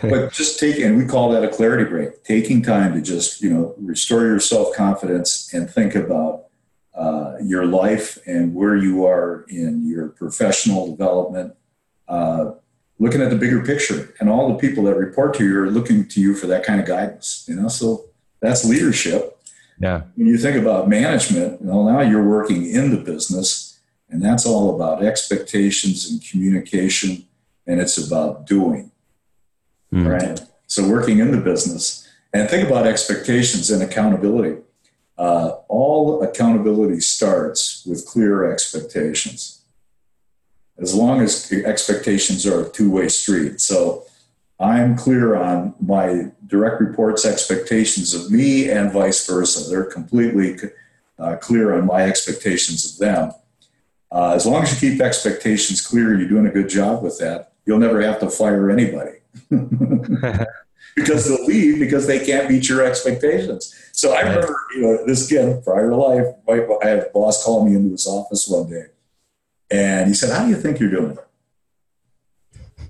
but 0.03 0.33
just 0.33 0.59
take, 0.59 0.79
and 0.79 0.99
we 0.99 1.07
call 1.07 1.31
that 1.31 1.45
a 1.45 1.49
clarity 1.49 1.85
break, 1.85 2.25
taking 2.25 2.61
time 2.61 2.95
to 2.95 3.01
just, 3.01 3.41
you 3.41 3.51
know, 3.51 3.75
restore 3.79 4.23
your 4.23 4.41
self 4.41 4.75
confidence 4.75 5.53
and 5.55 5.71
think 5.71 5.95
about 5.95 6.48
uh, 6.99 7.37
your 7.41 7.65
life 7.65 8.19
and 8.27 8.55
where 8.55 8.77
you 8.77 9.07
are 9.07 9.45
in 9.49 9.89
your 9.89 10.09
professional 10.09 10.91
development. 10.91 11.55
Uh, 12.09 12.53
looking 12.99 13.23
at 13.23 13.31
the 13.31 13.37
bigger 13.37 13.65
picture 13.65 14.13
and 14.19 14.29
all 14.29 14.49
the 14.49 14.59
people 14.59 14.83
that 14.85 14.97
report 14.97 15.33
to 15.35 15.45
you 15.45 15.61
are 15.61 15.71
looking 15.71 16.07
to 16.09 16.21
you 16.21 16.35
for 16.35 16.49
that 16.49 16.65
kind 16.65 16.81
of 16.81 16.87
guidance, 16.87 17.45
you 17.47 17.55
know, 17.55 17.69
so 17.69 18.07
that's 18.41 18.65
leadership. 18.65 19.39
Yeah. 19.79 20.03
When 20.17 20.27
you 20.27 20.37
think 20.39 20.57
about 20.57 20.89
management, 20.89 21.63
well, 21.63 21.85
now 21.85 22.01
you're 22.01 22.29
working 22.29 22.69
in 22.69 22.91
the 22.91 22.97
business 22.97 23.79
and 24.09 24.21
that's 24.21 24.45
all 24.45 24.75
about 24.75 25.05
expectations 25.05 26.11
and 26.11 26.21
communication 26.29 27.25
and 27.67 27.81
it's 27.81 27.97
about 27.97 28.47
doing. 28.47 28.91
Mm. 29.93 30.07
Right. 30.09 30.41
So 30.67 30.89
working 30.89 31.21
in 31.21 31.31
the 31.31 31.41
business 31.41 32.09
and 32.33 32.51
think 32.51 32.69
about 32.69 32.87
expectations 32.87 33.71
and 33.71 33.83
accountability. 33.83 34.61
Uh, 35.19 35.57
all 35.69 36.23
accountability 36.23 37.01
starts 37.01 37.85
with 37.85 38.07
clear 38.07 38.51
expectations. 38.51 39.63
As 40.79 40.95
long 40.95 41.21
as 41.21 41.53
expectations 41.53 42.47
are 42.47 42.67
a 42.67 42.71
two 42.71 42.91
way 42.91 43.09
street. 43.09 43.61
So 43.61 44.05
I'm 44.61 44.97
clear 44.97 45.35
on 45.35 45.75
my 45.81 46.31
direct 46.47 46.81
reports' 46.81 47.25
expectations 47.25 48.15
of 48.15 48.31
me 48.31 48.71
and 48.71 48.93
vice 48.93 49.27
versa. 49.27 49.69
They're 49.69 49.85
completely 49.85 50.57
uh, 51.19 51.37
clear 51.37 51.77
on 51.77 51.87
my 51.87 52.05
expectations 52.05 52.93
of 52.93 52.99
them. 52.99 53.33
Uh, 54.11 54.33
as 54.35 54.47
long 54.47 54.63
as 54.63 54.81
you 54.81 54.93
keep 54.93 55.01
expectations 55.01 55.85
clear, 55.85 56.17
you're 56.17 56.29
doing 56.29 56.47
a 56.47 56.51
good 56.53 56.69
job 56.69 57.03
with 57.03 57.19
that 57.19 57.49
you'll 57.69 57.79
never 57.79 58.01
have 58.01 58.19
to 58.19 58.31
fire 58.31 58.71
anybody 58.71 59.19
because 60.99 61.29
they'll 61.29 61.45
leave 61.45 61.79
because 61.79 62.07
they 62.07 62.25
can't 62.25 62.51
meet 62.51 62.69
your 62.69 62.85
expectations. 62.85 63.75
So 63.93 64.13
I 64.13 64.21
remember, 64.21 64.57
you 64.75 64.83
know, 64.83 65.07
this 65.07 65.29
kid 65.29 65.65
prior 65.65 65.91
to 65.91 65.97
life, 65.97 66.27
I 66.49 66.87
had 66.87 66.99
a 66.99 67.11
boss 67.13 67.45
call 67.45 67.65
me 67.65 67.75
into 67.75 67.91
his 67.91 68.07
office 68.07 68.49
one 68.49 68.71
day, 68.71 68.87
and 69.71 70.09
he 70.09 70.15
said, 70.15 70.31
"How 70.31 70.45
do 70.45 70.51
you 70.51 70.57
think 70.57 70.79
you're 70.81 70.91
doing?" 70.91 71.19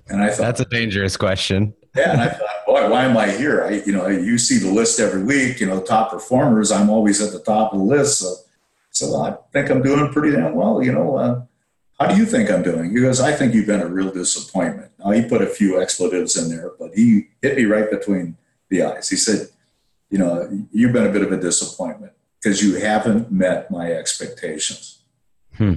And 0.09 0.21
I 0.21 0.29
thought 0.29 0.43
that's 0.43 0.59
a 0.61 0.65
dangerous 0.65 1.17
question. 1.17 1.73
yeah, 1.95 2.11
and 2.11 2.21
I 2.21 2.29
thought, 2.29 2.65
boy, 2.65 2.89
why 2.89 3.05
am 3.05 3.17
I 3.17 3.29
here? 3.31 3.63
I, 3.63 3.81
you 3.85 3.91
know, 3.91 4.07
you 4.07 4.37
see 4.37 4.57
the 4.57 4.71
list 4.71 4.99
every 4.99 5.23
week. 5.23 5.59
You 5.59 5.67
know, 5.67 5.81
top 5.81 6.11
performers. 6.11 6.71
I'm 6.71 6.89
always 6.89 7.21
at 7.21 7.31
the 7.31 7.39
top 7.39 7.73
of 7.73 7.79
the 7.79 7.85
list. 7.85 8.19
So, 8.19 8.35
so 8.91 9.15
I 9.21 9.35
think 9.53 9.69
I'm 9.69 9.81
doing 9.81 10.11
pretty 10.11 10.35
damn 10.35 10.55
well. 10.55 10.81
You 10.83 10.91
know, 10.91 11.17
uh, 11.17 11.41
how 11.99 12.07
do 12.07 12.15
you 12.15 12.25
think 12.25 12.49
I'm 12.49 12.63
doing? 12.63 12.91
He 12.91 13.01
goes, 13.01 13.19
I 13.19 13.33
think 13.33 13.53
you've 13.53 13.67
been 13.67 13.81
a 13.81 13.87
real 13.87 14.11
disappointment. 14.11 14.91
Now, 14.99 15.11
he 15.11 15.27
put 15.27 15.41
a 15.41 15.47
few 15.47 15.81
expletives 15.81 16.37
in 16.37 16.49
there, 16.49 16.71
but 16.79 16.95
he 16.95 17.27
hit 17.41 17.57
me 17.57 17.65
right 17.65 17.89
between 17.89 18.37
the 18.69 18.83
eyes. 18.83 19.09
He 19.09 19.17
said, 19.17 19.49
You 20.09 20.19
know, 20.19 20.65
you've 20.71 20.93
been 20.93 21.07
a 21.07 21.11
bit 21.11 21.23
of 21.23 21.33
a 21.33 21.39
disappointment 21.39 22.13
because 22.41 22.63
you 22.63 22.75
haven't 22.75 23.31
met 23.31 23.69
my 23.69 23.91
expectations. 23.91 25.01
Hmm. 25.55 25.75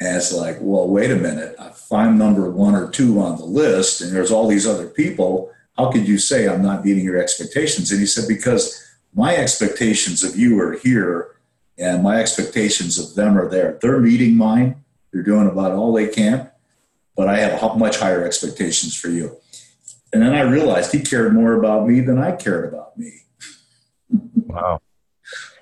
And 0.00 0.16
it's 0.16 0.32
like, 0.32 0.58
well, 0.60 0.86
wait 0.86 1.10
a 1.10 1.16
minute. 1.16 1.56
If 1.58 1.92
I'm 1.92 2.16
number 2.16 2.48
one 2.48 2.76
or 2.76 2.88
two 2.88 3.20
on 3.20 3.36
the 3.36 3.44
list 3.44 4.00
and 4.00 4.14
there's 4.14 4.30
all 4.30 4.46
these 4.46 4.66
other 4.66 4.86
people, 4.86 5.50
how 5.76 5.90
could 5.90 6.06
you 6.06 6.18
say 6.18 6.48
I'm 6.48 6.62
not 6.62 6.84
meeting 6.84 7.04
your 7.04 7.20
expectations? 7.20 7.90
And 7.90 7.98
he 7.98 8.06
said, 8.06 8.28
because 8.28 8.80
my 9.12 9.34
expectations 9.34 10.22
of 10.22 10.36
you 10.36 10.60
are 10.60 10.74
here 10.74 11.34
and 11.76 12.04
my 12.04 12.20
expectations 12.20 12.96
of 12.96 13.16
them 13.16 13.36
are 13.36 13.48
there. 13.48 13.76
They're 13.82 13.98
meeting 13.98 14.36
mine 14.36 14.84
they're 15.12 15.22
doing 15.22 15.48
about 15.48 15.72
all 15.72 15.92
they 15.92 16.08
can, 16.08 16.50
but 17.16 17.28
I 17.28 17.38
have 17.38 17.76
much 17.76 17.98
higher 17.98 18.24
expectations 18.24 18.94
for 18.94 19.08
you. 19.08 19.36
And 20.12 20.22
then 20.22 20.34
I 20.34 20.42
realized 20.42 20.92
he 20.92 21.00
cared 21.00 21.34
more 21.34 21.54
about 21.54 21.86
me 21.86 22.00
than 22.00 22.18
I 22.18 22.32
cared 22.32 22.72
about 22.72 22.96
me. 22.98 23.12
wow. 24.10 24.80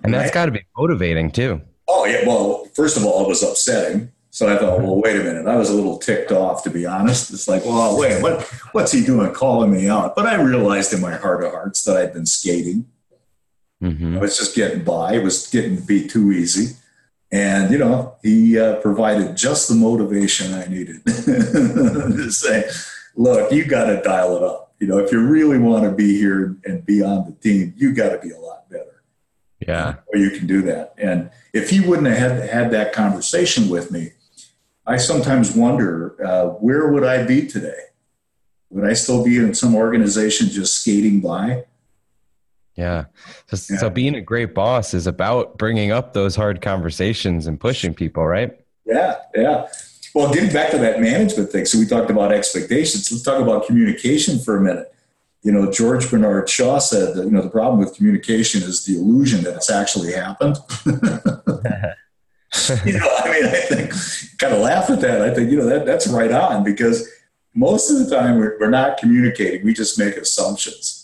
And 0.04 0.14
that's 0.14 0.30
got 0.30 0.46
to 0.46 0.52
be 0.52 0.64
motivating 0.76 1.30
too. 1.32 1.60
Oh, 1.88 2.04
yeah. 2.04 2.26
Well, 2.26 2.66
first 2.74 2.96
of 2.96 3.04
all, 3.04 3.24
it 3.24 3.28
was 3.28 3.42
upsetting. 3.42 4.12
So 4.30 4.54
I 4.54 4.58
thought, 4.58 4.80
well, 4.80 5.00
wait 5.00 5.16
a 5.16 5.24
minute. 5.24 5.46
I 5.46 5.56
was 5.56 5.70
a 5.70 5.74
little 5.74 5.98
ticked 5.98 6.30
off, 6.30 6.62
to 6.64 6.70
be 6.70 6.84
honest. 6.84 7.32
It's 7.32 7.48
like, 7.48 7.64
well, 7.64 7.98
wait, 7.98 8.22
what, 8.22 8.42
what's 8.72 8.92
he 8.92 9.02
doing 9.02 9.32
calling 9.32 9.72
me 9.72 9.88
out? 9.88 10.14
But 10.14 10.26
I 10.26 10.34
realized 10.34 10.92
in 10.92 11.00
my 11.00 11.14
heart 11.14 11.42
of 11.42 11.52
hearts 11.52 11.82
that 11.84 11.96
I'd 11.96 12.12
been 12.12 12.26
skating. 12.26 12.86
Mm-hmm. 13.82 14.18
I 14.18 14.20
was 14.20 14.36
just 14.36 14.54
getting 14.54 14.84
by. 14.84 15.14
It 15.14 15.22
was 15.22 15.48
getting 15.48 15.76
to 15.76 15.82
be 15.82 16.06
too 16.06 16.32
easy. 16.32 16.76
And, 17.36 17.70
you 17.70 17.76
know, 17.76 18.16
he 18.22 18.58
uh, 18.58 18.76
provided 18.76 19.36
just 19.36 19.68
the 19.68 19.74
motivation 19.74 20.54
I 20.54 20.68
needed 20.68 21.04
to 21.04 22.30
say, 22.30 22.64
look, 23.14 23.52
you 23.52 23.66
got 23.66 23.86
to 23.86 24.00
dial 24.00 24.38
it 24.38 24.42
up. 24.42 24.72
You 24.80 24.86
know, 24.86 24.96
if 24.96 25.12
you 25.12 25.20
really 25.20 25.58
want 25.58 25.84
to 25.84 25.90
be 25.90 26.16
here 26.16 26.56
and 26.64 26.84
be 26.86 27.02
on 27.02 27.26
the 27.26 27.32
team, 27.32 27.74
you 27.76 27.92
got 27.92 28.08
to 28.08 28.18
be 28.18 28.30
a 28.30 28.38
lot 28.38 28.70
better. 28.70 29.02
Yeah. 29.60 29.96
Or 30.06 30.18
you 30.18 30.30
can 30.30 30.46
do 30.46 30.62
that. 30.62 30.94
And 30.96 31.28
if 31.52 31.68
he 31.68 31.80
wouldn't 31.80 32.06
have 32.06 32.16
had, 32.16 32.48
had 32.48 32.70
that 32.70 32.94
conversation 32.94 33.68
with 33.68 33.90
me, 33.90 34.12
I 34.86 34.96
sometimes 34.96 35.54
wonder 35.54 36.16
uh, 36.24 36.46
where 36.52 36.90
would 36.90 37.04
I 37.04 37.26
be 37.26 37.46
today? 37.46 37.80
Would 38.70 38.88
I 38.88 38.94
still 38.94 39.22
be 39.22 39.36
in 39.36 39.52
some 39.52 39.74
organization 39.74 40.48
just 40.48 40.80
skating 40.80 41.20
by? 41.20 41.66
Yeah. 42.76 43.06
So, 43.46 43.74
yeah. 43.74 43.80
so 43.80 43.90
being 43.90 44.14
a 44.14 44.20
great 44.20 44.54
boss 44.54 44.94
is 44.94 45.06
about 45.06 45.56
bringing 45.58 45.90
up 45.90 46.12
those 46.12 46.36
hard 46.36 46.60
conversations 46.60 47.46
and 47.46 47.58
pushing 47.58 47.94
people, 47.94 48.26
right? 48.26 48.58
Yeah. 48.84 49.16
Yeah. 49.34 49.66
Well, 50.14 50.32
getting 50.32 50.52
back 50.52 50.70
to 50.70 50.78
that 50.78 51.00
management 51.00 51.50
thing. 51.50 51.64
So 51.64 51.78
we 51.78 51.86
talked 51.86 52.10
about 52.10 52.32
expectations. 52.32 53.10
Let's 53.10 53.24
talk 53.24 53.40
about 53.40 53.66
communication 53.66 54.38
for 54.38 54.56
a 54.56 54.60
minute. 54.60 54.92
You 55.42 55.52
know, 55.52 55.70
George 55.70 56.10
Bernard 56.10 56.48
Shaw 56.48 56.78
said 56.78 57.14
that, 57.16 57.24
you 57.24 57.30
know, 57.30 57.42
the 57.42 57.50
problem 57.50 57.78
with 57.78 57.94
communication 57.94 58.62
is 58.62 58.84
the 58.84 58.96
illusion 58.96 59.44
that 59.44 59.56
it's 59.56 59.70
actually 59.70 60.12
happened. 60.12 60.56
you 60.86 60.92
know, 62.98 63.08
I 63.18 63.30
mean, 63.30 63.44
I 63.44 63.60
think 63.68 63.92
kind 64.38 64.54
of 64.54 64.60
laugh 64.60 64.90
at 64.90 65.00
that. 65.00 65.22
I 65.22 65.32
think, 65.32 65.50
you 65.50 65.58
know, 65.58 65.66
that, 65.66 65.86
that's 65.86 66.08
right 66.08 66.32
on 66.32 66.64
because 66.64 67.08
most 67.54 67.90
of 67.90 67.98
the 67.98 68.14
time 68.14 68.38
we're, 68.38 68.58
we're 68.58 68.70
not 68.70 68.98
communicating. 68.98 69.64
We 69.64 69.72
just 69.72 69.98
make 69.98 70.16
assumptions 70.16 70.95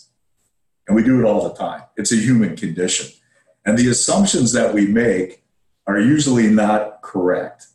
and 0.87 0.95
we 0.95 1.03
do 1.03 1.19
it 1.19 1.25
all 1.25 1.47
the 1.47 1.55
time. 1.55 1.83
It's 1.97 2.11
a 2.11 2.17
human 2.17 2.55
condition. 2.55 3.09
And 3.65 3.77
the 3.77 3.89
assumptions 3.89 4.51
that 4.53 4.73
we 4.73 4.87
make 4.87 5.43
are 5.87 5.99
usually 5.99 6.47
not 6.47 7.01
correct. 7.01 7.67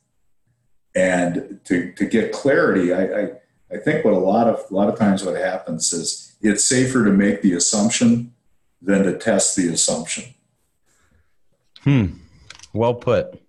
And 0.95 1.61
to, 1.65 1.93
to 1.93 2.07
get 2.07 2.33
clarity, 2.33 2.93
I, 2.93 3.05
I, 3.05 3.31
I 3.73 3.79
think 3.79 4.05
what 4.05 4.15
a 4.15 4.19
lot 4.19 4.47
of 4.47 4.65
a 4.71 4.75
lot 4.75 4.89
of 4.89 4.99
times 4.99 5.23
what 5.23 5.37
happens 5.37 5.93
is 5.93 6.37
it's 6.41 6.65
safer 6.65 7.05
to 7.05 7.11
make 7.11 7.43
the 7.43 7.53
assumption 7.55 8.35
than 8.81 9.05
to 9.05 9.19
test 9.19 9.57
the 9.57 9.69
assumption. 9.69 10.35
Hmm. 11.81 12.07
Well 12.73 12.95
put. 12.95 13.41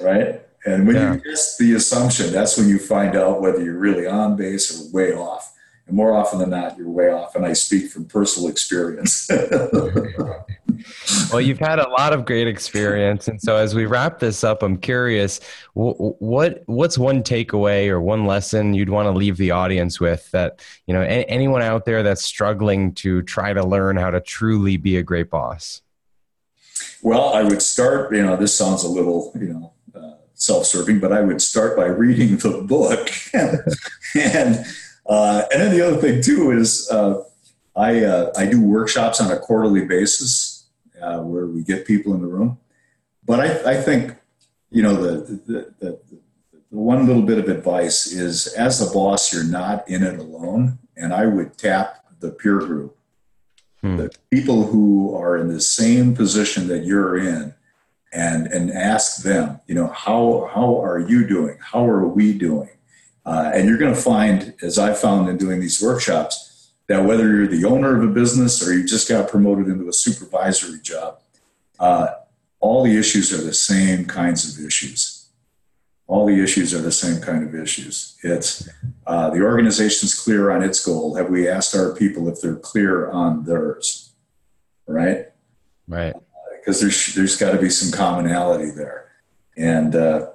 Right. 0.00 0.42
And 0.64 0.86
when 0.86 0.96
yeah. 0.96 1.14
you 1.14 1.20
test 1.20 1.58
the 1.58 1.74
assumption, 1.74 2.32
that's 2.32 2.56
when 2.56 2.68
you 2.68 2.78
find 2.78 3.16
out 3.16 3.40
whether 3.40 3.62
you're 3.62 3.78
really 3.78 4.06
on 4.06 4.36
base 4.36 4.70
or 4.70 4.92
way 4.92 5.12
off. 5.12 5.51
And 5.86 5.96
more 5.96 6.12
often 6.12 6.38
than 6.38 6.50
not, 6.50 6.76
you're 6.76 6.88
way 6.88 7.10
off. 7.10 7.34
And 7.34 7.44
I 7.44 7.54
speak 7.54 7.90
from 7.90 8.04
personal 8.04 8.48
experience. 8.48 9.28
well, 11.32 11.40
you've 11.40 11.58
had 11.58 11.78
a 11.78 11.88
lot 11.88 12.12
of 12.12 12.24
great 12.24 12.46
experience, 12.46 13.28
and 13.28 13.40
so 13.40 13.56
as 13.56 13.74
we 13.74 13.86
wrap 13.86 14.18
this 14.18 14.44
up, 14.44 14.62
I'm 14.62 14.76
curious, 14.76 15.40
what 15.74 16.62
what's 16.66 16.98
one 16.98 17.22
takeaway 17.22 17.88
or 17.88 18.00
one 18.00 18.26
lesson 18.26 18.74
you'd 18.74 18.90
want 18.90 19.06
to 19.06 19.10
leave 19.10 19.36
the 19.36 19.50
audience 19.50 20.00
with 20.00 20.30
that 20.32 20.60
you 20.86 20.94
know 20.94 21.02
anyone 21.02 21.62
out 21.62 21.84
there 21.84 22.02
that's 22.02 22.24
struggling 22.24 22.92
to 22.94 23.22
try 23.22 23.52
to 23.52 23.64
learn 23.64 23.96
how 23.96 24.10
to 24.10 24.20
truly 24.20 24.76
be 24.76 24.96
a 24.96 25.02
great 25.02 25.30
boss? 25.30 25.82
Well, 27.02 27.34
I 27.34 27.42
would 27.42 27.62
start. 27.62 28.14
You 28.14 28.22
know, 28.22 28.36
this 28.36 28.54
sounds 28.54 28.84
a 28.84 28.88
little 28.88 29.32
you 29.34 29.52
know 29.52 29.72
uh, 29.94 30.14
self-serving, 30.34 31.00
but 31.00 31.12
I 31.12 31.20
would 31.20 31.42
start 31.42 31.76
by 31.76 31.86
reading 31.86 32.36
the 32.36 32.62
book, 32.62 33.10
and 34.14 34.64
uh, 35.06 35.42
and 35.52 35.62
then 35.62 35.76
the 35.76 35.86
other 35.86 36.00
thing 36.00 36.22
too 36.22 36.50
is. 36.52 36.88
Uh, 36.90 37.24
I, 37.74 38.04
uh, 38.04 38.32
I 38.36 38.46
do 38.46 38.60
workshops 38.60 39.20
on 39.20 39.30
a 39.30 39.38
quarterly 39.38 39.86
basis 39.86 40.66
uh, 41.00 41.20
where 41.20 41.46
we 41.46 41.62
get 41.62 41.86
people 41.86 42.14
in 42.14 42.20
the 42.20 42.28
room. 42.28 42.58
But 43.24 43.40
I, 43.40 43.72
I 43.72 43.76
think, 43.80 44.16
you 44.70 44.82
know, 44.82 44.94
the, 44.94 45.40
the, 45.46 45.74
the, 45.80 46.00
the, 46.10 46.18
one 46.70 47.06
little 47.06 47.22
bit 47.22 47.38
of 47.38 47.48
advice 47.48 48.06
is 48.06 48.46
as 48.46 48.80
a 48.80 48.92
boss, 48.92 49.32
you're 49.32 49.44
not 49.44 49.88
in 49.88 50.02
it 50.02 50.18
alone. 50.18 50.78
And 50.96 51.12
I 51.12 51.26
would 51.26 51.58
tap 51.58 52.04
the 52.20 52.30
peer 52.30 52.58
group, 52.58 52.96
hmm. 53.80 53.96
the 53.96 54.10
people 54.30 54.66
who 54.66 55.14
are 55.14 55.36
in 55.36 55.48
the 55.48 55.60
same 55.60 56.14
position 56.14 56.68
that 56.68 56.84
you're 56.84 57.18
in, 57.18 57.54
and, 58.14 58.46
and 58.46 58.70
ask 58.70 59.22
them, 59.22 59.60
you 59.66 59.74
know, 59.74 59.88
how, 59.88 60.50
how 60.52 60.82
are 60.82 60.98
you 60.98 61.26
doing? 61.26 61.58
How 61.60 61.86
are 61.86 62.06
we 62.06 62.32
doing? 62.36 62.70
Uh, 63.24 63.52
and 63.54 63.68
you're 63.68 63.78
going 63.78 63.94
to 63.94 64.00
find, 64.00 64.54
as 64.62 64.78
I 64.78 64.94
found 64.94 65.28
in 65.28 65.36
doing 65.36 65.60
these 65.60 65.80
workshops, 65.80 66.72
that 66.88 67.04
whether 67.04 67.28
you're 67.28 67.46
the 67.46 67.64
owner 67.64 67.96
of 67.96 68.02
a 68.02 68.12
business 68.12 68.66
or 68.66 68.74
you 68.74 68.84
just 68.84 69.08
got 69.08 69.28
promoted 69.28 69.68
into 69.68 69.88
a 69.88 69.92
supervisory 69.92 70.80
job, 70.80 71.20
uh, 71.78 72.08
all 72.60 72.82
the 72.82 72.96
issues 72.96 73.32
are 73.32 73.42
the 73.42 73.54
same 73.54 74.04
kinds 74.04 74.58
of 74.58 74.64
issues. 74.64 75.28
All 76.06 76.26
the 76.26 76.42
issues 76.42 76.74
are 76.74 76.80
the 76.80 76.92
same 76.92 77.20
kind 77.20 77.46
of 77.46 77.54
issues. 77.54 78.18
It's 78.22 78.68
uh, 79.06 79.30
the 79.30 79.42
organization's 79.42 80.14
clear 80.14 80.50
on 80.50 80.62
its 80.62 80.84
goal. 80.84 81.14
Have 81.14 81.30
we 81.30 81.48
asked 81.48 81.74
our 81.74 81.94
people 81.94 82.28
if 82.28 82.40
they're 82.40 82.56
clear 82.56 83.10
on 83.10 83.44
theirs? 83.44 84.12
Right? 84.86 85.28
Right. 85.88 86.14
Because 86.58 86.78
uh, 86.78 86.86
there's 86.86 87.14
there's 87.14 87.36
got 87.36 87.52
to 87.52 87.58
be 87.58 87.70
some 87.70 87.96
commonality 87.96 88.70
there, 88.70 89.12
and 89.56 89.94
uh, 89.94 90.31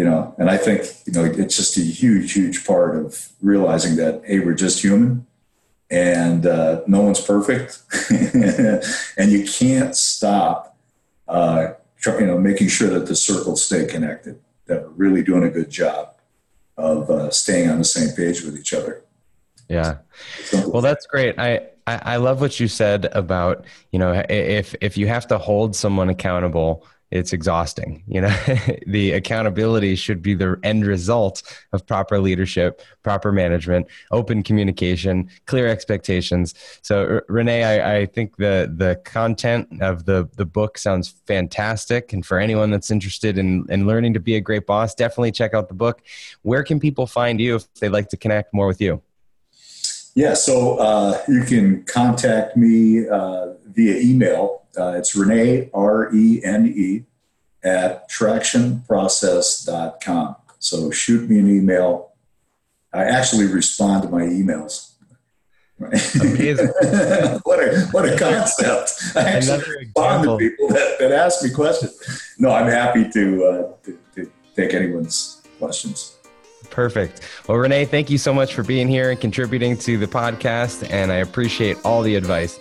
you 0.00 0.06
know, 0.06 0.34
and 0.38 0.48
I 0.48 0.56
think 0.56 0.86
you 1.04 1.12
know 1.12 1.26
it's 1.26 1.58
just 1.58 1.76
a 1.76 1.82
huge, 1.82 2.32
huge 2.32 2.66
part 2.66 2.96
of 2.96 3.28
realizing 3.42 3.96
that 3.96 4.22
hey, 4.24 4.40
we're 4.40 4.54
just 4.54 4.80
human 4.80 5.26
and 5.90 6.46
uh, 6.46 6.80
no 6.86 7.02
one's 7.02 7.20
perfect, 7.20 7.82
and 9.18 9.30
you 9.30 9.44
can't 9.44 9.94
stop, 9.94 10.74
uh, 11.28 11.74
you 12.06 12.26
know, 12.26 12.38
making 12.38 12.68
sure 12.68 12.88
that 12.88 13.08
the 13.08 13.14
circles 13.14 13.62
stay 13.62 13.84
connected. 13.84 14.40
That 14.68 14.84
we're 14.84 15.08
really 15.08 15.22
doing 15.22 15.44
a 15.44 15.50
good 15.50 15.68
job 15.68 16.14
of 16.78 17.10
uh, 17.10 17.28
staying 17.30 17.68
on 17.68 17.76
the 17.76 17.84
same 17.84 18.16
page 18.16 18.42
with 18.42 18.56
each 18.56 18.72
other. 18.72 19.04
Yeah. 19.68 19.98
Well, 20.66 20.80
that's 20.80 21.04
great. 21.04 21.38
I, 21.38 21.68
I, 21.86 22.14
I 22.14 22.16
love 22.16 22.40
what 22.40 22.58
you 22.58 22.68
said 22.68 23.06
about 23.12 23.66
you 23.92 23.98
know 23.98 24.24
if 24.30 24.74
if 24.80 24.96
you 24.96 25.08
have 25.08 25.26
to 25.26 25.36
hold 25.36 25.76
someone 25.76 26.08
accountable 26.08 26.86
it's 27.10 27.32
exhausting. 27.32 28.02
You 28.06 28.22
know, 28.22 28.36
the 28.86 29.12
accountability 29.12 29.96
should 29.96 30.22
be 30.22 30.34
the 30.34 30.58
end 30.62 30.86
result 30.86 31.42
of 31.72 31.86
proper 31.86 32.20
leadership, 32.20 32.82
proper 33.02 33.32
management, 33.32 33.88
open 34.10 34.42
communication, 34.42 35.28
clear 35.46 35.66
expectations. 35.66 36.54
So, 36.82 37.20
Rene, 37.28 37.64
I, 37.64 37.98
I, 37.98 38.06
think 38.06 38.36
the 38.36 38.72
the 38.74 39.00
content 39.04 39.82
of 39.82 40.04
the 40.04 40.28
the 40.36 40.46
book 40.46 40.78
sounds 40.78 41.08
fantastic, 41.26 42.12
and 42.12 42.24
for 42.24 42.38
anyone 42.38 42.70
that's 42.70 42.90
interested 42.90 43.38
in 43.38 43.66
in 43.68 43.86
learning 43.86 44.14
to 44.14 44.20
be 44.20 44.36
a 44.36 44.40
great 44.40 44.66
boss, 44.66 44.94
definitely 44.94 45.32
check 45.32 45.54
out 45.54 45.68
the 45.68 45.74
book. 45.74 46.02
Where 46.42 46.62
can 46.62 46.78
people 46.78 47.06
find 47.06 47.40
you 47.40 47.56
if 47.56 47.72
they'd 47.74 47.88
like 47.88 48.08
to 48.10 48.16
connect 48.16 48.54
more 48.54 48.66
with 48.66 48.80
you? 48.80 49.02
Yeah, 50.14 50.34
so 50.34 50.78
uh, 50.78 51.22
you 51.28 51.44
can 51.44 51.84
contact 51.84 52.56
me 52.56 53.08
uh, 53.08 53.54
via 53.66 54.00
email 54.00 54.59
uh, 54.78 54.94
it's 54.96 55.16
Rene, 55.16 55.70
R 55.72 56.14
E 56.14 56.42
N 56.44 56.66
E, 56.66 57.04
at 57.62 58.10
tractionprocess.com. 58.10 60.36
So 60.58 60.90
shoot 60.90 61.28
me 61.28 61.38
an 61.38 61.48
email. 61.48 62.08
I 62.92 63.04
actually 63.04 63.46
respond 63.46 64.02
to 64.02 64.08
my 64.08 64.22
emails. 64.22 64.88
Amazing. 65.80 66.66
what 67.44 67.58
a 67.58 67.88
what 67.90 68.06
a 68.06 68.14
concept! 68.18 69.16
I 69.16 69.30
actually 69.30 69.78
respond 69.78 70.24
to 70.24 70.36
people 70.36 70.68
that, 70.68 70.98
that 70.98 71.10
ask 71.10 71.42
me 71.42 71.48
questions. 71.50 71.98
No, 72.38 72.50
I'm 72.50 72.66
happy 72.66 73.08
to, 73.08 73.44
uh, 73.44 73.72
to, 73.84 73.98
to 74.16 74.30
take 74.54 74.74
anyone's 74.74 75.40
questions. 75.58 76.18
Perfect. 76.68 77.22
Well, 77.48 77.56
Rene, 77.56 77.86
thank 77.86 78.10
you 78.10 78.18
so 78.18 78.34
much 78.34 78.52
for 78.54 78.62
being 78.62 78.88
here 78.88 79.10
and 79.10 79.18
contributing 79.18 79.78
to 79.78 79.96
the 79.96 80.06
podcast, 80.06 80.86
and 80.90 81.10
I 81.10 81.16
appreciate 81.16 81.78
all 81.82 82.02
the 82.02 82.14
advice. 82.14 82.60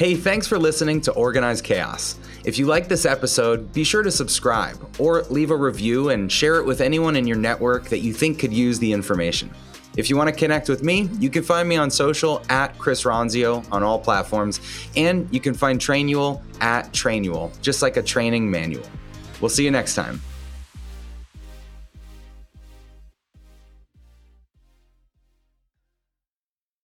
Hey, 0.00 0.14
thanks 0.14 0.46
for 0.46 0.58
listening 0.58 1.02
to 1.02 1.12
Organized 1.12 1.62
Chaos. 1.62 2.16
If 2.44 2.58
you 2.58 2.64
like 2.64 2.88
this 2.88 3.04
episode, 3.04 3.70
be 3.74 3.84
sure 3.84 4.02
to 4.02 4.10
subscribe 4.10 4.78
or 4.98 5.24
leave 5.24 5.50
a 5.50 5.56
review 5.56 6.08
and 6.08 6.32
share 6.32 6.56
it 6.56 6.64
with 6.64 6.80
anyone 6.80 7.16
in 7.16 7.26
your 7.26 7.36
network 7.36 7.90
that 7.90 7.98
you 7.98 8.14
think 8.14 8.38
could 8.38 8.50
use 8.50 8.78
the 8.78 8.90
information. 8.90 9.50
If 9.98 10.08
you 10.08 10.16
want 10.16 10.30
to 10.30 10.34
connect 10.34 10.70
with 10.70 10.82
me, 10.82 11.10
you 11.18 11.28
can 11.28 11.42
find 11.42 11.68
me 11.68 11.76
on 11.76 11.90
social 11.90 12.42
at 12.48 12.78
Chris 12.78 13.02
Ronzio 13.02 13.62
on 13.70 13.82
all 13.82 13.98
platforms, 13.98 14.62
and 14.96 15.28
you 15.30 15.38
can 15.38 15.52
find 15.52 15.78
Trainual 15.78 16.40
at 16.62 16.90
Trainual, 16.94 17.52
just 17.60 17.82
like 17.82 17.98
a 17.98 18.02
training 18.02 18.50
manual. 18.50 18.86
We'll 19.42 19.50
see 19.50 19.64
you 19.64 19.70
next 19.70 19.96
time. 19.96 20.22